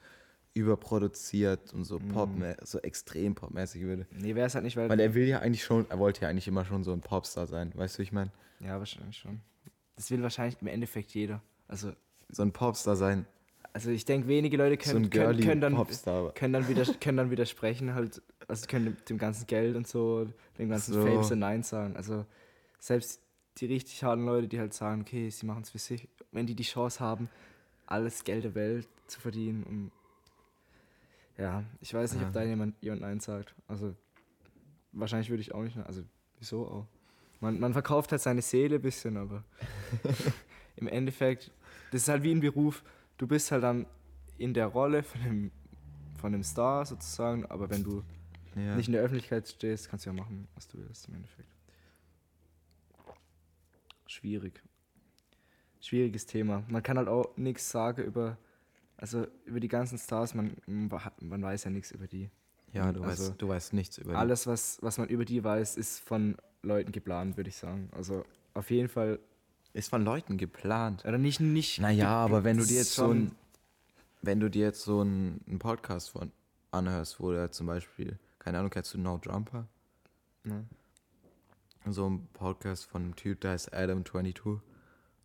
überproduziert 0.53 1.73
und 1.73 1.85
so 1.85 1.99
Pop, 1.99 2.29
mm. 2.29 2.43
so 2.63 2.79
extrem 2.79 3.35
popmäßig 3.35 3.81
würde. 3.83 4.05
Nee, 4.11 4.35
wäre 4.35 4.47
es 4.47 4.55
halt 4.55 4.65
nicht, 4.65 4.75
weil. 4.75 4.89
Weil 4.89 4.99
er 4.99 5.13
will 5.13 5.27
ja 5.27 5.39
eigentlich 5.39 5.63
schon, 5.63 5.89
er 5.89 5.99
wollte 5.99 6.21
ja 6.21 6.29
eigentlich 6.29 6.47
immer 6.47 6.65
schon 6.65 6.83
so 6.83 6.91
ein 6.91 7.01
Popstar 7.01 7.47
sein, 7.47 7.71
weißt 7.75 7.97
du, 7.97 8.01
ich 8.01 8.11
meine? 8.11 8.31
Ja, 8.59 8.77
wahrscheinlich 8.79 9.17
schon. 9.17 9.41
Das 9.95 10.11
will 10.11 10.21
wahrscheinlich 10.21 10.57
im 10.61 10.67
Endeffekt 10.67 11.11
jeder. 11.13 11.41
Also. 11.67 11.93
So 12.29 12.43
ein 12.43 12.51
Popstar 12.51 12.95
sein. 12.95 13.25
Also 13.73 13.89
ich 13.89 14.03
denke, 14.03 14.27
wenige 14.27 14.57
Leute 14.57 14.77
können, 14.77 15.05
so 15.05 15.09
können, 15.09 15.39
können, 15.39 15.61
dann, 15.61 16.33
können, 16.33 16.53
dann 16.53 16.67
wieder, 16.67 16.85
können 16.99 17.17
dann 17.17 17.31
widersprechen, 17.31 17.93
halt, 17.93 18.21
also 18.47 18.67
können 18.67 18.97
dem 19.07 19.17
ganzen 19.17 19.47
Geld 19.47 19.75
und 19.77 19.87
so, 19.87 20.27
dem 20.57 20.69
ganzen 20.69 20.93
so. 20.93 21.05
Fame 21.05 21.23
so 21.23 21.35
Nein 21.35 21.63
sagen. 21.63 21.95
Also 21.95 22.25
selbst 22.79 23.21
die 23.57 23.67
richtig 23.67 24.03
harten 24.03 24.25
Leute, 24.25 24.47
die 24.47 24.59
halt 24.59 24.73
sagen, 24.73 25.01
okay, 25.01 25.29
sie 25.29 25.45
machen 25.45 25.63
es 25.63 25.69
für 25.69 25.77
sich, 25.77 26.09
wenn 26.31 26.47
die 26.47 26.55
die 26.55 26.63
Chance 26.63 26.99
haben, 26.99 27.29
alles 27.85 28.23
Geld 28.23 28.43
der 28.43 28.55
Welt 28.55 28.87
zu 29.07 29.21
verdienen, 29.21 29.63
um 29.63 29.91
ja, 31.41 31.63
ich 31.79 31.91
weiß 31.93 32.13
nicht, 32.13 32.23
ob 32.23 32.33
da 32.33 32.43
jemand 32.43 32.75
jemand 32.81 33.01
Nein 33.01 33.19
sagt. 33.19 33.55
Also 33.67 33.95
wahrscheinlich 34.91 35.29
würde 35.29 35.41
ich 35.41 35.53
auch 35.53 35.63
nicht, 35.63 35.75
also 35.77 36.03
wieso 36.37 36.67
auch? 36.67 36.87
Man, 37.39 37.59
man 37.59 37.73
verkauft 37.73 38.11
halt 38.11 38.21
seine 38.21 38.43
Seele 38.43 38.75
ein 38.75 38.81
bisschen, 38.81 39.17
aber 39.17 39.43
im 40.75 40.87
Endeffekt, 40.87 41.51
das 41.91 42.03
ist 42.03 42.09
halt 42.09 42.21
wie 42.21 42.31
ein 42.31 42.41
Beruf. 42.41 42.83
Du 43.17 43.25
bist 43.25 43.51
halt 43.51 43.63
dann 43.63 43.87
in 44.37 44.53
der 44.53 44.67
Rolle 44.67 45.01
von 45.01 45.23
dem, 45.23 45.51
von 46.19 46.31
dem 46.31 46.43
Star 46.43 46.85
sozusagen, 46.85 47.47
aber 47.47 47.71
wenn 47.71 47.83
du 47.83 48.03
ja. 48.55 48.75
nicht 48.75 48.87
in 48.87 48.93
der 48.93 49.01
Öffentlichkeit 49.01 49.47
stehst, 49.47 49.89
kannst 49.89 50.05
du 50.05 50.11
ja 50.11 50.13
machen, 50.13 50.47
was 50.53 50.67
du 50.67 50.77
willst 50.77 51.07
im 51.07 51.15
Endeffekt. 51.15 51.49
Schwierig. 54.05 54.61
Schwieriges 55.79 56.27
Thema. 56.27 56.63
Man 56.67 56.83
kann 56.83 56.99
halt 56.99 57.07
auch 57.07 57.35
nichts 57.35 57.71
sagen 57.71 58.03
über, 58.03 58.37
also 59.01 59.25
über 59.45 59.59
die 59.59 59.67
ganzen 59.67 59.97
Stars, 59.97 60.35
man, 60.35 60.55
man 60.67 61.41
weiß 61.41 61.63
ja 61.65 61.71
nichts 61.71 61.91
über 61.91 62.05
die. 62.05 62.29
Ja, 62.71 62.93
du, 62.93 63.03
also 63.03 63.29
weißt, 63.29 63.41
du 63.41 63.47
weißt 63.47 63.73
nichts 63.73 63.97
über 63.97 64.11
die. 64.11 64.15
Alles, 64.15 64.45
was, 64.45 64.77
was 64.81 64.99
man 64.99 65.09
über 65.09 65.25
die 65.25 65.43
weiß, 65.43 65.75
ist 65.75 65.99
von 65.99 66.37
Leuten 66.61 66.91
geplant, 66.91 67.35
würde 67.35 67.49
ich 67.49 67.57
sagen. 67.57 67.89
Also 67.93 68.23
auf 68.53 68.69
jeden 68.69 68.87
Fall. 68.87 69.19
Ist 69.73 69.89
von 69.89 70.03
Leuten 70.03 70.37
geplant. 70.37 71.03
Oder 71.03 71.17
nicht, 71.17 71.39
nicht. 71.39 71.79
Naja, 71.79 72.09
aber 72.09 72.43
wenn 72.43 72.57
du 72.57 72.65
dir 72.65 72.77
jetzt 72.77 72.93
so 72.93 73.07
ein, 73.07 73.31
wenn 74.21 74.39
du 74.39 74.49
dir 74.49 74.67
jetzt 74.67 74.83
so 74.83 75.01
einen, 75.01 75.57
Podcast 75.57 76.11
von 76.11 76.31
anhörst, 76.69 77.19
wo 77.19 77.31
der 77.31 77.51
zum 77.51 77.67
Beispiel, 77.67 78.19
keine 78.37 78.59
Ahnung, 78.59 78.69
kennst 78.69 78.93
du 78.93 78.99
No 78.99 79.19
Jumper? 79.23 79.67
Ja. 80.43 80.63
So 81.91 82.07
ein 82.07 82.27
Podcast 82.33 82.85
von 82.85 83.01
einem 83.01 83.15
Typ, 83.15 83.41
der 83.41 83.51
heißt 83.51 83.73
Adam22. 83.73 84.59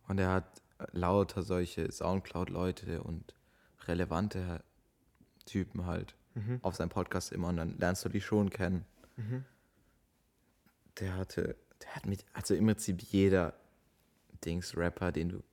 Und 0.07 0.17
er 0.17 0.31
hat 0.31 0.63
lauter 0.93 1.43
solche 1.43 1.91
Soundcloud-Leute 1.91 3.03
und 3.03 3.36
relevante 3.85 4.63
Typen 5.45 5.85
halt 5.85 6.15
mhm. 6.35 6.59
auf 6.61 6.75
seinem 6.75 6.89
Podcast 6.89 7.31
immer 7.31 7.49
und 7.49 7.57
dann 7.57 7.77
lernst 7.77 8.05
du 8.05 8.09
die 8.09 8.21
schon 8.21 8.49
kennen. 8.49 8.85
Mhm. 9.15 9.45
Der 10.99 11.15
hatte, 11.15 11.55
der 11.81 11.95
hat 11.95 12.05
mit, 12.05 12.25
also 12.33 12.55
im 12.55 12.65
Prinzip 12.65 13.01
jeder 13.01 13.53
Dings-Rapper, 14.43 15.11
den 15.11 15.29
du 15.29 15.43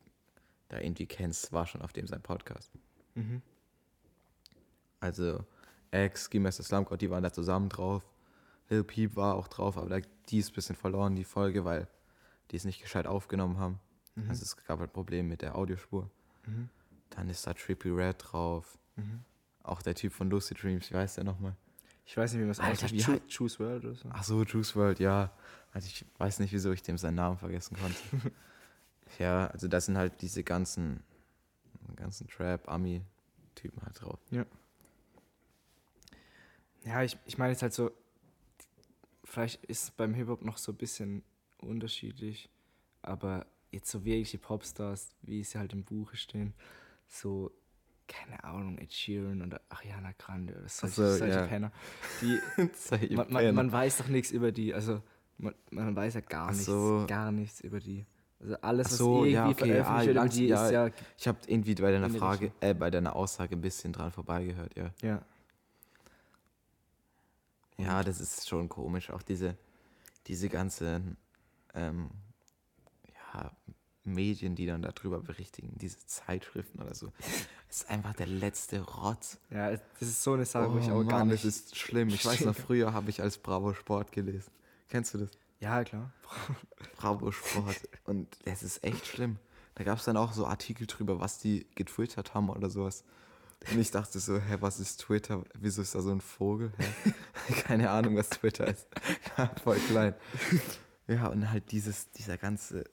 da 0.69 0.81
irgendwie 0.81 1.07
kennst, 1.07 1.53
war 1.53 1.67
schon 1.67 1.83
auf 1.83 1.93
dem 1.93 2.07
sein 2.07 2.23
Podcast. 2.23 2.71
Mhm. 3.15 3.43
Also 5.01 5.45
X, 5.93 6.25
Skimaster 6.25 6.63
Slumgod, 6.63 7.01
die 7.01 7.11
waren 7.11 7.23
da 7.23 7.33
zusammen 7.33 7.69
drauf. 7.69 8.03
Lil 8.69 8.85
Peep 8.85 9.17
war 9.17 9.35
auch 9.35 9.49
drauf, 9.49 9.77
aber 9.77 10.01
die 10.29 10.39
ist 10.39 10.51
ein 10.51 10.55
bisschen 10.55 10.77
verloren, 10.77 11.15
die 11.15 11.25
Folge, 11.25 11.65
weil 11.65 11.87
die 12.51 12.57
es 12.57 12.65
nicht 12.65 12.81
gescheit 12.81 13.07
aufgenommen 13.07 13.59
haben. 13.59 13.79
Mhm. 14.15 14.31
Also 14.31 14.43
es 14.43 14.57
gab 14.57 14.81
halt 14.81 14.93
Probleme 14.93 15.29
mit 15.29 15.43
der 15.43 15.57
Audiospur. 15.57 16.11
Mhm. 16.47 16.69
Dann 17.17 17.29
ist 17.29 17.47
da 17.47 17.55
Trippy 17.55 17.91
Red 17.91 18.17
drauf. 18.19 18.79
Mhm. 18.97 19.25
Auch 19.63 19.83
der 19.83 19.95
Typ 19.95 20.13
von 20.13 20.29
Lucid 20.31 20.63
Dreams, 20.63 20.91
wie 20.91 20.97
heißt 20.97 21.17
der 21.17 21.25
nochmal? 21.25 21.57
Ich 22.07 22.17
weiß 22.17 22.33
nicht, 22.33 22.41
wie 22.41 22.45
man 22.45 22.51
es 22.51 22.61
aussieht. 22.61 23.23
Choose 23.35 23.59
World 23.59 23.85
oder 23.85 23.95
so? 23.95 24.09
Ach 24.13 24.23
so, 24.23 24.45
Choose 24.45 24.75
World, 24.75 25.01
ja. 25.01 25.33
Also 25.73 25.87
ich 25.87 26.05
weiß 26.19 26.41
nicht, 26.41 26.53
wieso 26.53 26.73
ich 26.73 26.83
dem 26.83 26.99
seinen 26.99 27.15
Namen 27.15 27.39
vergessen 27.39 27.77
konnte. 27.77 28.33
ja, 29.19 29.47
also 29.49 29.69
das 29.69 29.87
sind 29.87 29.97
halt 29.97 30.21
diese 30.21 30.45
ganzen, 30.45 31.03
ganzen 31.97 32.29
Trap-Ami-Typen 32.29 33.83
halt 33.83 34.01
drauf. 34.01 34.19
Ja. 34.31 34.45
Ja, 36.85 37.03
ich, 37.03 37.17
ich 37.25 37.39
meine 37.39 37.53
jetzt 37.53 37.63
halt 37.63 37.73
so, 37.73 37.91
vielleicht 39.25 39.65
ist 39.65 39.85
es 39.85 39.91
beim 39.91 40.13
Hip-Hop 40.13 40.45
noch 40.45 40.59
so 40.59 40.73
ein 40.73 40.77
bisschen 40.77 41.23
unterschiedlich, 41.59 42.51
aber 43.01 43.47
jetzt 43.73 43.91
so 43.91 44.05
wirkliche 44.05 44.39
Popstars, 44.39 45.15
wie 45.23 45.43
sie 45.43 45.59
halt 45.59 45.73
im 45.73 45.83
Buche 45.83 46.17
stehen, 46.17 46.53
so, 47.09 47.51
keine 48.07 48.43
Ahnung, 48.45 48.79
Ed 48.79 48.93
Sheeran 48.93 49.43
oder 49.43 49.61
Ariana 49.69 50.13
Grande 50.19 50.55
oder 50.55 50.69
solche, 50.69 50.95
so, 50.95 51.17
solche 51.17 51.39
ja. 51.39 51.47
Penner. 51.47 51.73
Die, 52.21 52.41
man, 53.15 53.33
man, 53.33 53.55
man, 53.55 53.73
weiß 53.73 53.99
doch 53.99 54.09
nichts 54.09 54.31
über 54.31 54.53
die, 54.53 54.75
also 54.75 55.03
man, 55.39 55.55
man 55.71 55.97
weiß 55.97 56.15
ja 56.15 56.21
gar 56.21 56.51
nichts, 56.51 56.67
so. 56.67 57.05
gar 57.07 57.33
nichts 57.33 57.61
über 57.61 57.81
die. 57.81 58.07
Also 58.41 58.57
alles, 58.61 58.87
was 58.87 58.97
so, 58.99 59.25
irgendwie 59.25 59.33
ja, 59.33 59.49
okay, 59.49 59.83
veröffentlicht 59.83 60.17
ja, 60.17 60.29
die, 60.29 60.47
ja, 60.49 60.67
ist 60.67 60.73
ja... 60.73 60.91
Ich 61.17 61.29
habe 61.29 61.39
irgendwie 61.47 61.75
bei 61.77 61.93
deiner 61.93 62.11
Frage, 62.11 62.53
äh, 62.61 62.75
bei 62.75 62.91
deiner 62.91 63.17
Aussage 63.17 63.57
ein 63.57 63.63
bisschen 63.63 63.93
dran 63.93 64.13
vorbeigehört, 64.13 64.77
ja. 64.77 64.91
Ja. 65.03 65.23
Ja, 67.79 68.03
das 68.03 68.21
ist 68.21 68.49
schon 68.49 68.69
komisch, 68.69 69.11
auch 69.11 69.23
diese, 69.23 69.57
diese 70.27 70.49
ganzen 70.49 71.17
ähm, 71.75 72.11
ja, 73.35 73.51
Medien, 74.05 74.55
die 74.55 74.67
dann 74.67 74.83
darüber 74.83 75.21
berichtigen, 75.21 75.73
diese 75.77 75.99
Zeitschriften 76.07 76.81
oder 76.81 76.95
so. 76.95 77.13
Es 77.71 77.81
ist 77.81 77.91
einfach 77.91 78.15
der 78.15 78.29
letzte 78.29 78.81
Rotz. 78.83 79.37
Ja, 79.51 79.73
das 79.73 79.83
ist 79.99 80.23
so 80.23 80.35
eine 80.35 80.45
Sache, 80.45 80.69
oh, 80.69 80.75
wo 80.75 80.79
ich 80.79 80.93
auch 80.93 80.99
Mann, 80.99 81.09
gar 81.09 81.25
nicht. 81.25 81.45
Das 81.45 81.57
ist 81.57 81.77
schlimm. 81.77 82.09
Ich 82.09 82.25
weiß 82.25 82.45
noch, 82.45 82.55
früher 82.55 82.93
habe 82.93 83.11
ich 83.11 83.21
als 83.21 83.37
Bravo 83.37 83.75
Sport 83.75 84.13
gelesen. 84.13 84.53
Kennst 84.89 85.13
du 85.15 85.19
das? 85.19 85.31
Ja, 85.59 85.83
klar. 85.83 86.13
Bravo 86.97 87.33
Sport. 87.33 87.81
Und 88.05 88.29
das 88.45 88.63
ist 88.63 88.85
echt 88.85 89.05
schlimm. 89.09 89.39
Da 89.75 89.83
gab 89.83 89.99
es 89.99 90.05
dann 90.05 90.17
auch 90.17 90.33
so 90.35 90.47
Artikel 90.47 90.87
drüber, 90.87 91.19
was 91.19 91.39
die 91.39 91.67
getwittert 91.75 92.33
haben 92.33 92.49
oder 92.49 92.71
sowas. 92.71 93.03
Und 93.73 93.81
ich 93.81 93.91
dachte 93.91 94.21
so, 94.21 94.39
hä, 94.39 94.59
was 94.61 94.79
ist 94.79 95.01
Twitter? 95.01 95.43
Wieso 95.59 95.83
ist 95.83 95.97
da 95.97 96.01
so 96.01 96.11
ein 96.11 96.21
Vogel? 96.21 96.73
Hä? 96.77 97.13
Keine 97.63 97.91
Ahnung, 97.91 98.17
was 98.17 98.31
Twitter 98.31 98.69
ist. 98.69 98.87
Ja, 99.37 99.51
voll 99.63 99.79
klein. 99.89 100.15
Ja, 101.09 101.27
und 101.27 101.51
halt 101.51 101.73
dieses, 101.73 102.11
dieser 102.13 102.39
ganze 102.39 102.85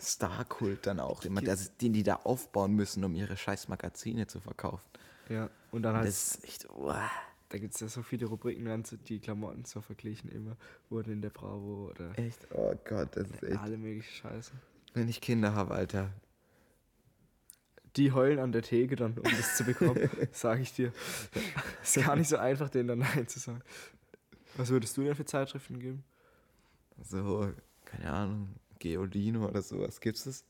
Star-Kult 0.00 0.86
dann 0.86 1.00
auch 1.00 1.24
immer, 1.24 1.40
das, 1.40 1.76
den 1.76 1.92
die 1.92 2.02
da 2.02 2.16
aufbauen 2.16 2.74
müssen, 2.74 3.04
um 3.04 3.14
ihre 3.14 3.36
scheiß 3.36 3.68
Magazine 3.68 4.26
zu 4.26 4.40
verkaufen. 4.40 4.84
Ja, 5.28 5.50
und 5.70 5.82
dann 5.82 5.96
halt. 5.96 6.06
Das 6.06 6.34
ist 6.34 6.44
echt. 6.44 6.70
Uah. 6.70 7.10
Da 7.50 7.56
gibt 7.56 7.74
es 7.74 7.80
ja 7.80 7.88
so 7.88 8.02
viele 8.02 8.26
Rubriken, 8.26 8.66
werden 8.66 8.84
die 9.08 9.20
Klamotten 9.20 9.64
so 9.64 9.80
verglichen 9.80 10.30
immer, 10.30 10.56
wurden 10.90 11.12
in 11.12 11.22
der 11.22 11.30
Bravo 11.30 11.90
oder. 11.90 12.18
Echt? 12.18 12.46
Oh 12.52 12.74
Gott, 12.84 13.16
das 13.16 13.30
ist 13.30 13.42
echt. 13.42 13.58
Alle 13.58 13.78
mögliche 13.78 14.12
Scheiße. 14.12 14.52
Wenn 14.92 15.08
ich 15.08 15.20
Kinder 15.20 15.54
habe, 15.54 15.74
Alter. 15.74 16.12
Die 17.96 18.12
heulen 18.12 18.38
an 18.38 18.52
der 18.52 18.62
Theke 18.62 18.96
dann, 18.96 19.16
um 19.16 19.24
das 19.24 19.56
zu 19.56 19.64
bekommen, 19.64 20.10
sage 20.32 20.60
ich 20.60 20.74
dir. 20.74 20.92
ist 21.82 21.96
gar 21.96 22.16
nicht 22.16 22.28
so 22.28 22.36
einfach, 22.36 22.68
denen 22.68 22.88
dann 22.88 22.98
Nein 22.98 23.26
zu 23.26 23.38
sagen. 23.38 23.62
Was 24.56 24.68
würdest 24.68 24.96
du 24.96 25.02
denn 25.02 25.14
für 25.14 25.24
Zeitschriften 25.24 25.80
geben? 25.80 26.04
So, 27.02 27.50
keine 27.86 28.12
Ahnung, 28.12 28.48
Geolino 28.78 29.48
oder 29.48 29.62
sowas. 29.62 30.00
Gibt's 30.00 30.24
das? 30.24 30.44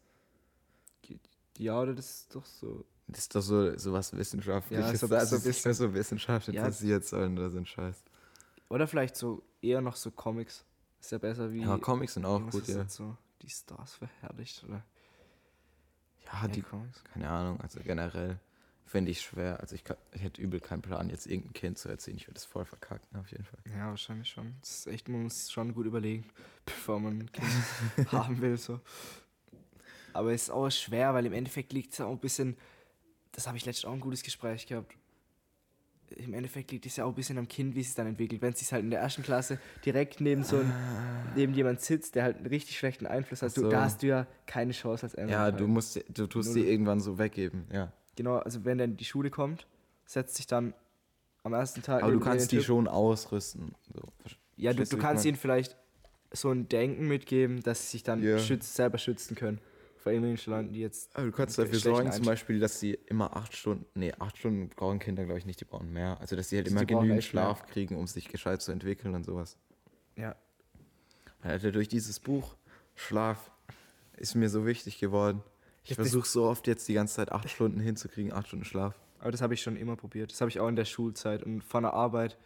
Ja, 1.59 1.81
oder 1.81 1.95
das 1.95 2.11
ist 2.11 2.35
doch 2.35 2.45
so. 2.45 2.85
Das 3.09 3.21
ist 3.21 3.35
doch 3.35 3.41
so, 3.41 3.77
so 3.77 3.93
was 3.93 4.17
Wissenschaftliches. 4.17 5.01
Ja, 5.01 5.09
so, 5.09 5.15
also 5.15 5.39
so, 5.39 5.73
so 5.73 5.95
Wissenschaft 5.95 6.49
interessiert 6.49 7.03
ja. 7.03 7.09
sollen 7.09 7.39
oder 7.39 7.51
so 7.51 7.59
ein 7.59 7.67
Scheiß. 7.67 8.05
Oder 8.69 8.87
vielleicht 8.87 9.17
so 9.17 9.43
eher 9.63 9.81
noch 9.81 9.97
so 9.97 10.11
Comics. 10.11 10.65
Ist 11.01 11.13
ja 11.13 11.19
besser 11.19 11.53
wie. 11.53 11.63
Ja, 11.63 11.79
Comics 11.79 12.15
sind 12.15 12.25
auch 12.25 12.49
gut, 12.51 12.69
ja. 12.69 12.87
So 12.89 13.17
die 13.43 13.49
Stars 13.49 13.95
verherrlicht, 13.95 14.63
oder? 14.65 14.85
Ja, 16.27 16.49
die, 16.49 16.63
Comics. 16.63 17.03
keine 17.05 17.31
Ahnung, 17.31 17.61
also 17.61 17.81
generell 17.81 18.39
finde 18.89 19.11
ich 19.11 19.21
schwer. 19.21 19.61
Also 19.61 19.75
ich, 19.75 19.85
kann, 19.85 19.97
ich 20.13 20.23
hätte 20.23 20.41
übel 20.41 20.61
keinen 20.61 20.83
Plan, 20.83 21.11
jetzt 21.11 21.27
irgendein 21.27 21.53
Kind 21.53 21.79
zu 21.79 21.89
erziehen. 21.89 22.17
Ich 22.17 22.27
würde 22.27 22.35
das 22.35 22.45
voll 22.45 22.65
verkacken, 22.65 23.19
auf 23.19 23.31
jeden 23.31 23.45
Fall. 23.45 23.59
Ja, 23.77 23.89
wahrscheinlich 23.89 24.29
schon. 24.29 24.55
Das 24.61 24.71
ist 24.71 24.87
echt, 24.87 25.09
man 25.09 25.25
muss 25.25 25.53
schon 25.53 25.75
gut 25.75 25.87
überlegen, 25.87 26.25
bevor 26.65 26.99
man 26.99 27.19
ein 27.19 27.33
Kind 27.33 27.49
haben 28.13 28.41
will. 28.41 28.57
So. 28.57 28.81
Aber 30.13 30.33
es 30.33 30.45
ist 30.45 30.51
auch 30.51 30.71
schwer, 30.71 31.15
weil 31.15 31.27
im 31.27 31.33
Endeffekt 31.33 31.73
liegt 31.73 31.93
es 31.93 31.99
ja 31.99 32.07
auch 32.07 32.13
ein 32.13 32.19
bisschen, 32.19 32.57
das 33.33 33.47
habe 33.47 33.57
ich 33.57 33.67
letztens 33.67 33.85
auch 33.85 33.93
ein 33.93 34.01
gutes 34.01 34.23
Gespräch 34.23 34.67
gehabt. 34.67 34.95
Im 36.17 36.33
Endeffekt 36.33 36.73
liegt 36.73 36.87
es 36.87 36.97
ja 36.97 37.05
auch 37.05 37.11
ein 37.11 37.15
bisschen 37.15 37.37
am 37.37 37.47
Kind, 37.47 37.75
wie 37.75 37.81
es 37.81 37.89
sich 37.89 37.95
dann 37.95 38.07
entwickelt. 38.07 38.41
Wenn 38.41 38.55
es 38.55 38.61
sich 38.61 38.73
halt 38.73 38.83
in 38.83 38.91
der 38.91 39.01
ersten 39.01 39.23
Klasse 39.23 39.61
direkt 39.85 40.23
neben 40.23 40.43
so 40.43 40.57
ein, 40.57 40.73
neben 41.37 41.53
jemand 41.53 41.83
sitzt, 41.83 42.15
der 42.15 42.25
halt 42.25 42.39
einen 42.39 42.47
richtig 42.47 42.79
schlechten 42.79 43.07
Einfluss 43.07 43.43
hat, 43.43 43.53
so. 43.53 43.65
du, 43.65 43.69
da 43.69 43.83
hast 43.83 44.03
du 44.03 44.07
ja 44.07 44.27
keine 44.47 44.73
Chance 44.73 45.05
als 45.05 45.13
Eltern. 45.13 45.31
Ja, 45.31 45.51
du 45.51 45.67
musst, 45.67 46.03
du 46.09 46.27
tust 46.27 46.57
die 46.57 46.67
irgendwann 46.67 47.01
so 47.01 47.19
weggeben, 47.19 47.67
ja. 47.71 47.93
Genau, 48.19 48.39
also 48.39 48.65
wenn 48.65 48.81
er 48.81 48.87
in 48.87 48.97
die 48.97 49.05
Schule 49.05 49.31
kommt, 49.31 49.65
setzt 50.05 50.35
sich 50.35 50.49
dann 50.49 50.75
am 51.45 51.53
ersten 51.53 51.83
Tag. 51.83 52.03
Aber 52.03 52.11
du 52.11 52.19
kannst 52.19 52.51
die 52.51 52.57
Typ- 52.57 52.65
schon 52.65 52.89
ausrüsten. 52.89 53.77
So. 53.95 54.03
Ja, 54.57 54.73
du, 54.73 54.85
du 54.85 54.99
kannst 54.99 55.25
ihnen 55.25 55.37
vielleicht 55.37 55.77
so 56.33 56.51
ein 56.51 56.69
Denken 56.69 57.07
mitgeben, 57.07 57.63
dass 57.63 57.83
sie 57.83 57.99
sich 57.99 58.03
dann 58.03 58.21
Ja. 58.25 58.37
schütz, 58.41 58.75
selber 58.75 58.99
schützen 58.99 59.37
können. 59.37 59.61
Vor 59.99 60.11
irgendwelchen 60.11 60.53
Leuten, 60.53 60.73
die 60.73 60.81
jetzt. 60.81 61.15
Aber 61.15 61.27
du 61.27 61.33
kannst 61.33 61.59
dafür 61.59 61.79
sorgen, 61.79 62.11
zum 62.11 62.25
Beispiel, 62.25 62.59
dass 62.59 62.81
sie 62.81 62.95
immer 62.95 63.37
acht 63.37 63.55
Stunden, 63.55 63.87
nee, 63.95 64.13
acht 64.19 64.37
Stunden 64.37 64.69
brauchen 64.69 64.99
Kinder, 64.99 65.25
glaube 65.25 65.39
ich, 65.39 65.47
nicht, 65.47 65.61
die 65.61 65.65
brauchen 65.65 65.93
mehr. 65.93 66.21
Also, 66.21 66.35
dass 66.35 66.49
sie 66.49 66.57
halt 66.57 66.67
immer 66.67 66.85
genügend 66.85 67.19
echt 67.19 67.35
mehr. 67.35 67.45
Schlaf 67.45 67.67
kriegen, 67.67 67.95
um 67.97 68.09
sich 68.09 68.27
gescheit 68.29 68.63
zu 68.63 68.73
entwickeln 68.73 69.15
und 69.15 69.23
sowas. 69.23 69.57
Ja, 70.17 70.35
Alter, 71.41 71.71
durch 71.71 71.87
dieses 71.87 72.19
Buch 72.19 72.57
Schlaf 72.97 73.53
ist 74.17 74.35
mir 74.35 74.49
so 74.49 74.67
wichtig 74.67 74.99
geworden. 74.99 75.41
Ich 75.91 75.95
versuche 75.97 76.29
so 76.29 76.45
oft 76.45 76.67
jetzt 76.67 76.87
die 76.89 76.95
ganze 76.95 77.15
Zeit 77.15 77.33
acht 77.33 77.49
Stunden 77.49 77.81
hinzukriegen, 77.81 78.33
acht 78.33 78.49
Stunden 78.49 78.65
Schlaf. 78.65 78.95
aber 79.21 79.33
das 79.33 79.41
habe 79.41 79.55
ich 79.55 79.63
schon 79.63 79.77
immer 79.77 79.97
probiert. 79.97 80.31
Das 80.33 80.41
habe 80.41 80.51
ich 80.51 80.61
auch 80.61 80.69
in 80.69 80.77
der 80.77 80.85
Schulzeit. 80.85 81.43
Und 81.43 81.63
von 81.63 81.83
der 81.83 81.95
Arbeit 81.95 82.37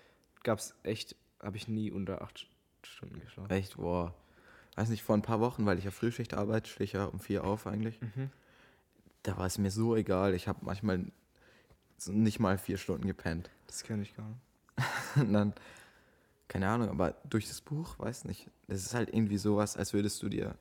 gab 0.43 0.59
es 0.59 0.75
echt, 0.83 1.17
habe 1.41 1.57
ich 1.57 1.69
nie 1.69 1.91
unter 1.91 2.23
acht 2.23 2.47
Stunden 2.83 3.21
geschlafen. 3.21 3.51
Echt, 3.51 3.77
boah. 3.77 4.15
Weiß 4.77 4.89
nicht, 4.89 5.03
vor 5.03 5.17
ein 5.17 5.23
paar 5.23 5.41
Wochen, 5.41 5.67
weil 5.67 5.79
ich 5.79 5.85
ja 5.85 5.91
Frühschicht 5.91 6.35
arbeite, 6.35 6.71
stehe 6.71 6.85
ich 6.85 6.93
ja 6.93 7.05
um 7.05 7.21
vier 7.21 7.45
auf 7.45 7.67
eigentlich. 7.67 8.01
Mhm. 8.01 8.31
Da 9.23 9.37
war 9.37 9.47
es 9.47 9.59
mir 9.59 9.71
so 9.71 9.95
egal. 9.97 10.35
Ich 10.35 10.49
habe 10.49 10.61
manchmal 10.63 11.05
nicht 12.07 12.41
mal 12.41 12.59
vier 12.59 12.79
Stunden 12.79 13.07
gepennt. 13.07 13.51
Das 13.67 13.83
kenne 13.83 14.03
ich 14.03 14.17
gar 14.17 14.29
nicht. 14.29 14.41
Und 15.17 15.33
dann, 15.35 15.53
keine 16.49 16.69
Ahnung, 16.69 16.89
aber 16.89 17.15
durch 17.29 17.49
das 17.49 17.61
Buch, 17.61 17.99
weiß 17.99 18.25
nicht. 18.25 18.51
Das 18.67 18.81
ist 18.81 18.95
halt 18.95 19.13
irgendwie 19.13 19.39
sowas, 19.39 19.77
als 19.77 19.93
würdest 19.93 20.23
du 20.23 20.29
dir. 20.29 20.57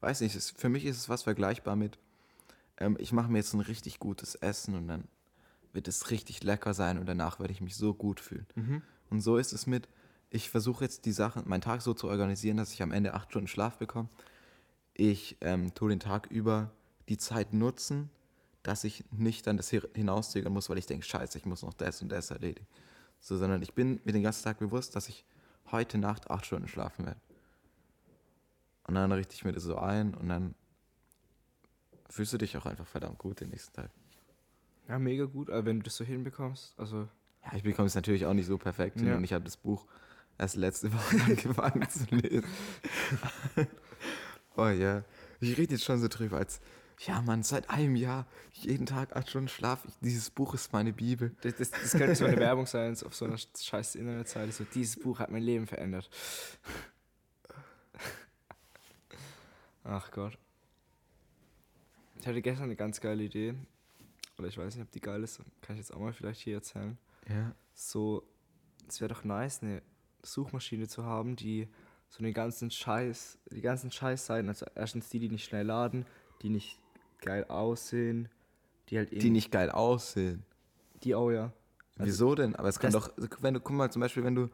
Weiß 0.00 0.20
nicht, 0.20 0.36
für 0.56 0.68
mich 0.68 0.84
ist 0.84 0.96
es 0.96 1.08
was 1.08 1.22
vergleichbar 1.22 1.76
mit, 1.76 1.98
ähm, 2.78 2.96
ich 2.98 3.12
mache 3.12 3.30
mir 3.30 3.38
jetzt 3.38 3.52
ein 3.52 3.60
richtig 3.60 3.98
gutes 3.98 4.34
Essen 4.34 4.74
und 4.74 4.88
dann 4.88 5.04
wird 5.72 5.88
es 5.88 6.10
richtig 6.10 6.42
lecker 6.42 6.74
sein 6.74 6.98
und 6.98 7.06
danach 7.06 7.38
werde 7.38 7.52
ich 7.52 7.60
mich 7.60 7.76
so 7.76 7.94
gut 7.94 8.18
fühlen. 8.18 8.46
Mhm. 8.54 8.82
Und 9.10 9.20
so 9.20 9.36
ist 9.36 9.52
es 9.52 9.66
mit, 9.66 9.88
ich 10.30 10.50
versuche 10.50 10.84
jetzt 10.84 11.04
die 11.04 11.12
Sachen, 11.12 11.48
meinen 11.48 11.60
Tag 11.60 11.82
so 11.82 11.94
zu 11.94 12.08
organisieren, 12.08 12.56
dass 12.56 12.72
ich 12.72 12.82
am 12.82 12.92
Ende 12.92 13.14
acht 13.14 13.30
Stunden 13.30 13.48
Schlaf 13.48 13.78
bekomme. 13.78 14.08
Ich 14.94 15.36
ähm, 15.40 15.74
tue 15.74 15.90
den 15.90 16.00
Tag 16.00 16.28
über 16.30 16.70
die 17.08 17.18
Zeit 17.18 17.52
nutzen, 17.52 18.10
dass 18.62 18.84
ich 18.84 19.04
nicht 19.10 19.46
dann 19.46 19.56
das 19.56 19.70
hinauszögern 19.70 20.52
muss, 20.52 20.68
weil 20.68 20.78
ich 20.78 20.86
denke, 20.86 21.04
scheiße, 21.04 21.38
ich 21.38 21.46
muss 21.46 21.62
noch 21.62 21.74
das 21.74 22.02
und 22.02 22.10
das 22.10 22.30
erledigen. 22.30 22.66
So, 23.20 23.36
sondern 23.36 23.62
ich 23.62 23.74
bin 23.74 24.00
mir 24.04 24.12
den 24.12 24.22
ganzen 24.22 24.44
Tag 24.44 24.58
bewusst, 24.58 24.96
dass 24.96 25.08
ich 25.08 25.24
heute 25.70 25.98
Nacht 25.98 26.30
acht 26.30 26.46
Stunden 26.46 26.68
schlafen 26.68 27.06
werde. 27.06 27.20
Und 28.90 28.96
dann 28.96 29.12
richte 29.12 29.34
ich 29.36 29.44
mir 29.44 29.52
das 29.52 29.62
so 29.62 29.76
ein 29.78 30.14
und 30.14 30.28
dann 30.28 30.56
fühlst 32.08 32.32
du 32.32 32.38
dich 32.38 32.56
auch 32.56 32.66
einfach 32.66 32.88
verdammt 32.88 33.18
gut 33.18 33.38
den 33.40 33.50
nächsten 33.50 33.72
Tag. 33.72 33.88
Ja, 34.88 34.98
mega 34.98 35.26
gut. 35.26 35.48
Aber 35.48 35.64
wenn 35.64 35.76
du 35.78 35.84
das 35.84 35.94
so 35.94 36.04
hinbekommst, 36.04 36.74
also 36.76 37.08
Ja, 37.44 37.52
ich 37.56 37.62
bekomme 37.62 37.86
es 37.86 37.94
natürlich 37.94 38.26
auch 38.26 38.34
nicht 38.34 38.46
so 38.46 38.58
perfekt 38.58 38.98
hin 38.98 39.06
Ja. 39.06 39.16
und 39.16 39.22
ich 39.22 39.32
habe 39.32 39.44
das 39.44 39.56
Buch 39.56 39.86
erst 40.38 40.56
letzte 40.56 40.92
Woche 40.92 41.22
angefangen 41.24 41.88
zu 41.88 42.04
lesen. 42.16 42.48
oh 44.56 44.66
ja, 44.66 45.04
ich 45.38 45.56
rede 45.56 45.74
jetzt 45.74 45.84
schon 45.84 46.00
so 46.00 46.08
drüber, 46.08 46.38
als 46.38 46.60
ja, 47.06 47.22
Mann, 47.22 47.44
seit 47.44 47.70
einem 47.70 47.94
Jahr, 47.94 48.26
jeden 48.52 48.86
Tag 48.86 49.14
acht 49.16 49.30
Stunden 49.30 49.48
Schlaf. 49.48 49.84
Ich, 49.86 49.94
dieses 50.00 50.30
Buch 50.30 50.52
ist 50.52 50.72
meine 50.72 50.92
Bibel. 50.92 51.34
das, 51.42 51.54
das, 51.54 51.70
das 51.70 51.92
könnte 51.92 52.16
so 52.16 52.24
eine 52.26 52.36
Werbung 52.38 52.66
sein 52.66 52.94
auf 53.06 53.14
so 53.14 53.24
einer 53.24 53.38
scheiß 53.38 53.94
Internetseite. 53.94 54.50
So, 54.50 54.64
dieses 54.64 54.98
Buch 54.98 55.20
hat 55.20 55.30
mein 55.30 55.42
Leben 55.42 55.66
verändert. 55.68 56.10
Ach 59.92 60.08
Gott. 60.12 60.38
Ich 62.20 62.26
hatte 62.26 62.40
gestern 62.42 62.64
eine 62.66 62.76
ganz 62.76 63.00
geile 63.00 63.24
Idee. 63.24 63.54
Oder 64.38 64.46
ich 64.46 64.56
weiß 64.56 64.76
nicht, 64.76 64.84
ob 64.84 64.90
die 64.92 65.00
geil 65.00 65.20
ist. 65.24 65.40
Kann 65.62 65.74
ich 65.74 65.80
jetzt 65.80 65.92
auch 65.92 65.98
mal 65.98 66.12
vielleicht 66.12 66.40
hier 66.40 66.54
erzählen. 66.54 66.96
Ja. 67.28 67.52
So, 67.74 68.22
es 68.88 69.00
wäre 69.00 69.12
doch 69.12 69.24
nice, 69.24 69.62
eine 69.62 69.82
Suchmaschine 70.22 70.86
zu 70.86 71.04
haben, 71.04 71.34
die 71.34 71.66
so 72.08 72.22
den 72.22 72.32
ganzen 72.32 72.70
Scheiß, 72.70 73.38
die 73.50 73.60
ganzen 73.60 73.90
Scheißseiten, 73.90 74.48
also 74.48 74.64
erstens 74.76 75.08
die, 75.08 75.18
die 75.18 75.28
nicht 75.28 75.44
schnell 75.44 75.66
laden, 75.66 76.06
die 76.42 76.50
nicht 76.50 76.78
geil 77.20 77.44
aussehen, 77.44 78.28
die 78.90 78.98
halt 78.98 79.10
Die 79.10 79.30
nicht 79.30 79.50
geil 79.50 79.70
aussehen. 79.70 80.44
die 81.02 81.16
auch 81.16 81.30
ja. 81.30 81.52
Also, 81.98 82.06
Wieso 82.12 82.34
denn? 82.36 82.54
Aber 82.54 82.68
es 82.68 82.78
kann 82.78 82.92
doch, 82.92 83.10
wenn 83.40 83.54
du, 83.54 83.60
guck 83.60 83.74
mal, 83.74 83.90
zum 83.90 84.00
Beispiel, 84.00 84.22
wenn 84.22 84.36
du 84.36 84.50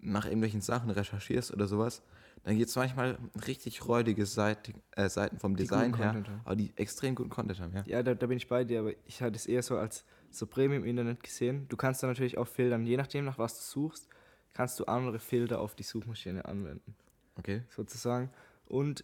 nach 0.00 0.24
irgendwelchen 0.26 0.60
Sachen 0.60 0.90
recherchierst 0.90 1.52
oder 1.52 1.66
sowas, 1.68 2.02
dann 2.46 2.56
gibt 2.56 2.68
es 2.70 2.76
manchmal 2.76 3.18
richtig 3.44 3.88
räudige 3.88 4.24
Seite, 4.24 4.72
äh, 4.92 5.08
Seiten 5.08 5.36
vom 5.36 5.56
Die 5.56 5.64
Design 5.64 5.92
her, 5.96 6.22
aber 6.44 6.54
die 6.54 6.72
extrem 6.76 7.16
guten 7.16 7.28
Content 7.28 7.58
haben, 7.58 7.74
ja. 7.74 7.82
Ja, 7.86 8.04
da, 8.04 8.14
da 8.14 8.26
bin 8.28 8.36
ich 8.36 8.46
bei 8.46 8.62
dir, 8.62 8.78
aber 8.78 8.92
ich 9.04 9.20
hatte 9.20 9.34
es 9.34 9.46
eher 9.46 9.64
so 9.64 9.76
als 9.76 10.04
so 10.30 10.46
Premium 10.46 10.84
im 10.84 10.88
Internet 10.88 11.24
gesehen. 11.24 11.66
Du 11.68 11.76
kannst 11.76 12.04
da 12.04 12.06
natürlich 12.06 12.38
auch 12.38 12.46
filtern, 12.46 12.86
je 12.86 12.96
nachdem, 12.96 13.24
nach 13.24 13.36
was 13.38 13.56
du 13.56 13.62
suchst, 13.64 14.08
kannst 14.52 14.78
du 14.78 14.84
andere 14.84 15.18
Filter 15.18 15.60
auf 15.60 15.74
die 15.74 15.82
Suchmaschine 15.82 16.44
anwenden, 16.44 16.94
Okay. 17.36 17.64
sozusagen. 17.68 18.30
Und 18.66 19.02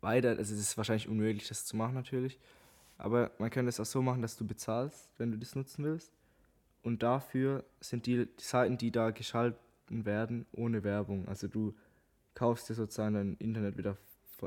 weiter, 0.00 0.28
also 0.28 0.54
es 0.54 0.60
ist 0.60 0.76
wahrscheinlich 0.76 1.08
unmöglich, 1.08 1.48
das 1.48 1.66
zu 1.66 1.76
machen 1.76 1.94
natürlich, 1.94 2.38
aber 2.98 3.32
man 3.38 3.50
könnte 3.50 3.70
es 3.70 3.80
auch 3.80 3.84
so 3.84 4.00
machen, 4.00 4.22
dass 4.22 4.36
du 4.36 4.46
bezahlst, 4.46 5.10
wenn 5.18 5.32
du 5.32 5.38
das 5.38 5.56
nutzen 5.56 5.84
willst. 5.84 6.12
Und 6.84 7.02
dafür 7.02 7.64
sind 7.80 8.06
die, 8.06 8.26
die 8.26 8.44
Seiten, 8.44 8.78
die 8.78 8.92
da 8.92 9.10
geschalten 9.10 10.04
werden, 10.04 10.46
ohne 10.52 10.84
Werbung. 10.84 11.26
Also 11.26 11.48
du 11.48 11.74
kaufst 12.34 12.68
dir 12.68 12.74
sozusagen 12.74 13.14
dein 13.14 13.36
Internet 13.36 13.76
wieder 13.76 13.96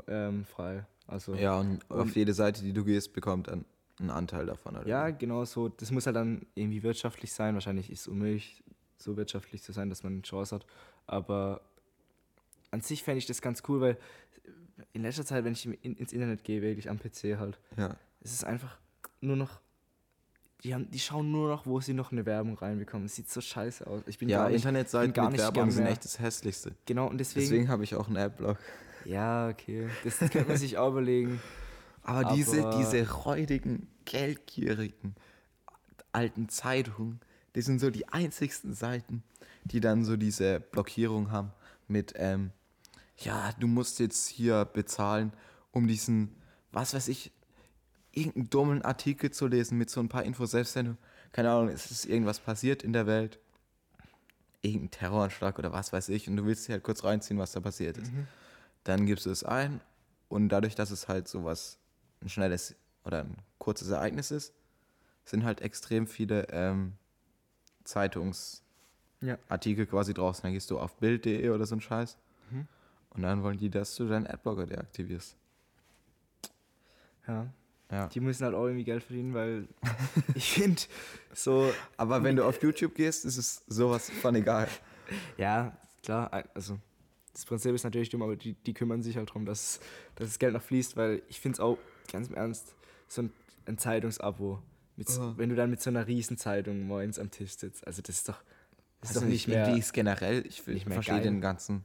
ähm, 0.08 0.44
frei. 0.44 0.86
Also 1.06 1.34
Ja, 1.34 1.60
und, 1.60 1.88
auf 1.90 2.00
Und- 2.06 2.16
jede 2.16 2.32
Seite, 2.34 2.62
die 2.62 2.72
du 2.72 2.84
gehst, 2.84 3.12
bekommt 3.12 3.48
dann 3.48 3.64
einen 4.00 4.10
Anteil 4.10 4.46
davon. 4.46 4.76
Oder? 4.76 4.86
Ja, 4.86 5.10
genau 5.10 5.44
so. 5.44 5.68
Das 5.68 5.90
muss 5.90 6.06
halt 6.06 6.16
dann 6.16 6.46
irgendwie 6.54 6.82
wirtschaftlich 6.82 7.32
sein. 7.32 7.54
Wahrscheinlich 7.54 7.90
ist 7.90 8.00
es 8.02 8.08
unmöglich, 8.08 8.64
so 8.96 9.16
wirtschaftlich 9.16 9.62
zu 9.62 9.72
sein, 9.72 9.88
dass 9.88 10.02
man 10.02 10.14
eine 10.14 10.22
Chance 10.22 10.54
hat. 10.56 10.66
Aber 11.06 11.60
an 12.70 12.80
sich 12.80 13.02
fände 13.04 13.18
ich 13.18 13.26
das 13.26 13.40
ganz 13.40 13.62
cool, 13.68 13.80
weil 13.80 13.98
in 14.92 15.02
letzter 15.02 15.24
Zeit, 15.24 15.44
wenn 15.44 15.52
ich 15.52 15.66
in, 15.66 15.94
ins 15.96 16.12
Internet 16.12 16.42
gehe, 16.42 16.60
wirklich 16.62 16.90
am 16.90 16.98
PC 16.98 17.38
halt, 17.38 17.60
ja. 17.76 17.96
es 18.20 18.32
ist 18.32 18.44
einfach 18.44 18.78
nur 19.20 19.36
noch. 19.36 19.60
Die, 20.64 20.72
haben, 20.74 20.90
die 20.90 20.98
schauen 20.98 21.30
nur 21.30 21.48
noch, 21.48 21.66
wo 21.66 21.80
sie 21.80 21.92
noch 21.92 22.10
eine 22.10 22.24
Werbung 22.24 22.56
reinbekommen. 22.56 23.04
Es 23.06 23.14
sieht 23.14 23.28
so 23.28 23.42
scheiße 23.42 23.86
aus. 23.86 24.00
Ich 24.06 24.18
bin 24.18 24.30
Ja, 24.30 24.38
gar 24.38 24.48
nicht, 24.48 24.56
Internetseiten 24.56 25.12
gar 25.12 25.24
mit 25.26 25.32
nicht 25.32 25.42
Werbung 25.42 25.70
sind 25.70 25.86
echt 25.86 26.04
das 26.04 26.18
Hässlichste. 26.18 26.72
Genau, 26.86 27.06
und 27.08 27.18
deswegen. 27.18 27.44
Deswegen 27.46 27.68
habe 27.68 27.84
ich 27.84 27.94
auch 27.94 28.08
einen 28.08 28.16
Adblock. 28.16 28.58
Ja, 29.04 29.48
okay. 29.50 29.88
Das 30.04 30.18
könnte 30.18 30.44
man 30.44 30.56
sich 30.56 30.78
auch 30.78 30.92
überlegen. 30.92 31.40
Aber, 32.02 32.32
diese, 32.34 32.66
Aber- 32.66 32.78
diese 32.78 33.10
räudigen, 33.12 33.88
geldgierigen 34.06 35.14
alten 36.12 36.48
Zeitungen, 36.48 37.20
die 37.54 37.60
sind 37.62 37.78
so 37.80 37.90
die 37.90 38.08
einzigsten 38.08 38.72
Seiten, 38.72 39.22
die 39.64 39.80
dann 39.80 40.04
so 40.04 40.16
diese 40.16 40.60
Blockierung 40.60 41.30
haben 41.30 41.52
mit, 41.88 42.14
ähm, 42.16 42.52
ja, 43.18 43.52
du 43.60 43.66
musst 43.66 44.00
jetzt 44.00 44.28
hier 44.28 44.64
bezahlen, 44.64 45.32
um 45.72 45.86
diesen, 45.86 46.34
was 46.72 46.94
weiß 46.94 47.08
ich, 47.08 47.32
irgendeinen 48.16 48.50
dummen 48.50 48.82
Artikel 48.82 49.30
zu 49.30 49.46
lesen 49.46 49.78
mit 49.78 49.90
so 49.90 50.00
ein 50.00 50.08
paar 50.08 50.24
Infos, 50.24 50.52
selbst 50.52 50.74
wenn 50.76 50.86
du, 50.86 50.96
keine 51.32 51.50
Ahnung, 51.50 51.68
es 51.68 51.90
ist 51.90 52.06
irgendwas 52.06 52.40
passiert 52.40 52.82
in 52.82 52.92
der 52.92 53.06
Welt, 53.06 53.38
irgendein 54.62 54.90
Terroranschlag 54.90 55.58
oder 55.58 55.72
was 55.72 55.92
weiß 55.92 56.08
ich, 56.10 56.28
und 56.28 56.36
du 56.36 56.46
willst 56.46 56.68
dir 56.68 56.72
halt 56.74 56.84
kurz 56.84 57.04
reinziehen, 57.04 57.38
was 57.38 57.52
da 57.52 57.60
passiert 57.60 57.98
ist. 57.98 58.12
Dann 58.84 59.06
gibst 59.06 59.26
du 59.26 59.30
es 59.30 59.44
ein 59.44 59.80
und 60.28 60.48
dadurch, 60.48 60.74
dass 60.74 60.90
es 60.90 61.08
halt 61.08 61.28
sowas 61.28 61.78
ein 62.22 62.28
schnelles 62.28 62.74
oder 63.04 63.20
ein 63.24 63.36
kurzes 63.58 63.88
Ereignis 63.90 64.30
ist, 64.30 64.54
sind 65.24 65.44
halt 65.44 65.60
extrem 65.60 66.06
viele 66.06 66.46
ähm, 66.50 66.94
Zeitungsartikel 67.84 69.84
Ja. 69.84 69.90
quasi 69.90 70.14
draußen. 70.14 70.42
Dann 70.42 70.52
gehst 70.52 70.70
du 70.70 70.78
auf 70.78 70.94
Bild.de 70.96 71.48
oder 71.50 71.66
so 71.66 71.74
ein 71.76 71.80
Scheiß 71.80 72.16
Mhm. 72.50 72.68
und 73.10 73.22
dann 73.22 73.42
wollen 73.42 73.56
die, 73.58 73.70
dass 73.70 73.96
du 73.96 74.06
deinen 74.06 74.26
Adblocker 74.26 74.66
deaktivierst. 74.66 75.34
Ja. 77.26 77.46
Ja. 77.94 78.08
die 78.08 78.20
müssen 78.20 78.44
halt 78.44 78.54
auch 78.54 78.64
irgendwie 78.64 78.84
Geld 78.84 79.02
verdienen, 79.02 79.34
weil 79.34 79.68
ich 80.34 80.52
finde 80.52 80.82
so. 81.32 81.72
Aber 81.96 82.22
wenn 82.22 82.36
du 82.36 82.44
auf 82.44 82.60
YouTube 82.62 82.94
gehst, 82.94 83.24
ist 83.24 83.38
es 83.38 83.62
sowas 83.66 84.10
von 84.10 84.34
egal. 84.34 84.68
Ja, 85.38 85.76
klar, 86.02 86.44
also 86.54 86.78
das 87.32 87.44
Prinzip 87.44 87.74
ist 87.74 87.84
natürlich 87.84 88.10
dumm, 88.10 88.22
aber 88.22 88.36
die, 88.36 88.54
die 88.54 88.74
kümmern 88.74 89.02
sich 89.02 89.16
halt 89.16 89.28
darum, 89.28 89.44
dass, 89.44 89.80
dass 90.14 90.28
das 90.28 90.38
Geld 90.38 90.54
noch 90.54 90.62
fließt, 90.62 90.96
weil 90.96 91.22
ich 91.28 91.40
finde 91.40 91.56
es 91.56 91.60
auch 91.60 91.78
ganz 92.10 92.28
im 92.28 92.34
Ernst, 92.34 92.74
so 93.08 93.22
ein, 93.22 93.32
ein 93.66 93.78
Zeitungsabo, 93.78 94.60
mit, 94.96 95.08
oh. 95.18 95.34
wenn 95.36 95.48
du 95.48 95.56
dann 95.56 95.70
mit 95.70 95.80
so 95.80 95.90
einer 95.90 96.06
Riesenzeitung 96.06 96.86
morgens 96.86 97.18
am 97.18 97.30
Tisch 97.30 97.56
sitzt, 97.56 97.86
also 97.86 98.02
das 98.02 98.16
ist 98.16 98.28
doch, 98.28 98.42
das 99.00 99.10
ist 99.10 99.16
also 99.16 99.26
doch 99.26 99.32
nicht 99.32 99.48
mehr. 99.48 99.64
Irgendwie 99.64 99.80
ist 99.80 99.92
generell, 99.92 100.46
ich, 100.46 100.66
ich 100.68 100.84
verstehe 100.84 101.20
den 101.20 101.40
ganzen, 101.40 101.84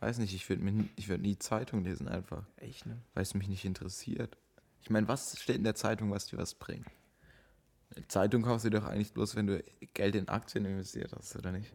weiß 0.00 0.18
nicht, 0.18 0.34
ich 0.34 0.48
würde 0.48 0.64
würd 0.64 1.22
nie 1.22 1.38
Zeitung 1.38 1.84
lesen 1.84 2.08
einfach. 2.08 2.44
Echt, 2.56 2.86
ne? 2.86 2.98
Weil 3.14 3.22
es 3.22 3.34
mich 3.34 3.48
nicht 3.48 3.64
interessiert. 3.64 4.36
Ich 4.84 4.90
meine, 4.90 5.08
was 5.08 5.40
steht 5.40 5.56
in 5.56 5.64
der 5.64 5.74
Zeitung, 5.74 6.10
was 6.10 6.26
dir 6.26 6.36
was 6.36 6.54
bringt? 6.54 6.86
Eine 7.96 8.06
Zeitung 8.06 8.42
kaufst 8.42 8.66
du 8.66 8.70
doch 8.70 8.84
eigentlich 8.84 9.14
bloß, 9.14 9.34
wenn 9.34 9.46
du 9.46 9.64
Geld 9.94 10.14
in 10.14 10.28
Aktien 10.28 10.66
investiert 10.66 11.12
hast, 11.16 11.34
oder 11.36 11.52
nicht? 11.52 11.72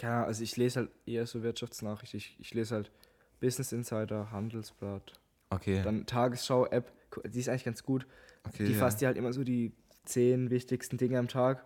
Ja, 0.00 0.24
also 0.24 0.42
ich 0.42 0.56
lese 0.56 0.80
halt 0.80 0.90
eher 1.06 1.26
so 1.26 1.44
Wirtschaftsnachrichten. 1.44 2.18
Ich, 2.18 2.36
ich 2.40 2.52
lese 2.52 2.74
halt 2.74 2.90
Business 3.38 3.70
Insider, 3.70 4.32
Handelsblatt. 4.32 5.20
Okay. 5.50 5.82
Dann 5.84 6.04
Tagesschau-App, 6.04 6.92
die 7.28 7.38
ist 7.38 7.48
eigentlich 7.48 7.64
ganz 7.64 7.84
gut. 7.84 8.08
Okay, 8.44 8.66
die 8.66 8.72
ja. 8.72 8.78
fasst 8.78 9.00
dir 9.00 9.06
halt 9.06 9.16
immer 9.16 9.32
so 9.32 9.44
die 9.44 9.72
zehn 10.04 10.50
wichtigsten 10.50 10.96
Dinge 10.96 11.18
am 11.20 11.28
Tag 11.28 11.64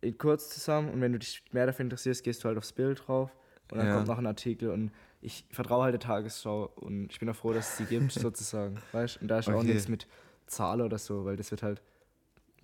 in 0.00 0.16
kurz 0.16 0.48
zusammen 0.48 0.90
und 0.90 1.02
wenn 1.02 1.12
du 1.12 1.18
dich 1.18 1.44
mehr 1.52 1.66
dafür 1.66 1.84
interessierst, 1.84 2.24
gehst 2.24 2.42
du 2.42 2.48
halt 2.48 2.56
aufs 2.56 2.72
Bild 2.72 3.06
drauf 3.06 3.30
und 3.70 3.78
dann 3.78 3.86
ja. 3.86 3.94
kommt 3.94 4.08
noch 4.08 4.18
ein 4.18 4.26
Artikel 4.26 4.70
und 4.70 4.92
ich 5.20 5.44
vertraue 5.50 5.84
halt 5.84 5.92
der 5.92 6.00
Tagesschau 6.00 6.70
und 6.76 7.10
ich 7.10 7.18
bin 7.18 7.28
auch 7.28 7.36
froh, 7.36 7.52
dass 7.52 7.70
es 7.70 7.76
sie 7.78 7.84
gibt, 7.84 8.12
sozusagen. 8.12 8.78
Weißt 8.92 9.20
Und 9.20 9.28
da 9.28 9.38
ist 9.38 9.48
okay. 9.48 9.56
auch 9.56 9.62
nichts 9.62 9.88
mit 9.88 10.06
Zahl 10.46 10.80
oder 10.80 10.98
so, 10.98 11.24
weil 11.24 11.36
das 11.36 11.50
wird 11.50 11.62
halt 11.62 11.82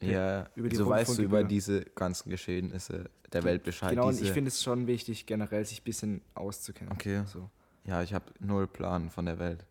ja, 0.00 0.48
über 0.54 0.68
die 0.68 0.76
so 0.76 0.88
weißt 0.88 1.18
du 1.18 1.22
über 1.22 1.44
diese 1.44 1.84
ganzen 1.84 2.30
Geschehnisse 2.30 3.10
der 3.32 3.44
Welt 3.44 3.62
Bescheid. 3.62 3.90
Genau, 3.90 4.08
und 4.08 4.20
ich 4.20 4.32
finde 4.32 4.48
es 4.48 4.62
schon 4.62 4.86
wichtig, 4.86 5.26
generell 5.26 5.64
sich 5.64 5.80
ein 5.80 5.84
bisschen 5.84 6.22
auszukennen. 6.34 6.92
Okay. 6.92 7.22
So. 7.26 7.50
Ja, 7.84 8.02
ich 8.02 8.12
habe 8.14 8.26
null 8.40 8.66
Plan 8.66 9.10
von 9.10 9.26
der 9.26 9.38
Welt. 9.38 9.64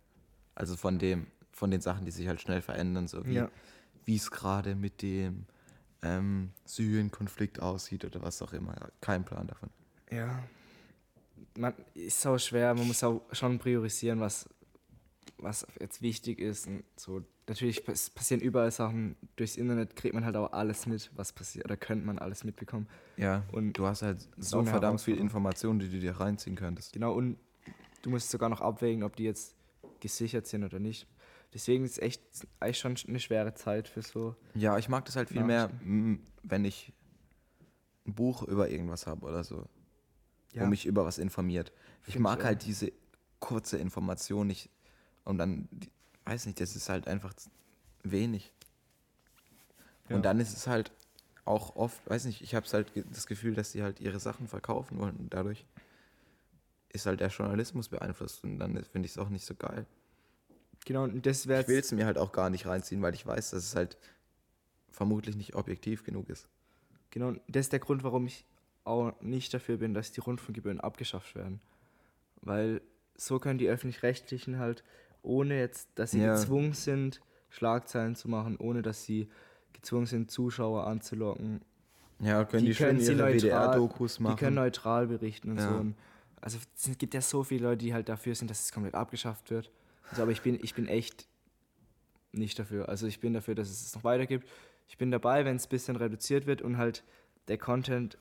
Also 0.56 0.76
von 0.76 1.00
dem, 1.00 1.28
von 1.52 1.72
den 1.72 1.82
Sachen, 1.82 2.06
die 2.06 2.12
sich 2.12 2.28
halt 2.28 2.42
schnell 2.42 2.62
verändern, 2.62 3.08
so 3.08 3.26
wie 3.26 3.36
ja. 3.36 3.50
es 4.08 4.32
gerade 4.32 4.76
mit 4.76 5.02
dem 5.02 5.46
ähm, 6.02 6.52
Syrien-Konflikt 6.66 7.62
aussieht 7.62 8.06
oder 8.06 8.22
was 8.22 8.42
auch 8.42 8.54
immer. 8.54 8.76
Kein 9.02 9.24
Plan 9.24 9.48
davon. 9.48 9.70
Ja. 10.10 10.44
Man 11.58 11.74
ist 11.94 12.26
auch 12.26 12.38
schwer, 12.38 12.74
man 12.74 12.88
muss 12.88 13.04
auch 13.04 13.22
schon 13.32 13.60
priorisieren, 13.60 14.20
was, 14.20 14.48
was 15.38 15.66
jetzt 15.80 16.02
wichtig 16.02 16.40
ist. 16.40 16.68
Und 16.68 16.84
so 16.96 17.22
natürlich 17.48 17.86
passieren 17.86 18.42
überall 18.42 18.72
Sachen. 18.72 19.16
Durchs 19.36 19.58
Internet 19.58 19.96
kriegt 19.96 20.14
man 20.14 20.26
halt 20.26 20.36
auch 20.36 20.54
alles 20.54 20.86
mit, 20.86 21.12
was 21.16 21.34
passiert. 21.34 21.66
Oder 21.66 21.78
könnte 21.78 22.06
man 22.06 22.20
alles 22.20 22.44
mitbekommen. 22.44 22.88
Ja, 23.18 23.44
und 23.52 23.74
du 23.74 23.86
hast 23.86 24.02
halt 24.02 24.28
so 24.38 24.64
verdammt 24.64 25.02
viel 25.02 25.18
Informationen, 25.18 25.80
die 25.80 25.90
du 25.90 26.00
dir 26.00 26.14
reinziehen 26.14 26.56
könntest. 26.56 26.94
Genau, 26.94 27.14
und 27.14 27.38
du 28.02 28.10
musst 28.10 28.30
sogar 28.30 28.50
noch 28.50 28.62
abwägen, 28.62 29.04
ob 29.04 29.16
die 29.16 29.24
jetzt 29.24 29.56
gesichert 30.00 30.48
sind 30.48 30.64
oder 30.64 30.80
nicht. 30.80 31.08
Deswegen 31.54 31.84
ist 31.84 31.94
es 31.94 31.98
echt 32.00 32.22
eigentlich 32.60 32.78
schon 32.80 32.96
eine 33.08 33.20
schwere 33.20 33.54
Zeit 33.54 33.88
für 33.88 34.02
so. 34.02 34.36
Ja, 34.56 34.78
ich 34.78 34.88
mag 34.88 35.04
das 35.06 35.18
halt 35.18 35.30
viel 35.30 35.44
mehr, 35.44 35.70
wenn 35.82 36.66
ich 36.66 36.94
ein 38.08 38.14
Buch 38.14 38.44
über 38.44 38.70
irgendwas 38.70 39.06
habe 39.06 39.26
oder 39.26 39.44
so. 39.44 39.68
Ja. 40.54 40.64
Wo 40.64 40.68
mich 40.68 40.86
über 40.86 41.06
was 41.06 41.18
informiert. 41.18 41.72
Ich 42.06 42.14
Find 42.14 42.24
mag 42.24 42.40
ich 42.40 42.46
halt 42.46 42.66
diese 42.66 42.92
kurze 43.40 43.78
Information 43.78 44.48
nicht. 44.48 44.70
Und 45.24 45.38
dann 45.38 45.70
weiß 46.26 46.46
nicht, 46.46 46.60
das 46.60 46.76
ist 46.76 46.90
halt 46.90 47.08
einfach 47.08 47.34
wenig. 48.04 48.54
Ja. 50.10 50.16
Und 50.16 50.24
dann 50.24 50.40
ist 50.40 50.56
es 50.56 50.68
halt 50.68 50.92
auch 51.46 51.76
oft, 51.76 52.08
weiß 52.10 52.26
nicht, 52.26 52.42
ich 52.42 52.56
habe 52.56 52.68
halt 52.68 52.92
das 53.12 53.28
Gefühl, 53.28 53.54
dass 53.56 53.72
sie 53.72 53.84
halt 53.84 54.00
ihre 54.00 54.20
Sachen 54.20 54.48
verkaufen 54.48 55.00
wollen 55.00 55.16
und 55.18 55.34
dadurch 55.34 55.66
ist 56.90 57.06
halt 57.06 57.20
der 57.20 57.30
Journalismus 57.30 57.90
beeinflusst 57.90 58.44
und 58.44 58.60
dann 58.60 58.84
finde 58.84 59.06
ich 59.06 59.14
es 59.14 59.18
auch 59.18 59.30
nicht 59.30 59.46
so 59.46 59.56
geil. 59.56 59.86
Genau, 60.86 61.04
und 61.04 61.26
das 61.26 61.48
wäre 61.48 61.62
Ich 61.62 61.68
will 61.68 61.80
es 61.80 61.92
mir 61.92 62.06
halt 62.06 62.18
auch 62.18 62.32
gar 62.32 62.50
nicht 62.50 62.66
reinziehen, 62.66 63.02
weil 63.02 63.14
ich 63.14 63.26
weiß, 63.26 63.52
dass 63.52 63.64
es 63.64 63.76
halt 63.76 63.98
vermutlich 64.90 65.36
nicht 65.36 65.56
objektiv 65.56 66.04
genug 66.04 66.30
ist. 66.30 66.48
Genau, 67.12 67.30
und 67.30 67.42
das 67.48 67.68
ist 67.68 67.72
der 67.72 67.80
Grund, 67.80 68.04
warum 68.04 68.26
ich 68.28 68.46
auch 68.84 69.20
nicht 69.22 69.54
dafür 69.54 69.78
bin, 69.78 69.94
dass 69.94 70.12
die 70.12 70.22
Rundfunkgebühren 70.22 70.80
abgeschafft 70.80 71.36
werden. 71.36 71.62
Weil 72.42 72.82
so 73.16 73.40
können 73.40 73.60
die 73.60 73.68
öffentlich-rechtlichen 73.68 74.58
halt 74.58 74.84
ohne 75.22 75.60
jetzt, 75.60 75.90
dass 75.96 76.12
sie 76.12 76.22
ja. 76.22 76.34
gezwungen 76.34 76.74
sind, 76.74 77.22
Schlagzeilen 77.50 78.16
zu 78.16 78.28
machen, 78.28 78.58
ohne 78.58 78.82
dass 78.82 79.04
sie 79.04 79.30
gezwungen 79.74 80.08
sind, 80.08 80.32
Zuschauer 80.32 80.88
anzulocken. 80.88 81.62
Ja, 82.20 82.44
können 82.46 82.66
die, 82.66 82.72
die 82.72 82.78
können 82.78 83.00
schön 83.00 83.18
ihre 83.18 83.34
WDR-Dokus 83.34 84.20
machen. 84.20 84.36
Die 84.36 84.40
können 84.40 84.56
neutral 84.56 85.08
berichten 85.08 85.52
und 85.52 85.58
ja. 85.58 85.70
so. 85.70 85.86
also 86.40 86.58
es 86.76 86.98
gibt 86.98 87.14
ja 87.14 87.22
so 87.22 87.44
viele 87.44 87.68
Leute, 87.68 87.78
die 87.78 87.94
halt 87.94 88.10
dafür 88.10 88.36
sind, 88.36 88.50
dass 88.50 88.62
es 88.62 88.72
komplett 88.72 88.96
abgeschafft 88.96 89.50
wird. 89.50 89.72
Also, 90.10 90.24
aber 90.24 90.32
ich 90.32 90.42
bin, 90.42 90.60
ich 90.62 90.74
bin 90.74 90.88
echt 90.88 91.28
nicht 92.32 92.58
dafür. 92.60 92.90
Also 92.90 93.08
ich 93.08 93.20
bin 93.20 93.34
dafür, 93.34 93.56
dass 93.56 93.70
es 93.70 93.86
es 93.86 93.96
noch 93.96 94.04
weiter 94.04 94.26
gibt. 94.26 94.48
Ich 94.88 94.98
bin 94.98 95.12
dabei, 95.12 95.46
wenn 95.46 95.56
es 95.56 95.66
ein 95.66 95.70
bisschen 95.70 95.96
reduziert 95.96 96.46
wird 96.46 96.62
und 96.62 96.78
halt 96.78 97.04
der 97.48 97.58
Content 97.58 98.18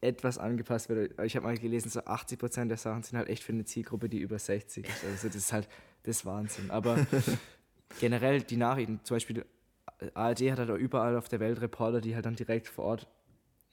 etwas 0.00 0.38
angepasst 0.38 0.88
wird. 0.88 1.20
Ich 1.20 1.36
habe 1.36 1.46
mal 1.46 1.56
gelesen, 1.58 1.90
so 1.90 2.00
80% 2.00 2.66
der 2.66 2.76
Sachen 2.76 3.02
sind 3.02 3.18
halt 3.18 3.28
echt 3.28 3.42
für 3.42 3.52
eine 3.52 3.64
Zielgruppe, 3.64 4.08
die 4.08 4.18
über 4.18 4.38
60 4.38 4.88
ist. 4.88 5.04
Also 5.04 5.28
das 5.28 5.36
ist 5.36 5.52
halt 5.52 5.68
das 6.04 6.24
Wahnsinn. 6.24 6.70
Aber 6.70 7.06
generell 8.00 8.40
die 8.40 8.56
Nachrichten, 8.56 9.00
zum 9.04 9.16
Beispiel 9.16 9.44
ARD 10.14 10.50
hat 10.50 10.58
halt 10.58 10.70
auch 10.70 10.76
überall 10.76 11.16
auf 11.16 11.28
der 11.28 11.40
Welt 11.40 11.60
Reporter, 11.60 12.00
die 12.00 12.14
halt 12.14 12.24
dann 12.24 12.36
direkt 12.36 12.68
vor 12.68 12.84
Ort 12.84 13.08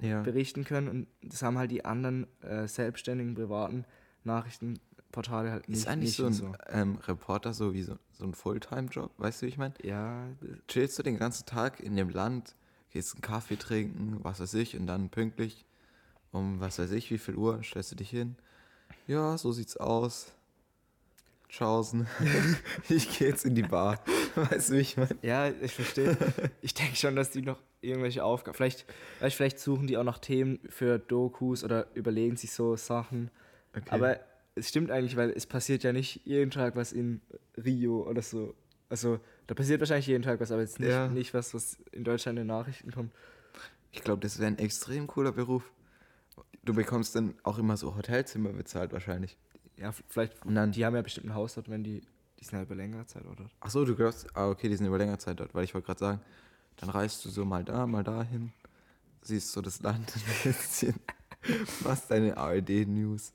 ja. 0.01 0.21
berichten 0.21 0.65
können. 0.65 0.87
Und 0.89 1.07
das 1.21 1.41
haben 1.41 1.57
halt 1.57 1.71
die 1.71 1.85
anderen 1.85 2.27
äh, 2.41 2.67
selbstständigen, 2.67 3.35
privaten 3.35 3.85
Nachrichtenportale 4.23 5.51
halt 5.51 5.69
nicht. 5.69 5.79
Ist 5.79 5.87
eigentlich 5.87 6.09
nicht 6.09 6.17
so 6.17 6.25
ein 6.25 6.33
so. 6.33 6.53
Ähm, 6.67 6.97
Reporter 7.07 7.53
so 7.53 7.73
wie 7.73 7.83
so, 7.83 7.97
so 8.11 8.25
ein 8.25 8.33
Fulltime-Job, 8.33 9.11
weißt 9.17 9.41
du, 9.41 9.45
wie 9.45 9.49
ich 9.49 9.57
meine? 9.57 9.73
Ja. 9.81 10.27
Chillst 10.67 10.99
du 10.99 11.03
den 11.03 11.17
ganzen 11.17 11.45
Tag 11.45 11.79
in 11.79 11.95
dem 11.95 12.09
Land, 12.09 12.55
gehst 12.89 13.13
einen 13.13 13.21
Kaffee 13.21 13.55
trinken, 13.55 14.19
was 14.23 14.41
weiß 14.41 14.53
ich, 14.55 14.77
und 14.77 14.87
dann 14.87 15.09
pünktlich 15.09 15.66
um 16.37 16.59
was 16.59 16.79
weiß 16.79 16.91
ich, 16.91 17.11
wie 17.11 17.17
viel 17.17 17.35
Uhr 17.35 17.61
stellst 17.63 17.91
du 17.91 17.95
dich 17.95 18.09
hin? 18.09 18.35
Ja, 19.07 19.37
so 19.37 19.51
sieht's 19.51 19.77
aus. 19.77 20.33
Tschaußen. 21.49 22.07
ich 22.89 23.17
gehe 23.17 23.29
jetzt 23.29 23.45
in 23.45 23.55
die 23.55 23.63
Bar. 23.63 23.99
Weißt 24.35 24.69
du, 24.69 24.73
wie 24.73 24.79
ich 24.79 24.97
meine? 24.97 25.15
Ja, 25.21 25.49
ich 25.49 25.73
verstehe. 25.73 26.17
Ich 26.61 26.73
denke 26.73 26.95
schon, 26.95 27.15
dass 27.15 27.31
die 27.31 27.41
noch 27.41 27.61
irgendwelche 27.81 28.23
Aufgaben. 28.23 28.55
Vielleicht, 28.55 28.85
vielleicht 29.19 29.59
suchen 29.59 29.87
die 29.87 29.97
auch 29.97 30.03
noch 30.03 30.17
Themen 30.17 30.59
für 30.69 30.99
Dokus 30.99 31.63
oder 31.63 31.87
überlegen 31.93 32.35
sich 32.35 32.51
so 32.51 32.75
Sachen. 32.75 33.31
Okay. 33.75 33.89
Aber 33.89 34.19
es 34.55 34.69
stimmt 34.69 34.91
eigentlich, 34.91 35.15
weil 35.15 35.29
es 35.29 35.45
passiert 35.45 35.83
ja 35.83 35.93
nicht 35.93 36.21
jeden 36.25 36.51
Tag 36.51 36.75
was 36.75 36.91
in 36.91 37.21
Rio 37.63 38.07
oder 38.07 38.21
so. 38.21 38.53
Also, 38.89 39.19
da 39.47 39.55
passiert 39.55 39.79
wahrscheinlich 39.79 40.07
jeden 40.07 40.23
Tag 40.23 40.39
was, 40.39 40.51
aber 40.51 40.61
jetzt 40.61 40.79
nicht, 40.79 40.89
ja. 40.89 41.07
nicht 41.07 41.33
was, 41.33 41.53
was 41.53 41.77
in 41.91 42.03
Deutschland 42.03 42.37
in 42.37 42.43
den 42.43 42.47
Nachrichten 42.47 42.91
kommt. 42.91 43.13
Ich 43.91 44.01
glaube, 44.03 44.21
das 44.21 44.39
wäre 44.39 44.47
ein 44.47 44.59
extrem 44.59 45.07
cooler 45.07 45.31
Beruf. 45.31 45.71
Du 46.63 46.73
bekommst 46.73 47.15
dann 47.15 47.35
auch 47.43 47.57
immer 47.57 47.77
so 47.77 47.95
Hotelzimmer 47.95 48.51
bezahlt 48.51 48.91
wahrscheinlich. 48.91 49.37
Ja, 49.77 49.91
vielleicht. 50.07 50.45
Und 50.45 50.55
dann, 50.55 50.71
die 50.71 50.85
haben 50.85 50.95
ja 50.95 51.01
bestimmt 51.01 51.27
ein 51.27 51.35
Haus 51.35 51.55
dort, 51.55 51.69
wenn 51.69 51.83
die. 51.83 52.01
Die 52.39 52.43
sind 52.43 52.57
ja 52.57 52.63
über 52.63 52.75
längere 52.75 53.05
Zeit 53.07 53.23
dort. 53.25 53.39
Ach 53.61 53.69
so, 53.69 53.83
du 53.83 53.95
glaubst. 53.95 54.27
Ah, 54.35 54.49
okay, 54.49 54.69
die 54.69 54.75
sind 54.75 54.85
über 54.85 54.97
längere 54.97 55.17
Zeit 55.17 55.39
dort, 55.39 55.55
weil 55.55 55.63
ich 55.63 55.73
wollte 55.73 55.87
gerade 55.87 55.99
sagen, 55.99 56.21
dann 56.77 56.89
reist 56.89 57.25
du 57.25 57.29
so 57.29 57.45
mal 57.45 57.63
da, 57.63 57.87
mal 57.87 58.03
dahin, 58.03 58.53
siehst 59.21 59.51
so 59.51 59.61
das 59.61 59.81
Land 59.81 60.13
ein 60.15 60.21
bisschen, 60.43 60.95
machst 61.83 62.11
deine 62.11 62.37
ARD-News. 62.37 63.33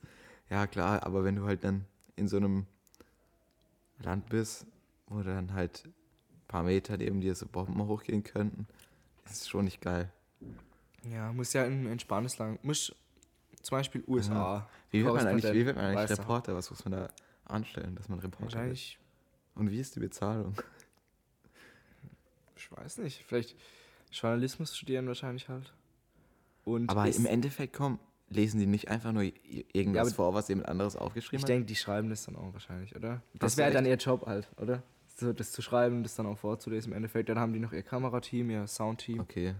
Ja, 0.50 0.66
klar, 0.66 1.02
aber 1.04 1.24
wenn 1.24 1.36
du 1.36 1.44
halt 1.44 1.64
dann 1.64 1.84
in 2.14 2.28
so 2.28 2.36
einem 2.36 2.66
Land 3.98 4.28
bist, 4.28 4.66
wo 5.08 5.22
dann 5.22 5.52
halt 5.54 5.84
ein 5.86 5.94
paar 6.46 6.62
Meter 6.62 6.96
neben 6.96 7.20
dir 7.20 7.34
so 7.34 7.46
Bomben 7.46 7.86
hochgehen 7.86 8.22
könnten, 8.22 8.66
ist 9.24 9.42
es 9.42 9.48
schon 9.48 9.64
nicht 9.64 9.80
geil. 9.80 10.12
Ja, 11.10 11.32
muss 11.32 11.52
ja 11.52 11.64
ein 11.64 11.86
entspanntes 11.86 12.38
Land. 12.38 12.62
Muss 12.64 12.94
zum 13.62 13.78
Beispiel 13.78 14.04
USA. 14.06 14.34
Ja. 14.34 14.68
Wie 14.90 15.04
wird 15.04 15.14
man 15.14 15.26
eigentlich, 15.26 15.52
wie 15.52 15.66
wird 15.66 15.76
man 15.76 15.96
eigentlich 15.96 16.18
Reporter? 16.18 16.54
Was 16.54 16.70
muss 16.70 16.84
man 16.84 16.92
da 16.92 17.08
anstellen, 17.44 17.94
dass 17.94 18.08
man 18.08 18.18
Reporter 18.18 18.44
Wahrscheinlich. 18.44 18.98
Wird? 18.98 19.60
Und 19.60 19.70
wie 19.70 19.80
ist 19.80 19.96
die 19.96 20.00
Bezahlung? 20.00 20.54
Ich 22.56 22.70
weiß 22.70 22.98
nicht. 22.98 23.24
Vielleicht 23.26 23.56
Journalismus 24.10 24.76
studieren 24.76 25.06
wahrscheinlich 25.06 25.48
halt. 25.48 25.72
Und 26.64 26.90
Aber 26.90 27.08
im 27.08 27.26
Endeffekt, 27.26 27.74
komm, 27.74 27.98
lesen 28.28 28.60
die 28.60 28.66
nicht 28.66 28.88
einfach 28.88 29.12
nur 29.12 29.24
irgendwas 29.72 30.10
ja, 30.10 30.14
vor, 30.14 30.34
was 30.34 30.48
jemand 30.48 30.68
anderes 30.68 30.96
aufgeschrieben 30.96 31.38
ich 31.38 31.42
hat? 31.42 31.50
Ich 31.50 31.54
denke, 31.54 31.66
die 31.66 31.76
schreiben 31.76 32.08
das 32.08 32.24
dann 32.24 32.36
auch 32.36 32.52
wahrscheinlich, 32.52 32.94
oder? 32.94 33.22
Das, 33.34 33.40
das 33.40 33.56
wäre 33.56 33.72
dann 33.72 33.84
ihr 33.84 33.96
Job 33.96 34.26
halt, 34.26 34.48
oder? 34.58 34.82
So, 35.16 35.32
das 35.32 35.52
zu 35.52 35.60
schreiben 35.60 36.02
das 36.02 36.14
dann 36.14 36.26
auch 36.26 36.38
vorzulesen 36.38 36.92
im 36.92 36.96
Endeffekt. 36.96 37.28
Dann 37.28 37.38
haben 37.38 37.52
die 37.52 37.58
noch 37.58 37.72
ihr 37.72 37.82
Kamerateam, 37.82 38.50
ihr 38.50 38.66
Soundteam. 38.66 39.20
Okay. 39.20 39.54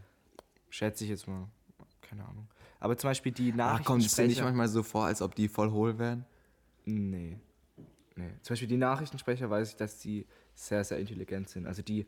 Schätze 0.72 1.04
ich 1.04 1.10
jetzt 1.10 1.28
mal. 1.28 1.48
Keine 2.00 2.24
Ahnung. 2.24 2.48
Aber 2.80 2.96
zum 2.96 3.10
Beispiel 3.10 3.30
die 3.30 3.52
Nachrichtensprecher... 3.52 3.82
Ach, 3.82 3.84
kommt 3.84 4.06
es 4.06 4.14
dir 4.14 4.26
nicht 4.26 4.42
manchmal 4.42 4.68
so 4.68 4.82
vor, 4.82 5.04
als 5.04 5.20
ob 5.20 5.34
die 5.34 5.48
voll 5.48 5.70
hohl 5.70 5.98
wären? 5.98 6.24
Nee. 6.86 7.38
Nee. 8.16 8.30
Zum 8.40 8.54
Beispiel 8.54 8.68
die 8.68 8.78
Nachrichtensprecher 8.78 9.50
weiß 9.50 9.68
ich, 9.68 9.76
dass 9.76 9.98
die 9.98 10.26
sehr, 10.54 10.82
sehr 10.82 10.98
intelligent 10.98 11.50
sind. 11.50 11.66
Also 11.66 11.82
die 11.82 12.06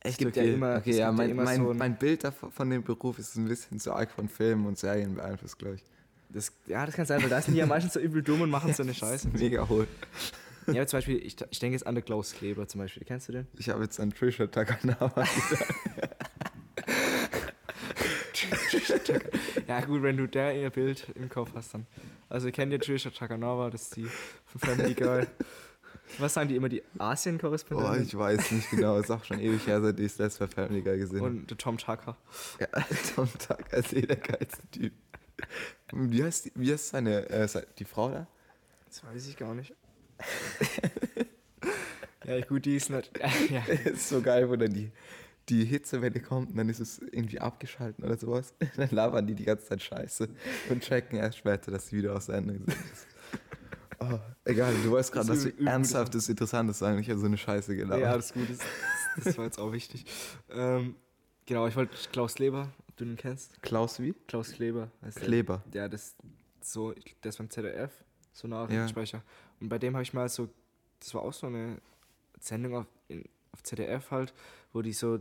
Echt? 0.00 0.24
Okay, 0.24 0.46
ja, 0.46 0.54
immer, 0.54 0.76
okay, 0.76 0.96
ja, 0.96 1.10
mein, 1.10 1.30
ja 1.30 1.34
mein, 1.34 1.56
so 1.56 1.74
mein 1.74 1.98
Bild 1.98 2.22
davon, 2.22 2.52
von 2.52 2.70
dem 2.70 2.84
Beruf 2.84 3.18
ist 3.18 3.34
ein 3.36 3.48
bisschen 3.48 3.80
zu 3.80 3.92
arg 3.92 4.12
von 4.12 4.28
Filmen 4.28 4.66
und 4.66 4.78
Serien 4.78 5.16
beeinflusst, 5.16 5.58
glaube 5.58 5.76
ich. 5.76 5.84
Das, 6.28 6.52
ja, 6.66 6.86
das 6.86 6.94
kann 6.94 7.06
sein, 7.06 7.20
weil 7.22 7.28
da 7.28 7.40
sind 7.40 7.54
die 7.54 7.60
ja 7.60 7.66
meistens 7.66 7.94
so 7.94 8.00
übel 8.00 8.22
dumm 8.22 8.42
und 8.42 8.50
machen 8.50 8.72
so 8.72 8.84
eine 8.84 8.94
Scheiße. 8.94 9.28
Mega 9.28 9.68
hohl. 9.68 9.88
Ja, 10.68 10.86
zum 10.86 10.98
Beispiel, 10.98 11.16
ich, 11.16 11.36
ich 11.50 11.58
denke 11.58 11.74
jetzt 11.74 11.86
an 11.86 11.96
den 11.96 12.04
Klaus 12.04 12.34
Kleber 12.34 12.68
zum 12.68 12.80
Beispiel. 12.80 13.04
Kennst 13.04 13.28
du 13.28 13.32
den? 13.32 13.46
Ich 13.56 13.68
habe 13.68 13.82
jetzt 13.82 13.98
an 13.98 14.10
Trisha 14.10 14.46
Takanawa 14.46 15.12
ja, 19.68 19.80
gut, 19.80 20.02
wenn 20.02 20.16
du 20.16 20.26
der 20.26 20.56
ihr 20.56 20.70
Bild 20.70 21.06
im 21.14 21.28
Kopf 21.28 21.50
hast, 21.54 21.74
dann. 21.74 21.86
Also, 22.28 22.50
kennt 22.50 22.72
ihr 22.72 22.80
Trisha 22.80 23.10
Takanawa? 23.10 23.70
Das 23.70 23.82
ist 23.82 23.96
die 23.96 24.08
von 24.46 24.60
Family 24.60 24.94
Guy. 24.94 25.26
Was 26.18 26.34
sagen 26.34 26.48
die 26.48 26.56
immer, 26.56 26.68
die 26.68 26.82
Asien-Korrespondentin? 26.98 28.00
Oh, 28.00 28.02
ich 28.02 28.16
weiß 28.16 28.50
nicht 28.52 28.70
genau. 28.70 28.98
Ist 28.98 29.10
auch 29.10 29.24
schon 29.24 29.40
ewig 29.40 29.66
her, 29.66 29.80
seit 29.80 29.98
ich 29.98 30.12
das 30.12 30.18
letzte 30.18 30.48
Family 30.48 30.82
Guy 30.82 30.98
gesehen 30.98 31.18
habe. 31.18 31.30
Und 31.30 31.50
der 31.50 31.58
Tom 31.58 31.78
Tucker. 31.78 32.16
Ja, 32.60 32.66
Tom 33.14 33.28
Tucker 33.38 33.76
ist 33.76 33.92
eh 33.92 34.02
der 34.02 34.16
geilste 34.16 34.66
Typ. 34.70 34.92
Wie 35.92 36.24
heißt, 36.24 36.46
die, 36.46 36.52
wie 36.54 36.72
heißt 36.72 36.88
seine, 36.88 37.28
äh, 37.28 37.48
die 37.78 37.84
Frau 37.84 38.10
da? 38.10 38.26
Das 38.88 39.04
weiß 39.04 39.28
ich 39.28 39.36
gar 39.36 39.54
nicht. 39.54 39.74
ja, 42.24 42.40
gut, 42.46 42.64
die 42.64 42.76
ist 42.76 42.90
nicht. 42.90 43.10
Ja. 43.50 43.62
ist 43.84 44.08
so 44.08 44.22
geil, 44.22 44.48
wo 44.48 44.56
dann 44.56 44.72
die, 44.72 44.90
die 45.48 45.64
Hitzewelle 45.64 46.20
kommt 46.20 46.50
und 46.50 46.56
dann 46.56 46.68
ist 46.68 46.80
es 46.80 46.98
irgendwie 46.98 47.40
abgeschaltet 47.40 48.04
oder 48.04 48.16
sowas. 48.16 48.54
Dann 48.76 48.90
labern 48.90 49.26
die 49.26 49.34
die 49.34 49.44
ganze 49.44 49.66
Zeit 49.66 49.82
Scheiße 49.82 50.28
und 50.70 50.82
checken 50.82 51.18
erst 51.18 51.38
später, 51.38 51.70
dass 51.70 51.88
sie 51.88 51.98
wieder 51.98 52.14
aus 52.16 52.26
der 52.26 52.36
Sendung 52.36 52.58
sind. 52.58 52.76
Oh, 53.98 54.18
egal, 54.44 54.74
du 54.84 54.90
wolltest 54.90 55.10
gerade 55.10 55.28
was 55.28 55.46
Ernsthaftes, 55.46 56.28
Interessantes 56.28 56.78
sagen. 56.78 56.98
Ich 56.98 57.08
habe 57.08 57.18
so 57.18 57.24
eine 57.24 57.38
Scheiße 57.38 57.74
gelabert. 57.74 58.02
Ja, 58.02 58.14
das 58.14 58.26
ist 58.26 58.34
gut. 58.34 58.50
Das, 58.50 59.24
das 59.24 59.38
war 59.38 59.46
jetzt 59.46 59.58
auch 59.58 59.72
wichtig. 59.72 60.04
Ähm, 60.50 60.96
genau, 61.46 61.66
ich 61.66 61.76
wollte 61.76 61.96
Klaus 62.12 62.34
Kleber, 62.34 62.68
ob 62.88 62.96
du 62.98 63.06
den 63.06 63.16
kennst. 63.16 63.62
Klaus 63.62 63.98
wie? 63.98 64.12
Klaus 64.26 64.52
Kleber. 64.52 64.90
Heißt 65.02 65.20
Kleber. 65.20 65.62
Der, 65.72 65.84
ja, 65.84 65.88
das 65.88 66.14
so, 66.60 66.92
der 66.92 67.28
ist 67.30 67.38
beim 67.38 67.48
ZDF, 67.48 67.90
so 68.32 68.48
Nachrichtensprecher. 68.48 69.18
Ja. 69.18 69.24
Und 69.60 69.68
bei 69.68 69.78
dem 69.78 69.94
habe 69.94 70.02
ich 70.02 70.12
mal 70.12 70.28
so, 70.28 70.48
das 71.00 71.14
war 71.14 71.22
auch 71.22 71.32
so 71.32 71.46
eine 71.46 71.80
Sendung 72.38 72.76
auf, 72.76 72.86
in, 73.08 73.24
auf 73.52 73.62
ZDF 73.62 74.10
halt, 74.10 74.34
wo 74.72 74.82
die 74.82 74.92
so 74.92 75.20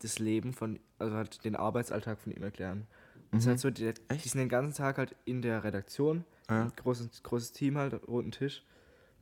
das 0.00 0.18
Leben 0.18 0.52
von, 0.52 0.78
also 0.98 1.14
halt 1.14 1.44
den 1.44 1.56
Arbeitsalltag 1.56 2.18
von 2.18 2.32
ihm 2.32 2.42
erklären. 2.42 2.86
Mhm. 3.30 3.36
Das 3.36 3.46
halt 3.46 3.60
so, 3.60 3.70
die, 3.70 3.92
die 3.94 4.28
sind 4.28 4.40
den 4.40 4.48
ganzen 4.48 4.76
Tag 4.76 4.98
halt 4.98 5.14
in 5.24 5.42
der 5.42 5.64
Redaktion 5.64 6.24
ja. 6.50 6.68
Großes, 6.76 7.22
großes 7.22 7.52
Team 7.52 7.78
halt, 7.78 7.94
roten 8.08 8.32
Tisch. 8.32 8.64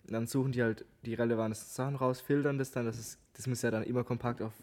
Und 0.05 0.15
dann 0.15 0.27
suchen 0.27 0.53
die 0.53 0.63
halt 0.63 0.87
die 1.05 1.15
relevanten 1.15 1.55
Sachen 1.55 1.97
raus, 1.97 2.21
filtern 2.21 2.59
das 2.59 2.71
dann. 2.71 2.87
Das, 2.87 2.99
ist, 2.99 3.19
das 3.35 3.47
muss 3.47 3.63
ja 3.63 3.71
dann 3.71 3.85
immer 3.85 4.05
kompakt 4.05 4.41
auf 4.41 4.55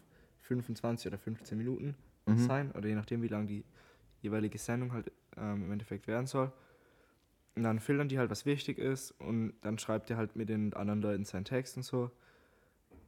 25 0.42 1.08
oder 1.08 1.18
15 1.18 1.58
Minuten 1.58 1.96
mhm. 2.26 2.38
sein. 2.40 2.72
Oder 2.72 2.90
je 2.90 2.96
nachdem, 2.96 3.22
wie 3.22 3.28
lang 3.28 3.46
die 3.46 3.64
jeweilige 4.22 4.58
Sendung 4.58 4.92
halt 4.94 5.12
ähm, 5.38 5.66
im 5.66 5.72
Endeffekt 5.72 6.08
werden 6.08 6.26
soll. 6.26 6.52
Und 7.56 7.64
dann 7.64 7.80
filtern 7.80 8.10
die 8.10 8.18
halt, 8.18 8.32
was 8.32 8.46
wichtig 8.46 8.80
ist. 8.80 9.12
Und 9.12 9.54
dann 9.62 9.78
schreibt 9.78 10.10
er 10.10 10.18
halt 10.18 10.36
mit 10.36 10.50
den 10.50 10.74
anderen 10.74 11.02
Leuten 11.02 11.26
seinen 11.26 11.46
Text 11.46 11.78
und 11.78 11.84
so. 11.84 12.12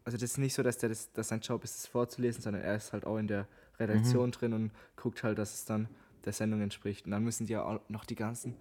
Also 0.07 0.15
das 0.15 0.31
ist 0.31 0.37
nicht 0.37 0.53
so, 0.53 0.63
dass, 0.63 0.77
der 0.77 0.87
das, 0.87 1.11
dass 1.11 1.27
sein 1.27 1.41
Job 1.41 1.65
ist, 1.65 1.75
das 1.75 1.87
vorzulesen, 1.87 2.41
sondern 2.41 2.63
er 2.63 2.77
ist 2.77 2.93
halt 2.93 3.05
auch 3.05 3.17
in 3.17 3.27
der 3.27 3.45
Redaktion 3.77 4.27
mhm. 4.27 4.31
drin 4.31 4.53
und 4.53 4.71
guckt 4.95 5.21
halt, 5.21 5.37
dass 5.37 5.53
es 5.53 5.65
dann 5.65 5.89
der 6.23 6.31
Sendung 6.31 6.61
entspricht. 6.61 7.03
Und 7.05 7.11
dann 7.11 7.25
müssen 7.25 7.45
die 7.45 7.51
ja 7.51 7.65
auch 7.65 7.81
noch 7.89 8.05
die 8.05 8.15
ganzen 8.15 8.55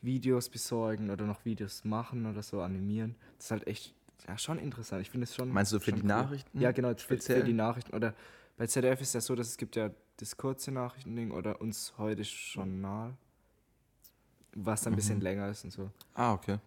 Videos 0.00 0.48
besorgen 0.48 1.10
oder 1.10 1.26
noch 1.26 1.44
Videos 1.44 1.82
machen 1.84 2.24
oder 2.26 2.40
so 2.44 2.60
animieren. 2.60 3.16
Das 3.36 3.46
ist 3.46 3.50
halt 3.50 3.66
echt 3.66 3.96
ja, 4.28 4.38
schon 4.38 4.60
interessant. 4.60 5.02
Ich 5.02 5.10
finde 5.10 5.24
es 5.24 5.34
schon. 5.34 5.48
Meinst 5.48 5.72
du 5.72 5.80
für 5.80 5.90
die 5.90 6.02
cool. 6.02 6.06
Nachrichten? 6.06 6.60
Ja, 6.60 6.70
genau, 6.70 6.94
für, 6.94 7.18
für, 7.18 7.42
die 7.42 7.52
Nachrichten. 7.52 7.92
Oder 7.92 8.14
bei 8.56 8.68
ZDF 8.68 9.00
ist 9.00 9.12
ja 9.12 9.20
so, 9.20 9.34
dass 9.34 9.48
es 9.48 9.56
gibt 9.56 9.74
ja 9.74 9.90
das 10.18 10.36
kurze 10.36 10.70
Nachrichtending 10.70 11.32
oder 11.32 11.60
uns 11.60 11.94
heute 11.98 12.22
Journal, 12.22 13.16
was 14.54 14.82
dann 14.82 14.92
ein 14.92 14.96
bisschen 14.96 15.16
mhm. 15.16 15.22
länger 15.22 15.48
ist 15.48 15.64
und 15.64 15.72
so. 15.72 15.90
Ah, 16.14 16.32
okay. 16.32 16.60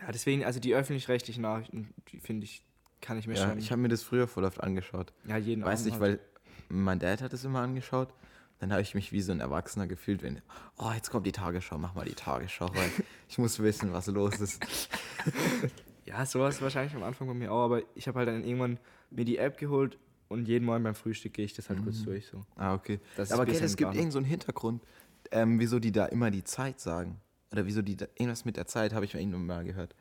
Ja, 0.00 0.10
deswegen, 0.10 0.44
also 0.44 0.58
die 0.58 0.74
öffentlich-rechtlichen 0.74 1.42
Nachrichten, 1.42 1.94
die 2.08 2.18
finde 2.18 2.44
ich, 2.44 2.65
kann 3.00 3.18
ich 3.18 3.26
mir 3.26 3.34
ja, 3.34 3.48
schon. 3.48 3.58
Ich 3.58 3.70
habe 3.70 3.80
mir 3.80 3.88
das 3.88 4.02
früher 4.02 4.26
voll 4.26 4.44
oft 4.44 4.62
angeschaut. 4.62 5.12
Ja, 5.26 5.36
jeden 5.36 5.64
Weiß 5.64 5.80
Abend 5.80 5.84
nicht, 5.92 6.00
halt. 6.00 6.20
weil 6.20 6.20
mein 6.68 6.98
Dad 6.98 7.22
hat 7.22 7.32
es 7.32 7.44
immer 7.44 7.60
angeschaut 7.60 8.12
dann 8.58 8.72
habe 8.72 8.82
ich 8.82 8.94
mich 8.94 9.12
wie 9.12 9.20
so 9.20 9.32
ein 9.32 9.40
Erwachsener 9.40 9.86
gefühlt, 9.86 10.22
wenn, 10.22 10.40
oh, 10.78 10.90
jetzt 10.94 11.10
kommt 11.10 11.26
die 11.26 11.32
Tagesschau, 11.32 11.78
mach 11.78 11.94
mal 11.94 12.04
die 12.04 12.14
Tagesschau, 12.14 12.68
weil 12.74 12.90
ich 13.28 13.38
muss 13.38 13.58
wissen, 13.58 13.92
was 13.92 14.06
los 14.06 14.40
ist. 14.40 14.62
ja, 16.04 16.24
sowas 16.24 16.60
wahrscheinlich 16.62 16.94
am 16.94 17.02
Anfang 17.02 17.26
bei 17.26 17.34
mir 17.34 17.52
auch, 17.52 17.64
aber 17.64 17.82
ich 17.94 18.08
habe 18.08 18.18
halt 18.18 18.28
dann 18.28 18.44
irgendwann 18.44 18.78
mir 19.10 19.24
die 19.24 19.38
App 19.38 19.58
geholt 19.58 19.98
und 20.28 20.48
jeden 20.48 20.64
Morgen 20.64 20.82
beim 20.82 20.94
Frühstück 20.94 21.34
gehe 21.34 21.44
ich 21.44 21.54
das 21.54 21.68
halt 21.68 21.80
mhm. 21.80 21.84
kurz 21.84 22.02
durch. 22.02 22.26
So. 22.26 22.44
Ah, 22.56 22.74
okay. 22.74 23.00
aber 23.16 23.42
okay, 23.42 23.52
es 23.52 23.76
gibt 23.76 23.94
irgendeinen 23.94 24.10
so 24.10 24.20
Hintergrund, 24.22 24.82
ähm, 25.30 25.60
wieso 25.60 25.78
die 25.78 25.92
da 25.92 26.06
immer 26.06 26.30
die 26.30 26.44
Zeit 26.44 26.80
sagen. 26.80 27.20
Oder 27.52 27.66
wieso 27.66 27.82
die 27.82 27.96
da, 27.96 28.06
irgendwas 28.16 28.44
mit 28.44 28.56
der 28.56 28.66
Zeit, 28.66 28.92
habe 28.92 29.04
ich 29.04 29.12
von 29.12 29.46
mal 29.46 29.64
gehört. 29.64 29.94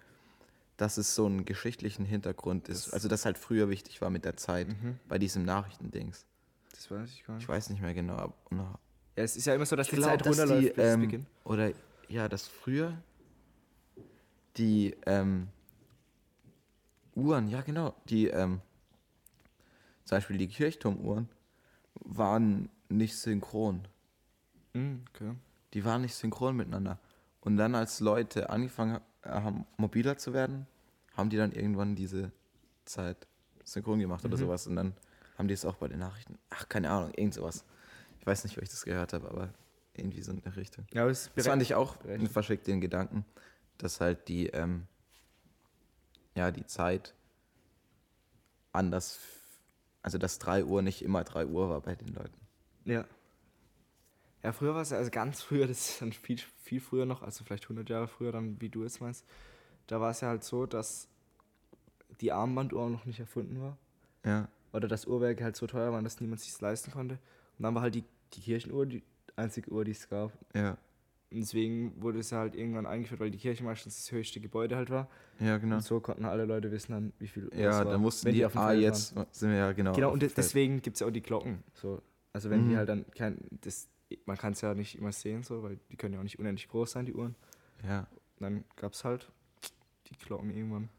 Dass 0.78 0.98
es 0.98 1.16
so 1.16 1.26
einen 1.26 1.46
geschichtlichen 1.46 2.06
Hintergrund 2.06 2.68
ist. 2.68 2.94
Also, 2.94 3.08
dass 3.08 3.26
halt 3.26 3.38
früher 3.38 3.70
wichtig 3.70 4.02
war 4.02 4.10
mit 4.10 4.26
der 4.26 4.36
Zeit 4.36 4.68
mhm. 4.68 5.00
bei 5.08 5.18
diesem 5.18 5.44
Nachrichtendings. 5.44 6.26
Das 6.72 6.92
weiß 6.92 7.10
ich 7.10 7.26
gar 7.26 7.36
nicht. 7.36 7.44
Ich 7.44 7.50
weiß 7.50 7.70
nicht 7.70 7.82
mehr 7.82 7.94
genau. 7.94 8.34
ja, 8.52 8.80
es 9.16 9.38
ist 9.38 9.46
ja 9.46 9.56
immer 9.56 9.66
so, 9.66 9.76
dass 9.76 9.88
ich 9.88 9.92
die 9.92 9.96
glaub, 9.98 10.10
Zeit 10.12 10.28
runterläuft 10.28 10.76
bis 10.76 10.86
ähm, 10.86 11.02
Beginn. 11.02 11.26
Oder 11.46 11.72
ja, 12.10 12.28
dass 12.28 12.48
früher 12.48 12.98
die 14.58 14.96
ähm, 15.06 15.48
Uhren, 17.16 17.48
ja 17.48 17.62
genau, 17.62 17.96
die 18.10 18.28
ähm, 18.28 18.62
zum 20.04 20.18
Beispiel 20.18 20.38
die 20.38 20.48
Kirchturmuhren 20.48 21.30
waren 21.94 22.70
nicht 22.90 23.18
synchron. 23.18 23.88
Mm, 24.74 24.98
okay. 25.10 25.34
Die 25.74 25.84
waren 25.86 26.02
nicht 26.02 26.16
synchron 26.16 26.56
miteinander. 26.56 27.00
Und 27.42 27.58
dann, 27.58 27.76
als 27.76 28.00
Leute 28.00 28.50
angefangen 28.50 28.96
haben, 28.96 29.06
mobiler 29.78 30.18
zu 30.18 30.34
werden, 30.34 30.68
haben 31.16 31.30
die 31.30 31.38
dann 31.38 31.52
irgendwann 31.52 31.96
diese 31.96 32.32
Zeit 32.86 33.28
synchron 33.64 34.00
gemacht 34.00 34.24
mhm. 34.24 34.30
oder 34.30 34.38
sowas. 34.38 34.68
Und 34.68 34.76
dann 34.76 34.94
haben 35.38 35.48
die 35.48 35.54
es 35.54 35.66
auch 35.66 35.76
bei 35.76 35.88
den 35.88 36.00
Nachrichten? 36.00 36.38
Ach, 36.50 36.70
keine 36.70 36.90
Ahnung, 36.90 37.12
irgend 37.16 37.34
sowas. 37.34 37.66
Ich 38.20 38.26
weiß 38.26 38.44
nicht, 38.44 38.58
ob 38.58 38.64
ich 38.64 38.70
das 38.70 38.86
gehört 38.86 39.14
habe, 39.14 39.30
aber 39.30 39.54
irgendwie 39.94 40.22
so 40.22 40.32
in 40.32 40.42
der 40.42 40.56
Richtung. 40.56 40.86
Ja, 40.94 41.08
das, 41.08 41.32
das 41.36 41.48
fand 41.48 41.62
ich 41.62 41.76
auch 41.76 41.98
verschickt 42.32 42.68
den 42.68 42.82
Gedanken, 42.82 43.26
dass 43.78 44.02
halt 44.02 44.28
die, 44.28 44.48
ähm, 44.48 44.88
ja, 46.36 46.52
die 46.52 46.66
Zeit 46.66 47.14
anders, 48.72 49.20
also 50.02 50.18
dass 50.18 50.40
3 50.40 50.66
Uhr 50.66 50.82
nicht 50.82 51.02
immer 51.02 51.24
3 51.24 51.48
Uhr 51.48 51.70
war 51.70 51.82
bei 51.82 51.96
den 51.96 52.10
Leuten. 52.10 52.40
Ja. 52.84 53.06
Ja, 54.46 54.54
früher 54.54 54.74
war 54.74 54.82
es 54.82 54.92
ja, 54.92 54.98
also 54.98 55.12
ganz 55.12 55.42
früher, 55.42 55.68
das 55.68 55.90
ist 55.90 56.02
dann 56.02 56.14
viel, 56.14 56.40
viel 56.62 56.80
früher 56.80 57.06
noch, 57.06 57.22
also 57.22 57.44
vielleicht 57.44 57.64
100 57.64 57.90
Jahre 57.90 58.08
früher 58.08 58.32
dann, 58.32 58.62
wie 58.62 58.70
du 58.70 58.84
es 58.84 59.00
meinst, 59.00 59.26
da 59.88 60.00
war 60.00 60.12
es 60.12 60.22
ja 60.22 60.30
halt 60.30 60.44
so, 60.44 60.66
dass 60.66 61.08
die 62.22 62.32
Armbanduhr 62.32 62.90
noch 62.90 63.06
nicht 63.06 63.20
erfunden 63.20 63.62
war. 63.62 63.78
Ja 64.24 64.48
oder 64.76 64.88
dass 64.90 65.08
Uhrwerke 65.08 65.44
halt 65.44 65.56
so 65.56 65.68
teuer 65.68 65.92
waren, 65.94 66.04
dass 66.04 66.20
niemand 66.20 66.42
sich 66.42 66.60
leisten 66.60 66.92
konnte. 66.92 67.16
Und 67.58 67.64
dann 67.64 67.74
war 67.74 67.82
halt 67.82 67.96
die, 67.96 68.04
die 68.34 68.42
Kirchenuhr 68.42 68.86
die 68.86 69.04
einzige 69.38 69.72
Uhr, 69.72 69.86
die 69.86 69.92
es 69.92 70.10
gab. 70.10 70.34
Ja. 70.54 70.78
Und 71.32 71.40
deswegen 71.40 72.02
wurde 72.02 72.20
es 72.20 72.32
halt 72.34 72.56
irgendwann 72.56 72.86
eingeführt, 72.86 73.22
weil 73.22 73.32
die 73.32 73.38
Kirche 73.38 73.64
meistens 73.64 73.96
das 73.96 74.12
höchste 74.12 74.42
Gebäude 74.42 74.76
halt 74.76 74.90
war. 74.90 75.10
Ja, 75.40 75.58
genau. 75.58 75.78
Und 75.78 75.82
so 75.82 76.00
konnten 76.02 76.26
alle 76.26 76.46
Leute 76.46 76.72
wissen 76.72 76.92
dann, 76.92 77.14
wie 77.20 77.28
viel 77.28 77.46
Uhr 77.46 77.56
Ja, 77.56 77.84
da 77.84 77.98
mussten 77.98 78.28
die, 78.28 78.36
die, 78.36 78.46
auf 78.46 78.52
dem 78.52 78.62
ah, 78.62 78.68
Feld 78.68 78.82
jetzt 78.82 79.16
waren. 79.16 79.28
sind 79.32 79.50
wir 79.50 79.58
ja 79.58 79.72
genau. 79.72 79.94
Genau, 79.94 80.12
und 80.12 80.22
deswegen 80.22 80.82
gibt 80.82 80.98
es 80.98 81.00
ja 81.00 81.08
auch 81.08 81.12
die 81.12 81.24
Glocken. 81.24 81.64
So. 81.74 82.02
Also 82.34 82.50
wenn 82.50 82.66
mhm. 82.66 82.70
die 82.70 82.78
halt 82.78 82.90
dann 82.90 83.06
kein, 83.12 83.38
das, 83.62 83.88
man 84.26 84.38
kann 84.38 84.54
es 84.54 84.62
ja 84.62 84.74
nicht 84.74 84.98
immer 84.98 85.12
sehen, 85.12 85.44
so, 85.44 85.64
weil 85.64 85.80
die 85.92 85.98
können 85.98 86.14
ja 86.14 86.20
auch 86.20 86.24
nicht 86.24 86.40
unendlich 86.40 86.68
groß 86.68 86.92
sein, 86.92 87.06
die 87.06 87.14
Uhren. 87.14 87.36
Ja. 87.84 88.08
Und 88.38 88.42
dann 88.42 88.64
gab 88.76 88.94
es 88.94 89.04
halt 89.04 89.32
die 90.08 90.18
Glocken 90.18 90.50
irgendwann. 90.52 90.90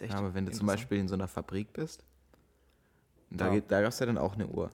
ja, 0.00 0.14
aber 0.14 0.34
wenn 0.34 0.46
du 0.46 0.52
zum 0.52 0.66
Beispiel 0.66 0.98
in 0.98 1.08
so 1.08 1.14
einer 1.14 1.28
Fabrik 1.28 1.72
bist 1.72 2.04
da, 3.36 3.52
ja. 3.52 3.60
da 3.60 3.80
gab 3.80 3.90
es 3.90 3.98
ja 3.98 4.06
dann 4.06 4.18
auch 4.18 4.34
eine 4.34 4.46
Uhr. 4.46 4.70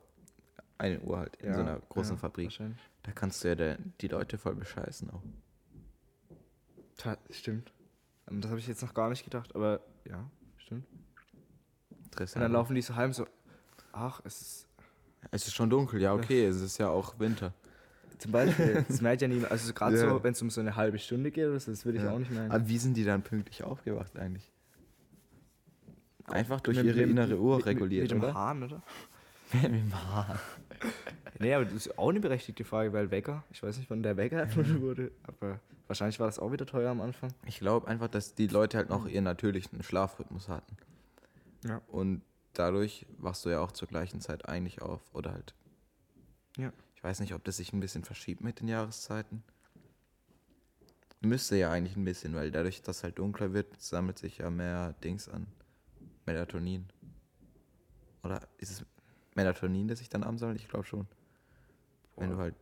Eine 0.78 1.00
Uhr 1.00 1.18
halt 1.18 1.36
in 1.36 1.48
ja, 1.48 1.54
so 1.54 1.60
einer 1.60 1.80
großen 1.88 2.16
ja, 2.16 2.20
Fabrik. 2.20 2.56
Da 3.02 3.12
kannst 3.12 3.42
du 3.42 3.48
ja 3.48 3.54
der, 3.54 3.78
die 4.00 4.08
Leute 4.08 4.38
voll 4.38 4.54
bescheißen 4.54 5.10
auch. 5.10 5.22
Stimmt. 7.30 7.72
Das 8.26 8.50
habe 8.50 8.58
ich 8.58 8.66
jetzt 8.66 8.82
noch 8.82 8.94
gar 8.94 9.08
nicht 9.08 9.24
gedacht, 9.24 9.54
aber 9.54 9.80
ja, 10.04 10.28
stimmt. 10.58 10.86
Und 12.18 12.36
dann 12.36 12.52
laufen 12.52 12.74
die 12.74 12.82
so 12.82 12.94
heim 12.96 13.12
so, 13.12 13.26
ach, 13.92 14.20
es 14.24 14.40
ist... 14.40 14.67
Es 15.30 15.46
ist 15.46 15.54
schon 15.54 15.70
dunkel, 15.70 16.00
ja 16.00 16.14
okay, 16.14 16.46
es 16.46 16.60
ist 16.60 16.78
ja 16.78 16.88
auch 16.88 17.18
Winter. 17.18 17.52
Zum 18.18 18.32
Beispiel, 18.32 18.84
das 18.88 19.00
merkt 19.00 19.22
ja 19.22 19.28
niemand, 19.28 19.50
also 19.52 19.72
gerade 19.74 19.96
ja. 19.96 20.08
so, 20.08 20.22
wenn 20.22 20.32
es 20.32 20.42
um 20.42 20.50
so 20.50 20.60
eine 20.60 20.76
halbe 20.76 20.98
Stunde 20.98 21.30
geht, 21.30 21.46
das, 21.46 21.66
das 21.66 21.84
würde 21.84 21.98
ich 21.98 22.04
ja. 22.04 22.12
auch 22.12 22.18
nicht 22.18 22.30
merken. 22.30 22.50
Aber 22.50 22.68
wie 22.68 22.78
sind 22.78 22.96
die 22.96 23.04
dann 23.04 23.22
pünktlich 23.22 23.62
aufgewacht 23.62 24.18
eigentlich? 24.18 24.50
Einfach 26.24 26.60
durch 26.60 26.76
mit, 26.76 26.86
ihre 26.86 27.02
innere 27.02 27.38
Uhr 27.38 27.64
reguliert, 27.64 28.02
mit, 28.02 28.12
mit 28.12 28.22
dem 28.22 28.24
oder? 28.24 28.34
Hahn, 28.34 28.62
oder? 28.62 28.82
mit 29.52 29.64
dem 29.64 29.94
Hahn. 29.94 30.38
nee, 31.38 31.54
aber 31.54 31.64
das 31.64 31.74
ist 31.74 31.98
auch 31.98 32.10
eine 32.10 32.20
berechtigte 32.20 32.64
Frage, 32.64 32.92
weil 32.92 33.10
Wecker, 33.10 33.44
ich 33.50 33.62
weiß 33.62 33.78
nicht, 33.78 33.88
wann 33.88 34.02
der 34.02 34.16
Wecker 34.16 34.36
erfunden 34.36 34.82
wurde, 34.82 35.12
aber 35.22 35.60
wahrscheinlich 35.86 36.20
war 36.20 36.26
das 36.26 36.38
auch 36.38 36.52
wieder 36.52 36.66
teuer 36.66 36.90
am 36.90 37.00
Anfang. 37.00 37.32
Ich 37.46 37.60
glaube 37.60 37.88
einfach, 37.88 38.08
dass 38.08 38.34
die 38.34 38.48
Leute 38.48 38.78
halt 38.78 38.90
noch 38.90 39.06
ihren 39.06 39.24
natürlichen 39.24 39.82
Schlafrhythmus 39.82 40.48
hatten. 40.48 40.76
Ja. 41.66 41.80
Und 41.88 42.22
dadurch 42.54 43.06
wachst 43.18 43.44
du 43.44 43.50
ja 43.50 43.60
auch 43.60 43.72
zur 43.72 43.88
gleichen 43.88 44.20
Zeit 44.20 44.48
eigentlich 44.48 44.82
auf. 44.82 45.02
Oder 45.14 45.32
halt. 45.32 45.54
Ja. 46.56 46.72
Ich 46.94 47.04
weiß 47.04 47.20
nicht, 47.20 47.34
ob 47.34 47.44
das 47.44 47.56
sich 47.58 47.72
ein 47.72 47.80
bisschen 47.80 48.04
verschiebt 48.04 48.42
mit 48.42 48.60
den 48.60 48.68
Jahreszeiten. 48.68 49.42
Müsste 51.20 51.56
ja 51.56 51.70
eigentlich 51.70 51.96
ein 51.96 52.04
bisschen, 52.04 52.34
weil 52.34 52.50
dadurch, 52.50 52.82
dass 52.82 53.02
halt 53.02 53.18
dunkler 53.18 53.52
wird, 53.52 53.80
sammelt 53.80 54.18
sich 54.18 54.38
ja 54.38 54.50
mehr 54.50 54.94
Dings 55.04 55.28
an. 55.28 55.46
Melatonin. 56.26 56.86
Oder 58.22 58.40
ist 58.58 58.70
es 58.70 58.84
Melatonin, 59.34 59.88
das 59.88 59.98
sich 60.00 60.08
dann 60.08 60.22
ansammelt? 60.22 60.60
Ich 60.60 60.68
glaube 60.68 60.84
schon. 60.86 61.06
Wenn 62.16 62.30
Boah. 62.30 62.34
du 62.36 62.42
halt 62.42 62.54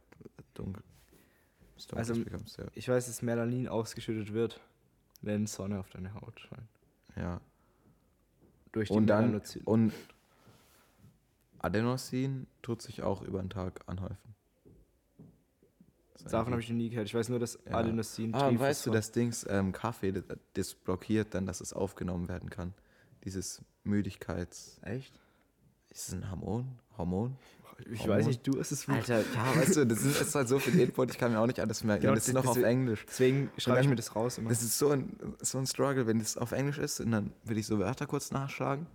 dunkel, 0.54 0.82
Also, 1.92 2.14
bekommst, 2.14 2.58
ja. 2.58 2.64
Ich 2.74 2.88
weiß, 2.88 3.06
dass 3.06 3.22
Melanin 3.22 3.68
ausgeschüttet 3.68 4.32
wird, 4.32 4.60
wenn 5.22 5.46
Sonne 5.46 5.80
auf 5.80 5.88
deine 5.90 6.14
Haut 6.14 6.38
scheint. 6.40 6.68
ja. 7.16 7.40
Durch 8.76 8.90
die 8.90 8.94
Und 8.94 9.06
dann, 9.06 9.40
und 9.64 9.94
Adenosin 11.60 12.46
tut 12.60 12.82
sich 12.82 13.02
auch 13.02 13.22
über 13.22 13.40
den 13.40 13.48
Tag 13.48 13.80
anhäufen. 13.86 14.34
Davon 16.30 16.52
habe 16.52 16.60
ich 16.60 16.68
noch 16.68 16.76
nie 16.76 16.90
gehört. 16.90 17.06
Ich 17.06 17.14
weiß 17.14 17.30
nur, 17.30 17.38
dass 17.38 17.58
Ja. 17.64 17.72
Adenosin 17.72 18.34
Ah, 18.34 18.48
und 18.48 18.60
weißt 18.60 18.84
du, 18.84 18.90
das 18.90 19.12
Dings, 19.12 19.46
ähm, 19.48 19.72
Kaffee, 19.72 20.12
das, 20.12 20.24
das 20.52 20.74
blockiert 20.74 21.32
dann, 21.32 21.46
dass 21.46 21.62
es 21.62 21.72
aufgenommen 21.72 22.28
werden 22.28 22.50
kann. 22.50 22.74
Dieses 23.24 23.64
Müdigkeits... 23.84 24.78
Echt? 24.82 25.18
Ist 25.96 26.08
es 26.08 26.14
ein 26.14 26.30
Hormon? 26.30 26.78
Hormon? 26.98 27.36
Ich 27.90 28.00
Hormon? 28.00 28.16
weiß 28.18 28.26
nicht, 28.26 28.46
du 28.46 28.58
hast 28.60 28.70
es 28.70 28.86
Alter, 28.86 29.20
ja, 29.20 29.56
weißt 29.56 29.76
du, 29.76 29.86
das 29.86 30.02
ist, 30.02 30.20
das 30.20 30.28
ist 30.28 30.34
halt 30.34 30.46
so 30.48 30.58
viel 30.58 30.78
Input, 30.78 31.10
ich 31.10 31.16
kann 31.16 31.32
mir 31.32 31.40
auch 31.40 31.46
nicht 31.46 31.58
alles 31.58 31.84
merken. 31.84 32.02
Genau, 32.02 32.14
das 32.14 32.28
ist 32.28 32.34
noch 32.34 32.44
auf 32.46 32.62
Englisch. 32.62 33.06
Deswegen 33.08 33.50
schreibe 33.56 33.80
ich 33.80 33.88
mir 33.88 33.96
das 33.96 34.14
raus 34.14 34.36
immer. 34.36 34.50
Das 34.50 34.62
ist 34.62 34.78
so 34.78 34.90
ein, 34.90 35.16
so 35.40 35.56
ein 35.56 35.66
Struggle, 35.66 36.06
wenn 36.06 36.18
das 36.18 36.36
auf 36.36 36.52
Englisch 36.52 36.76
ist 36.76 37.00
und 37.00 37.12
dann 37.12 37.32
will 37.44 37.56
ich 37.56 37.66
so 37.66 37.78
Wörter 37.78 38.06
kurz 38.06 38.30
nachschlagen. 38.30 38.86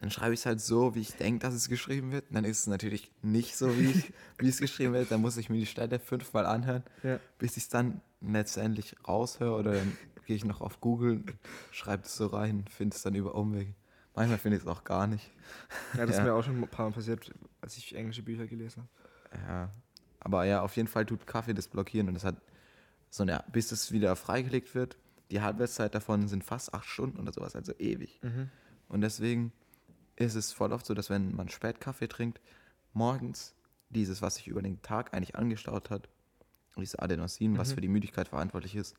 Dann 0.00 0.10
schreibe 0.10 0.34
ich 0.34 0.40
es 0.40 0.46
halt 0.46 0.60
so, 0.60 0.96
wie 0.96 1.00
ich 1.02 1.14
denke, 1.14 1.40
dass 1.46 1.54
es 1.54 1.68
geschrieben 1.68 2.10
wird. 2.10 2.28
Und 2.30 2.34
dann 2.34 2.44
ist 2.44 2.60
es 2.60 2.66
natürlich 2.66 3.12
nicht 3.22 3.56
so, 3.56 3.78
wie, 3.78 3.90
ich, 3.90 4.12
wie 4.38 4.48
es 4.48 4.58
geschrieben 4.58 4.94
wird. 4.94 5.10
Dann 5.12 5.20
muss 5.20 5.36
ich 5.36 5.50
mir 5.50 5.58
die 5.58 5.66
Stelle 5.66 6.00
fünfmal 6.00 6.46
anhören, 6.46 6.82
Ja. 7.02 7.20
bis 7.38 7.56
ich 7.58 7.64
es 7.64 7.68
dann 7.68 8.00
letztendlich 8.22 8.96
raushöre. 9.06 9.56
Oder 9.58 9.74
dann 9.74 9.96
gehe 10.26 10.34
ich 10.36 10.44
noch 10.44 10.62
auf 10.62 10.80
Google, 10.80 11.22
schreibe 11.70 12.04
es 12.06 12.16
so 12.16 12.28
rein, 12.28 12.64
finde 12.74 12.96
es 12.96 13.02
dann 13.02 13.14
über 13.14 13.34
Umwege. 13.34 13.74
Manchmal 14.14 14.38
finde 14.38 14.56
ich 14.56 14.62
es 14.64 14.68
auch 14.68 14.84
gar 14.84 15.06
nicht. 15.06 15.30
ja, 15.96 16.04
das 16.06 16.16
Ja. 16.16 16.22
ist 16.22 16.26
mir 16.26 16.34
auch 16.34 16.42
schon 16.42 16.60
ein 16.62 16.68
paar 16.68 16.86
Mal 16.88 16.94
passiert, 16.94 17.32
als 17.60 17.76
ich 17.76 17.94
englische 17.94 18.22
Bücher 18.22 18.46
gelesen 18.46 18.88
habe. 19.32 19.42
Ja. 19.46 19.70
Aber 20.20 20.44
ja, 20.44 20.60
auf 20.62 20.76
jeden 20.76 20.88
Fall 20.88 21.06
tut 21.06 21.26
Kaffee 21.26 21.54
das 21.54 21.68
blockieren. 21.68 22.08
Und 22.08 22.14
das 22.14 22.24
hat 22.24 22.36
so 23.08 23.22
eine, 23.22 23.42
bis 23.52 23.72
es 23.72 23.92
wieder 23.92 24.14
freigelegt 24.16 24.74
wird, 24.74 24.96
die 25.30 25.40
Halbwertszeit 25.40 25.94
davon 25.94 26.26
sind 26.28 26.44
fast 26.44 26.74
acht 26.74 26.84
Stunden 26.86 27.18
oder 27.20 27.32
sowas, 27.32 27.54
also 27.56 27.72
ewig. 27.78 28.20
Und 28.88 29.00
deswegen 29.00 29.52
ist 30.16 30.34
es 30.34 30.52
voll 30.52 30.72
oft 30.72 30.84
so, 30.84 30.92
dass 30.94 31.08
wenn 31.08 31.34
man 31.34 31.48
spät 31.48 31.80
Kaffee 31.80 32.08
trinkt, 32.08 32.40
morgens 32.92 33.54
dieses, 33.90 34.20
was 34.22 34.34
sich 34.34 34.48
über 34.48 34.60
den 34.60 34.82
Tag 34.82 35.14
eigentlich 35.14 35.36
angestaut 35.36 35.88
hat, 35.90 36.08
dieses 36.76 36.96
Adenosin, 36.96 37.56
was 37.58 37.70
Mhm. 37.70 37.74
für 37.74 37.80
die 37.80 37.88
Müdigkeit 37.88 38.28
verantwortlich 38.28 38.74
ist, 38.76 38.96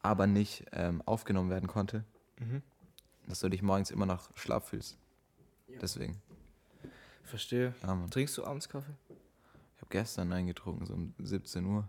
aber 0.00 0.26
nicht 0.26 0.64
ähm, 0.72 1.02
aufgenommen 1.06 1.50
werden 1.50 1.68
konnte, 1.68 2.04
Mhm. 2.40 2.62
Dass 3.28 3.40
du 3.40 3.48
dich 3.48 3.62
morgens 3.62 3.90
immer 3.90 4.06
noch 4.06 4.34
schlapp 4.36 4.66
fühlst. 4.66 4.98
Deswegen, 5.80 6.20
Verstehe. 7.24 7.74
ja, 7.82 7.94
Mann. 7.94 8.10
Trinkst 8.10 8.36
du 8.38 8.44
abends 8.44 8.68
Kaffee? 8.68 8.94
Ich 9.08 9.80
habe 9.80 9.90
gestern 9.90 10.32
eingetrunken, 10.32 10.86
so 10.86 10.94
um 10.94 11.14
17 11.18 11.64
Uhr. 11.64 11.88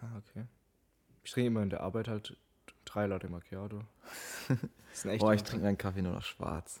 Ah, 0.00 0.18
okay. 0.18 0.46
Ich 1.24 1.32
trinke 1.32 1.48
immer 1.48 1.62
in 1.62 1.70
der 1.70 1.80
Arbeit 1.80 2.08
halt 2.08 2.36
drei 2.84 3.06
Latte 3.06 3.28
Macchiato. 3.28 3.82
Boah, 5.18 5.34
ich 5.34 5.42
trinke 5.42 5.64
meinen 5.64 5.78
Kaffee 5.78 6.02
nur 6.02 6.12
noch 6.12 6.22
schwarz. 6.22 6.80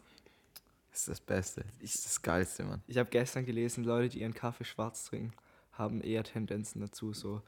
Das 0.90 1.00
ist 1.00 1.08
das 1.08 1.20
Beste. 1.20 1.64
Das 1.80 1.94
ist 1.94 2.04
das 2.04 2.22
Geilste, 2.22 2.64
Mann. 2.64 2.82
Ich 2.86 2.98
habe 2.98 3.08
gestern 3.08 3.46
gelesen, 3.46 3.84
Leute, 3.84 4.10
die 4.10 4.20
ihren 4.20 4.34
Kaffee 4.34 4.64
schwarz 4.64 5.04
trinken, 5.04 5.32
haben 5.72 6.02
eher 6.02 6.22
Tendenzen 6.22 6.82
dazu, 6.82 7.14
so 7.14 7.42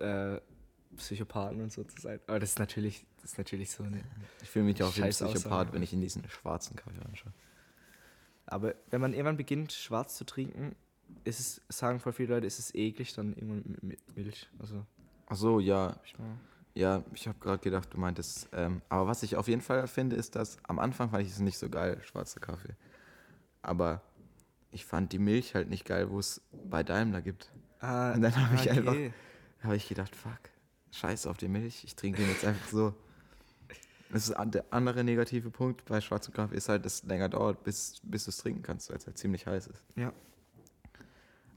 äh, 0.00 0.40
Psychopathen 0.96 1.60
und 1.60 1.72
so 1.72 1.84
zu 1.84 2.00
sein. 2.00 2.18
Aber 2.26 2.38
das 2.38 2.50
ist 2.50 2.58
natürlich, 2.58 3.04
ist 3.32 3.38
natürlich 3.38 3.70
so 3.70 3.82
eine. 3.84 4.02
Ich 4.42 4.48
fühle 4.50 4.64
mich 4.64 4.82
auch 4.82 4.96
wie 4.96 5.02
ein 5.02 5.10
Psychopath, 5.10 5.72
wenn 5.72 5.82
ich 5.82 5.92
in 5.92 6.00
diesen 6.00 6.28
schwarzen 6.28 6.76
Kaffee 6.76 7.00
anschaue. 7.04 7.32
Aber 8.46 8.74
wenn 8.90 9.00
man 9.00 9.12
irgendwann 9.12 9.36
beginnt, 9.36 9.72
schwarz 9.72 10.16
zu 10.16 10.24
trinken, 10.24 10.74
ist 11.24 11.38
es, 11.40 11.60
sagen 11.68 12.00
voll 12.00 12.12
viele 12.12 12.34
Leute, 12.34 12.46
ist 12.46 12.58
es 12.58 12.74
eklig 12.74 13.14
dann 13.14 13.34
irgendwann 13.34 13.76
mit, 13.82 14.16
Milch. 14.16 14.48
Also, 14.58 14.84
Ach 15.26 15.36
so, 15.36 15.60
ja. 15.60 15.96
ich. 16.04 16.14
Ja, 16.74 17.02
ich 17.12 17.26
habe 17.26 17.38
gerade 17.40 17.58
gedacht, 17.58 17.92
du 17.92 17.98
meintest. 17.98 18.48
Ähm, 18.52 18.80
aber 18.88 19.06
was 19.08 19.22
ich 19.22 19.36
auf 19.36 19.48
jeden 19.48 19.60
Fall 19.62 19.86
finde, 19.88 20.16
ist, 20.16 20.36
dass 20.36 20.58
am 20.64 20.78
Anfang 20.78 21.10
fand 21.10 21.24
ich 21.26 21.32
es 21.32 21.40
nicht 21.40 21.58
so 21.58 21.68
geil, 21.68 22.00
schwarzer 22.04 22.40
Kaffee. 22.40 22.74
Aber 23.62 24.00
ich 24.70 24.84
fand 24.84 25.12
die 25.12 25.18
Milch 25.18 25.54
halt 25.54 25.68
nicht 25.68 25.84
geil, 25.84 26.10
wo 26.10 26.18
es 26.18 26.40
bei 26.64 26.82
Daimler 26.82 27.20
gibt. 27.20 27.50
Ah, 27.80 28.12
Und 28.12 28.22
dann 28.22 28.34
hab 28.36 28.54
ich 28.54 28.60
okay. 28.70 28.78
einfach- 28.78 28.94
Da 29.60 29.64
habe 29.64 29.76
ich 29.76 29.88
gedacht, 29.88 30.14
fuck, 30.14 30.38
scheiß 30.92 31.26
auf 31.26 31.36
die 31.36 31.48
Milch, 31.48 31.82
ich 31.84 31.96
trinke 31.96 32.20
den 32.22 32.30
jetzt 32.30 32.44
einfach 32.44 32.68
so. 32.68 32.94
Das 34.10 34.28
ist 34.28 34.36
der 34.38 34.64
andere 34.70 35.04
negative 35.04 35.50
Punkt 35.50 35.84
bei 35.84 36.00
schwarzem 36.00 36.32
Kaffee 36.32 36.56
ist 36.56 36.68
halt, 36.68 36.84
dass 36.84 36.94
es 36.94 37.02
länger 37.04 37.28
dauert, 37.28 37.62
bis, 37.62 38.00
bis 38.02 38.24
du 38.24 38.30
es 38.30 38.38
trinken 38.38 38.62
kannst, 38.62 38.88
weil 38.88 38.96
es 38.96 39.06
halt 39.06 39.18
ziemlich 39.18 39.46
heiß 39.46 39.66
ist. 39.66 39.84
Ja. 39.96 40.12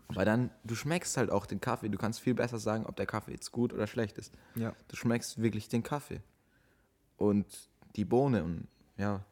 Aber 0.10 0.26
dann, 0.26 0.52
du 0.66 0.76
schmeckst 0.76 1.16
halt 1.16 1.30
auch 1.30 1.46
den 1.46 1.62
Kaffee. 1.62 1.88
Du 1.88 1.98
kannst 1.98 2.20
viel 2.20 2.34
besser 2.34 2.60
sagen, 2.60 2.86
ob 2.86 2.98
der 2.98 3.06
Kaffee 3.06 3.32
jetzt 3.32 3.52
gut 3.54 3.72
oder 3.72 3.88
schlecht 3.88 4.18
ist. 4.18 4.34
Ja. 4.56 4.76
Du 4.90 4.98
schmeckst 4.98 5.42
wirklich 5.42 5.70
den 5.70 5.84
Kaffee. 5.84 6.22
Und 7.16 7.46
die 7.96 8.04
Bohne 8.04 8.44
und 8.44 8.68
ja, 8.98 9.24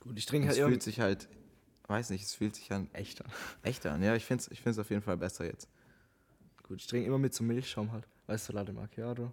Gut, 0.00 0.18
ich 0.18 0.26
trinke 0.26 0.48
es 0.48 0.54
halt 0.54 0.58
fühlt 0.58 0.72
irgendwie. 0.72 0.84
sich 0.84 1.00
halt, 1.00 1.28
weiß 1.86 2.10
nicht, 2.10 2.24
es 2.24 2.34
fühlt 2.34 2.56
sich 2.56 2.72
an 2.72 2.88
Echter. 2.92 3.24
echter 3.62 3.92
an. 3.92 4.02
Ja, 4.02 4.14
ich 4.14 4.24
finde 4.24 4.42
es 4.42 4.50
ich 4.50 4.60
find's 4.60 4.78
auf 4.78 4.90
jeden 4.90 5.02
Fall 5.02 5.16
besser 5.16 5.44
jetzt. 5.44 5.68
Gut, 6.62 6.80
ich 6.80 6.86
trinke 6.86 7.06
immer 7.06 7.18
mit 7.18 7.34
so 7.34 7.44
Milchschaum 7.44 7.92
halt. 7.92 8.06
Weißt 8.26 8.48
du, 8.48 8.52
Latte 8.52 8.72
Macchiato. 8.72 9.32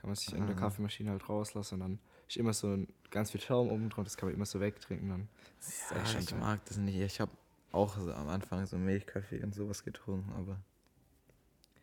Kann 0.00 0.08
man 0.10 0.14
sich 0.16 0.32
in 0.32 0.46
der 0.46 0.54
Ah. 0.56 0.60
Kaffeemaschine 0.60 1.10
halt 1.10 1.28
rauslassen 1.28 1.74
und 1.74 1.80
dann 1.80 1.98
ist 2.28 2.36
immer 2.36 2.52
so 2.52 2.68
ein, 2.68 2.88
ganz 3.10 3.30
viel 3.30 3.40
Schaum 3.40 3.68
oben 3.68 3.90
drauf, 3.90 4.04
das 4.04 4.16
kann 4.16 4.28
man 4.28 4.34
immer 4.34 4.46
so 4.46 4.60
wegtrinken 4.60 5.08
dann. 5.08 5.28
Das 5.60 5.90
Ja, 6.14 6.20
ich 6.20 6.30
geil. 6.30 6.40
mag 6.40 6.64
das 6.66 6.76
nicht. 6.76 6.96
Ich 6.98 7.20
habe 7.20 7.32
auch 7.72 7.96
so 7.98 8.12
am 8.12 8.28
Anfang 8.28 8.66
so 8.66 8.76
Milchkaffee 8.78 9.42
und 9.42 9.54
sowas 9.54 9.84
getrunken, 9.84 10.32
aber 10.32 10.58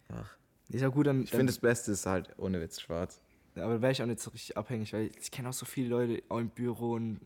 ach. 0.10 0.36
Ist 0.70 0.82
ja 0.82 0.88
gut, 0.88 1.08
dann. 1.08 1.24
Ich 1.24 1.30
finde, 1.32 1.48
das 1.48 1.60
Beste 1.60 1.92
ist 1.92 2.06
halt 2.06 2.34
ohne 2.38 2.60
Witz 2.62 2.82
schwarz. 2.82 3.22
Aber 3.56 3.82
wäre 3.82 3.92
ich 3.92 4.02
auch 4.02 4.08
nicht 4.08 4.20
so 4.20 4.32
richtig 4.32 4.58
abhängig, 4.58 4.92
weil 4.94 5.12
ich 5.20 5.32
kenne 5.32 5.50
auch 5.50 5.54
so 5.54 5.66
viele 5.66 5.90
Leute 5.90 6.24
auch 6.30 6.40
im 6.40 6.50
Büro 6.50 6.94
und 6.94 7.20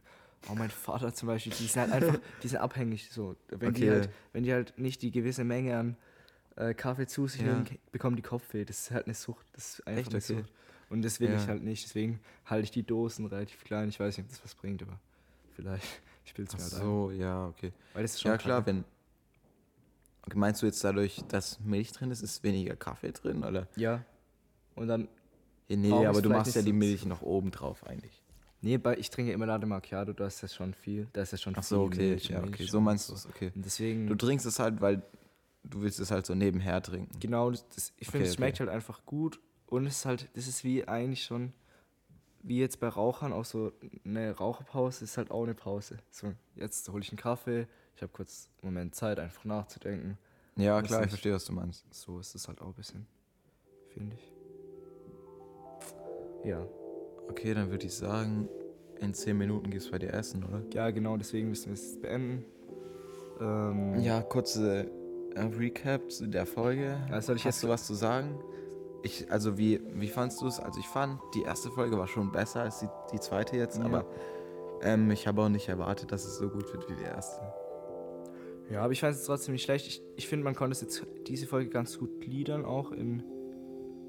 auch 0.48 0.56
mein 0.56 0.70
Vater 0.70 1.14
zum 1.14 1.28
Beispiel, 1.28 1.52
die 1.54 1.66
sind 1.66 1.82
halt 1.82 1.92
einfach, 1.92 2.20
die 2.44 2.48
sind 2.48 2.60
abhängig 2.60 3.10
so. 3.12 3.36
Wenn, 3.50 3.74
die 3.74 3.84
Okay. 3.84 3.90
halt, 3.90 4.10
wenn 4.34 4.44
die 4.44 4.54
halt 4.54 4.78
nicht 4.78 5.02
die 5.02 5.12
gewisse 5.12 5.44
Menge 5.44 5.78
an 5.78 5.98
äh, 6.56 6.74
Kaffee 6.74 7.08
zu 7.08 7.28
sich 7.28 7.42
Ja. 7.42 7.48
nehmen, 7.54 7.80
bekommen 7.92 8.16
die 8.16 8.22
Kopfweh. 8.22 8.64
Das 8.66 8.80
ist 8.80 8.92
halt 8.92 9.06
eine 9.06 9.16
Sucht. 9.16 9.46
Das 9.54 9.80
ist 9.80 9.88
einfach 9.88 10.02
Echt? 10.02 10.12
eine 10.12 10.18
Okay. 10.22 10.34
Sucht. 10.36 10.54
Und 10.90 11.04
das 11.04 11.20
will 11.20 11.30
Ja. 11.30 11.38
ich 11.38 11.48
halt 11.48 11.64
nicht. 11.64 11.84
Deswegen 11.86 12.20
halte 12.46 12.64
ich 12.64 12.72
die 12.72 12.84
Dosen 12.84 13.26
relativ 13.28 13.64
klein. 13.64 13.90
Ich 13.90 14.00
weiß 14.00 14.18
nicht, 14.18 14.26
ob 14.26 14.32
das 14.32 14.44
was 14.44 14.56
bringt, 14.56 14.82
aber 14.82 15.00
vielleicht. 15.56 15.86
Ich 16.26 16.38
will 16.38 16.46
es 16.46 16.54
mir 16.56 16.62
halt 16.62 16.74
ein. 16.74 16.80
so, 16.82 17.10
ja, 17.10 17.48
okay. 17.48 17.74
Weil 17.94 18.04
das 18.04 18.14
ist 18.14 18.22
schon 18.22 18.30
Ja, 18.30 18.38
klar, 18.38 18.64
wenn. 18.68 18.84
Okay, 20.28 20.38
meinst 20.38 20.62
du 20.62 20.68
jetzt 20.68 20.84
dadurch, 20.84 21.24
dass 21.28 21.60
Milch 21.62 21.92
drin 21.92 22.12
ist, 22.12 22.22
ist 22.22 22.44
weniger 22.44 22.76
Kaffee 22.76 23.12
drin? 23.12 23.44
Oder? 23.44 23.68
Ja. 23.76 24.06
Und 24.76 24.90
dann 24.90 25.08
Ja, 25.68 25.78
nee, 25.78 26.06
aber 26.06 26.22
du 26.22 26.30
machst 26.30 26.56
ja 26.56 26.62
die 26.62 26.72
Milch 26.74 27.06
noch 27.06 27.24
oben 27.24 27.50
drauf 27.50 27.84
eigentlich. 27.88 28.22
Nee, 28.62 28.80
ich 28.98 29.10
trinke 29.10 29.32
immer 29.32 29.48
Latte 29.48 29.66
Macchiato, 29.66 30.14
da 30.14 30.28
ist 30.28 30.44
das 30.44 30.54
schon 30.54 30.76
viel. 30.76 31.08
Da 31.14 31.24
ist 31.24 31.34
das 31.34 31.42
schon 31.42 31.54
Ach 31.56 31.64
viel 31.64 31.78
so, 31.78 31.84
okay, 31.86 32.10
Milch, 32.10 32.30
ja, 32.30 32.44
okay. 32.44 32.66
So 32.66 32.80
meinst 32.80 33.10
du 33.10 33.14
es, 33.14 33.26
okay. 33.26 33.52
Und 33.56 33.66
deswegen. 33.66 34.06
Du 34.06 34.14
trinkst 34.14 34.46
es 34.46 34.60
halt, 34.60 34.82
weil 34.82 35.02
du 35.64 35.82
willst 35.82 36.00
es 36.00 36.12
halt 36.12 36.28
so 36.28 36.36
nebenher 36.36 36.80
trinken. 36.84 37.20
Genau, 37.20 37.50
das, 37.50 37.94
ich 37.98 38.08
finde, 38.08 38.26
Okay, 38.26 38.30
es 38.30 38.36
schmeckt 38.36 38.60
halt 38.60 38.70
einfach 38.70 39.04
gut 39.06 39.40
und 39.70 39.86
es 39.86 39.98
ist 40.00 40.06
halt, 40.06 40.30
das 40.34 40.48
ist 40.48 40.64
wie 40.64 40.88
eigentlich 40.88 41.24
schon, 41.24 41.54
wie 42.42 42.60
jetzt 42.60 42.80
bei 42.80 42.88
Rauchern 42.88 43.34
auch 43.34 43.46
so 43.46 43.72
eine 44.06 44.32
Raucherpause, 44.36 45.04
ist 45.04 45.18
halt 45.18 45.30
auch 45.32 45.44
eine 45.44 45.54
Pause. 45.56 45.98
So, 46.10 46.34
jetzt 46.56 46.88
hole 46.90 47.02
ich 47.04 47.10
einen 47.12 47.18
Kaffee, 47.20 47.68
ich 47.96 48.02
habe 48.02 48.12
kurz 48.14 48.50
einen 48.62 48.74
Moment 48.74 48.96
Zeit, 48.96 49.20
einfach 49.20 49.46
nachzudenken. 49.46 50.18
Ja, 50.56 50.82
klar, 50.82 51.04
ich 51.04 51.10
verstehe, 51.10 51.34
was 51.34 51.46
du 51.46 51.54
meinst. 51.54 51.86
So 51.94 52.20
ist 52.20 52.36
es 52.36 52.48
halt 52.48 52.62
auch 52.62 52.68
ein 52.68 52.74
bisschen, 52.74 53.06
finde 53.94 54.16
ich. 54.16 54.34
Ja. 56.44 56.66
Okay, 57.30 57.54
dann 57.54 57.70
würde 57.70 57.86
ich 57.86 57.94
sagen, 57.94 58.50
in 59.00 59.14
10 59.14 59.38
Minuten 59.38 59.70
gehst 59.70 59.88
du 59.88 59.92
bei 59.92 60.00
dir 60.00 60.14
essen, 60.14 60.44
oder? 60.44 60.64
Ja, 60.74 60.90
genau, 60.92 61.16
deswegen 61.18 61.50
müssen 61.50 61.68
wir 61.68 61.74
es 61.74 62.00
beenden. 62.02 62.44
Ähm, 63.40 64.00
Ja, 64.00 64.22
kurze 64.22 64.90
äh, 65.36 65.42
Recap 65.42 66.12
zu 66.12 66.28
der 66.28 66.46
Folge. 66.46 66.98
Ja, 67.10 67.22
soll 67.22 67.36
ich 67.36 67.46
Hast 67.46 67.58
jetzt- 67.58 67.64
du 67.64 67.68
was 67.70 67.86
zu 67.86 67.94
sagen? 67.94 68.40
Ich, 69.02 69.32
also 69.32 69.58
wie, 69.58 69.80
wie 69.94 70.08
fandst 70.08 70.42
du 70.42 70.48
es? 70.48 70.60
Also 70.60 70.80
ich 70.80 70.88
fand, 70.88 71.20
die 71.34 71.44
erste 71.44 71.70
Folge 71.72 71.98
war 71.98 72.08
schon 72.08 72.32
besser 72.32 72.62
als 72.64 72.80
die, 72.80 72.88
die 73.14 73.20
zweite 73.20 73.56
jetzt, 73.56 73.78
Ja. 73.80 73.86
aber 73.86 74.06
ähm, 74.82 75.10
ich 75.12 75.28
habe 75.28 75.42
auch 75.42 75.50
nicht 75.50 75.70
erwartet, 75.70 76.12
dass 76.12 76.26
es 76.26 76.38
so 76.38 76.50
gut 76.50 76.72
wird 76.74 76.90
wie 76.90 76.96
die 76.96 77.04
erste. 77.04 77.42
Ja, 78.70 78.82
aber 78.84 78.92
ich 78.92 79.00
fand 79.00 79.16
es 79.16 79.24
trotzdem 79.26 79.54
nicht 79.54 79.64
schlecht. 79.64 79.88
Ich, 79.88 80.04
ich 80.16 80.28
finde, 80.28 80.44
man 80.44 80.54
konnte 80.56 80.74
es 80.74 80.82
jetzt 80.82 81.06
diese 81.28 81.48
Folge 81.48 81.70
ganz 81.70 81.98
gut 81.98 82.20
gliedern, 82.22 82.66
auch 82.66 82.92
in 82.92 83.24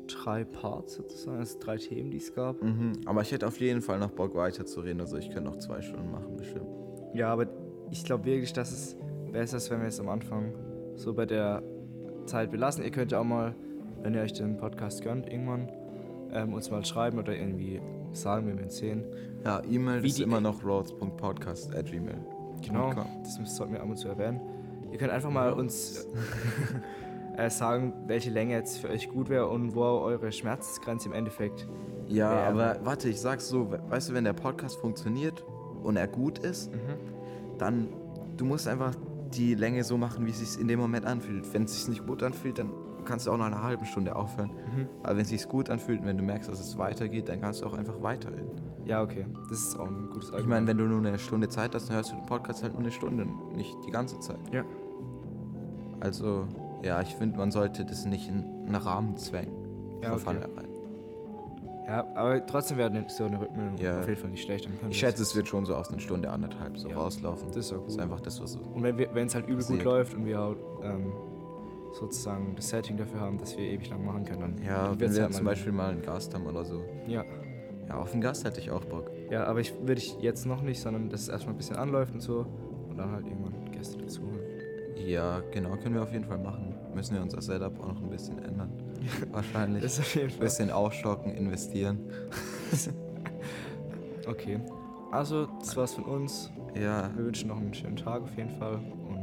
drei 0.06 0.44
Parts 0.44 0.94
sozusagen, 0.94 1.38
also 1.38 1.58
drei 1.60 1.76
Themen, 1.76 2.10
die 2.10 2.18
es 2.18 2.34
gab. 2.34 2.60
Mhm. 2.62 2.92
Aber 3.06 3.22
ich 3.22 3.30
hätte 3.32 3.46
auf 3.46 3.58
jeden 3.60 3.80
Fall 3.80 3.98
noch 3.98 4.10
Bock 4.10 4.34
weiterzureden, 4.34 5.00
also 5.00 5.16
ich 5.16 5.30
könnte 5.30 5.48
noch 5.50 5.56
zwei 5.58 5.80
Stunden 5.80 6.10
machen, 6.10 6.36
bestimmt. 6.36 6.66
Ja, 7.14 7.32
aber 7.32 7.46
ich 7.90 8.04
glaube 8.04 8.24
wirklich, 8.24 8.52
dass 8.52 8.70
es 8.72 8.96
besser 9.32 9.56
ist, 9.58 9.70
wenn 9.70 9.80
wir 9.80 9.88
es 9.88 10.00
am 10.00 10.08
Anfang 10.08 10.52
so 10.96 11.14
bei 11.14 11.26
der 11.26 11.62
Zeit 12.26 12.50
belassen. 12.50 12.84
Ihr 12.84 12.90
könnt 12.90 13.12
ja 13.12 13.20
auch 13.20 13.24
mal, 13.24 13.54
wenn 14.02 14.14
ihr 14.14 14.22
euch 14.22 14.32
den 14.32 14.56
Podcast 14.56 15.02
gönnt, 15.02 15.28
irgendwann 15.28 15.70
ähm, 16.32 16.54
uns 16.54 16.70
mal 16.70 16.84
schreiben 16.84 17.18
oder 17.18 17.36
irgendwie 17.36 17.80
sagen, 18.12 18.46
wenn 18.46 18.56
wir 18.58 18.64
ihn 18.64 18.70
sehen. 18.70 19.04
Ja, 19.44 19.62
E-Mail 19.68 20.04
ist 20.04 20.20
immer 20.20 20.40
noch 20.40 20.64
roads.podcast.gmail. 20.64 22.18
Genau, 22.62 22.92
das 23.22 23.56
sollten 23.56 23.72
wir 23.72 23.82
ab 23.82 23.88
und 23.88 23.96
zu 23.96 24.08
erwähnen. 24.08 24.40
Ihr 24.92 24.98
könnt 24.98 25.12
einfach 25.12 25.30
mal 25.30 25.52
uns 25.52 26.06
äh, 27.36 27.48
sagen, 27.48 27.94
welche 28.06 28.30
Länge 28.30 28.54
jetzt 28.54 28.78
für 28.78 28.88
euch 28.88 29.08
gut 29.08 29.28
wäre 29.28 29.48
und 29.48 29.74
wo 29.74 29.82
eure 29.82 30.32
Schmerzgrenze 30.32 31.08
im 31.08 31.14
Endeffekt 31.14 31.66
Ja, 32.08 32.30
wäre. 32.30 32.46
aber 32.46 32.84
warte, 32.84 33.08
ich 33.08 33.20
sag's 33.20 33.48
so, 33.48 33.70
weißt 33.70 34.10
du, 34.10 34.14
wenn 34.14 34.24
der 34.24 34.32
Podcast 34.32 34.76
funktioniert 34.78 35.44
und 35.82 35.96
er 35.96 36.08
gut 36.08 36.38
ist, 36.40 36.72
mhm. 36.72 36.78
dann 37.58 37.88
du 38.36 38.44
musst 38.44 38.66
einfach 38.68 38.94
die 39.34 39.54
Länge 39.54 39.84
so 39.84 39.96
machen, 39.96 40.26
wie 40.26 40.30
es 40.30 40.38
sich 40.38 40.60
in 40.60 40.66
dem 40.66 40.80
Moment 40.80 41.06
anfühlt. 41.06 41.52
Wenn 41.54 41.64
es 41.64 41.74
sich 41.74 41.88
nicht 41.88 42.06
gut 42.06 42.22
anfühlt, 42.22 42.58
dann 42.58 42.70
kannst 43.04 43.26
du 43.26 43.32
auch 43.32 43.36
nach 43.36 43.46
einer 43.46 43.62
halben 43.62 43.84
Stunde 43.84 44.14
aufhören. 44.16 44.50
Mhm. 44.50 44.88
Aber 45.02 45.16
wenn 45.16 45.22
es 45.22 45.28
sich 45.28 45.48
gut 45.48 45.70
anfühlt 45.70 46.00
und 46.00 46.06
wenn 46.06 46.16
du 46.16 46.24
merkst, 46.24 46.48
dass 46.48 46.60
es 46.60 46.78
weitergeht, 46.78 47.28
dann 47.28 47.40
kannst 47.40 47.62
du 47.62 47.66
auch 47.66 47.74
einfach 47.74 48.00
weiterhin. 48.00 48.50
Ja, 48.84 49.02
okay. 49.02 49.26
Das 49.48 49.58
ist 49.58 49.78
auch 49.78 49.86
ein 49.86 50.08
gutes 50.10 50.28
Argument. 50.28 50.40
Ich 50.40 50.46
meine, 50.48 50.66
wenn 50.66 50.78
du 50.78 50.84
nur 50.84 50.98
eine 50.98 51.18
Stunde 51.18 51.48
Zeit 51.48 51.74
hast, 51.74 51.88
dann 51.88 51.96
hörst 51.96 52.12
du 52.12 52.16
den 52.16 52.26
Podcast 52.26 52.62
halt 52.62 52.72
nur 52.72 52.82
eine 52.82 52.90
Stunde, 52.90 53.26
nicht 53.54 53.76
die 53.86 53.90
ganze 53.90 54.18
Zeit. 54.20 54.38
Ja. 54.52 54.64
Also, 56.00 56.46
ja, 56.82 57.00
ich 57.02 57.14
finde, 57.14 57.38
man 57.38 57.50
sollte 57.50 57.84
das 57.84 58.06
nicht 58.06 58.28
in 58.28 58.44
einen 58.66 58.74
Rahmen 58.74 59.16
zwängen. 59.16 59.52
Ja, 60.02 60.14
okay. 60.14 60.38
Ja, 61.86 62.06
aber 62.14 62.46
trotzdem 62.46 62.78
wäre 62.78 63.04
so 63.08 63.24
eine 63.24 63.40
Rückmeldung 63.40 63.76
ja. 63.78 63.98
auf 63.98 64.08
jeden 64.08 64.20
Fall 64.20 64.30
nicht 64.30 64.44
schlecht. 64.44 64.68
ich 64.88 64.98
schätze, 64.98 65.22
es 65.22 65.34
wird 65.34 65.48
schon 65.48 65.66
so 65.66 65.74
aus 65.74 65.90
einer 65.90 65.98
Stunde, 65.98 66.30
anderthalb 66.30 66.78
so 66.78 66.88
ja. 66.88 66.96
rauslaufen. 66.96 67.48
Das 67.48 67.66
ist 67.66 67.72
auch 67.72 67.78
gut. 67.78 67.86
Das 67.88 67.94
ist 67.94 68.00
einfach 68.00 68.20
das, 68.20 68.40
was 68.40 68.52
so. 68.52 68.60
Und 68.60 68.84
wenn 68.84 69.26
es 69.26 69.34
halt 69.34 69.48
übel 69.48 69.64
gut 69.64 69.82
läuft 69.82 70.14
und 70.14 70.24
wir 70.24 70.40
auch 70.40 70.54
ähm, 70.84 71.12
sozusagen 71.92 72.54
das 72.56 72.68
Setting 72.68 72.96
dafür 72.96 73.20
haben, 73.20 73.38
dass 73.38 73.56
wir 73.56 73.64
ewig 73.64 73.88
lang 73.90 74.04
machen 74.04 74.24
können, 74.24 74.40
dann. 74.40 74.62
Ja, 74.64 74.98
wenn 74.98 75.14
wir 75.14 75.22
halt 75.22 75.34
zum 75.34 75.44
Beispiel 75.44 75.72
mal 75.72 75.90
einen 75.90 76.02
Gast 76.02 76.34
haben 76.34 76.46
oder 76.46 76.64
so. 76.64 76.84
Ja. 77.06 77.24
Ja, 77.88 77.98
auf 77.98 78.12
einen 78.12 78.20
Gast 78.20 78.44
hätte 78.44 78.60
ich 78.60 78.70
auch 78.70 78.84
Bock. 78.84 79.10
Ja, 79.30 79.44
aber 79.44 79.60
ich 79.60 79.74
würde 79.80 80.00
ich 80.00 80.16
jetzt 80.20 80.46
noch 80.46 80.62
nicht, 80.62 80.80
sondern 80.80 81.08
dass 81.10 81.22
es 81.22 81.28
erstmal 81.28 81.54
ein 81.54 81.58
bisschen 81.58 81.76
anläuft 81.76 82.14
und 82.14 82.20
so 82.20 82.46
und 82.88 82.96
dann 82.96 83.10
halt 83.10 83.26
irgendwann 83.26 83.72
Gäste 83.72 83.98
dazu 83.98 84.22
holen. 84.22 84.40
Ja, 85.06 85.42
genau, 85.50 85.76
können 85.76 85.94
wir 85.94 86.02
auf 86.02 86.12
jeden 86.12 86.24
Fall 86.24 86.38
machen. 86.38 86.74
Müssen 86.94 87.14
wir 87.14 87.22
uns 87.22 87.34
das 87.34 87.46
Setup 87.46 87.80
auch 87.80 87.94
noch 87.94 88.02
ein 88.02 88.10
bisschen 88.10 88.38
ändern. 88.38 88.70
Wahrscheinlich. 89.32 89.82
Das 89.82 89.94
ist 89.94 90.00
auf 90.00 90.14
jeden 90.14 90.30
Fall. 90.30 90.38
Ein 90.38 90.44
bisschen 90.44 90.70
aufstocken, 90.70 91.34
investieren. 91.34 91.98
okay. 94.28 94.60
Also, 95.10 95.48
das 95.58 95.76
war's 95.76 95.94
von 95.94 96.04
uns. 96.04 96.50
Ja. 96.74 97.10
Wir 97.16 97.24
wünschen 97.24 97.48
noch 97.48 97.56
einen 97.56 97.74
schönen 97.74 97.96
Tag 97.96 98.22
auf 98.22 98.36
jeden 98.36 98.50
Fall 98.50 98.74
und 99.08 99.19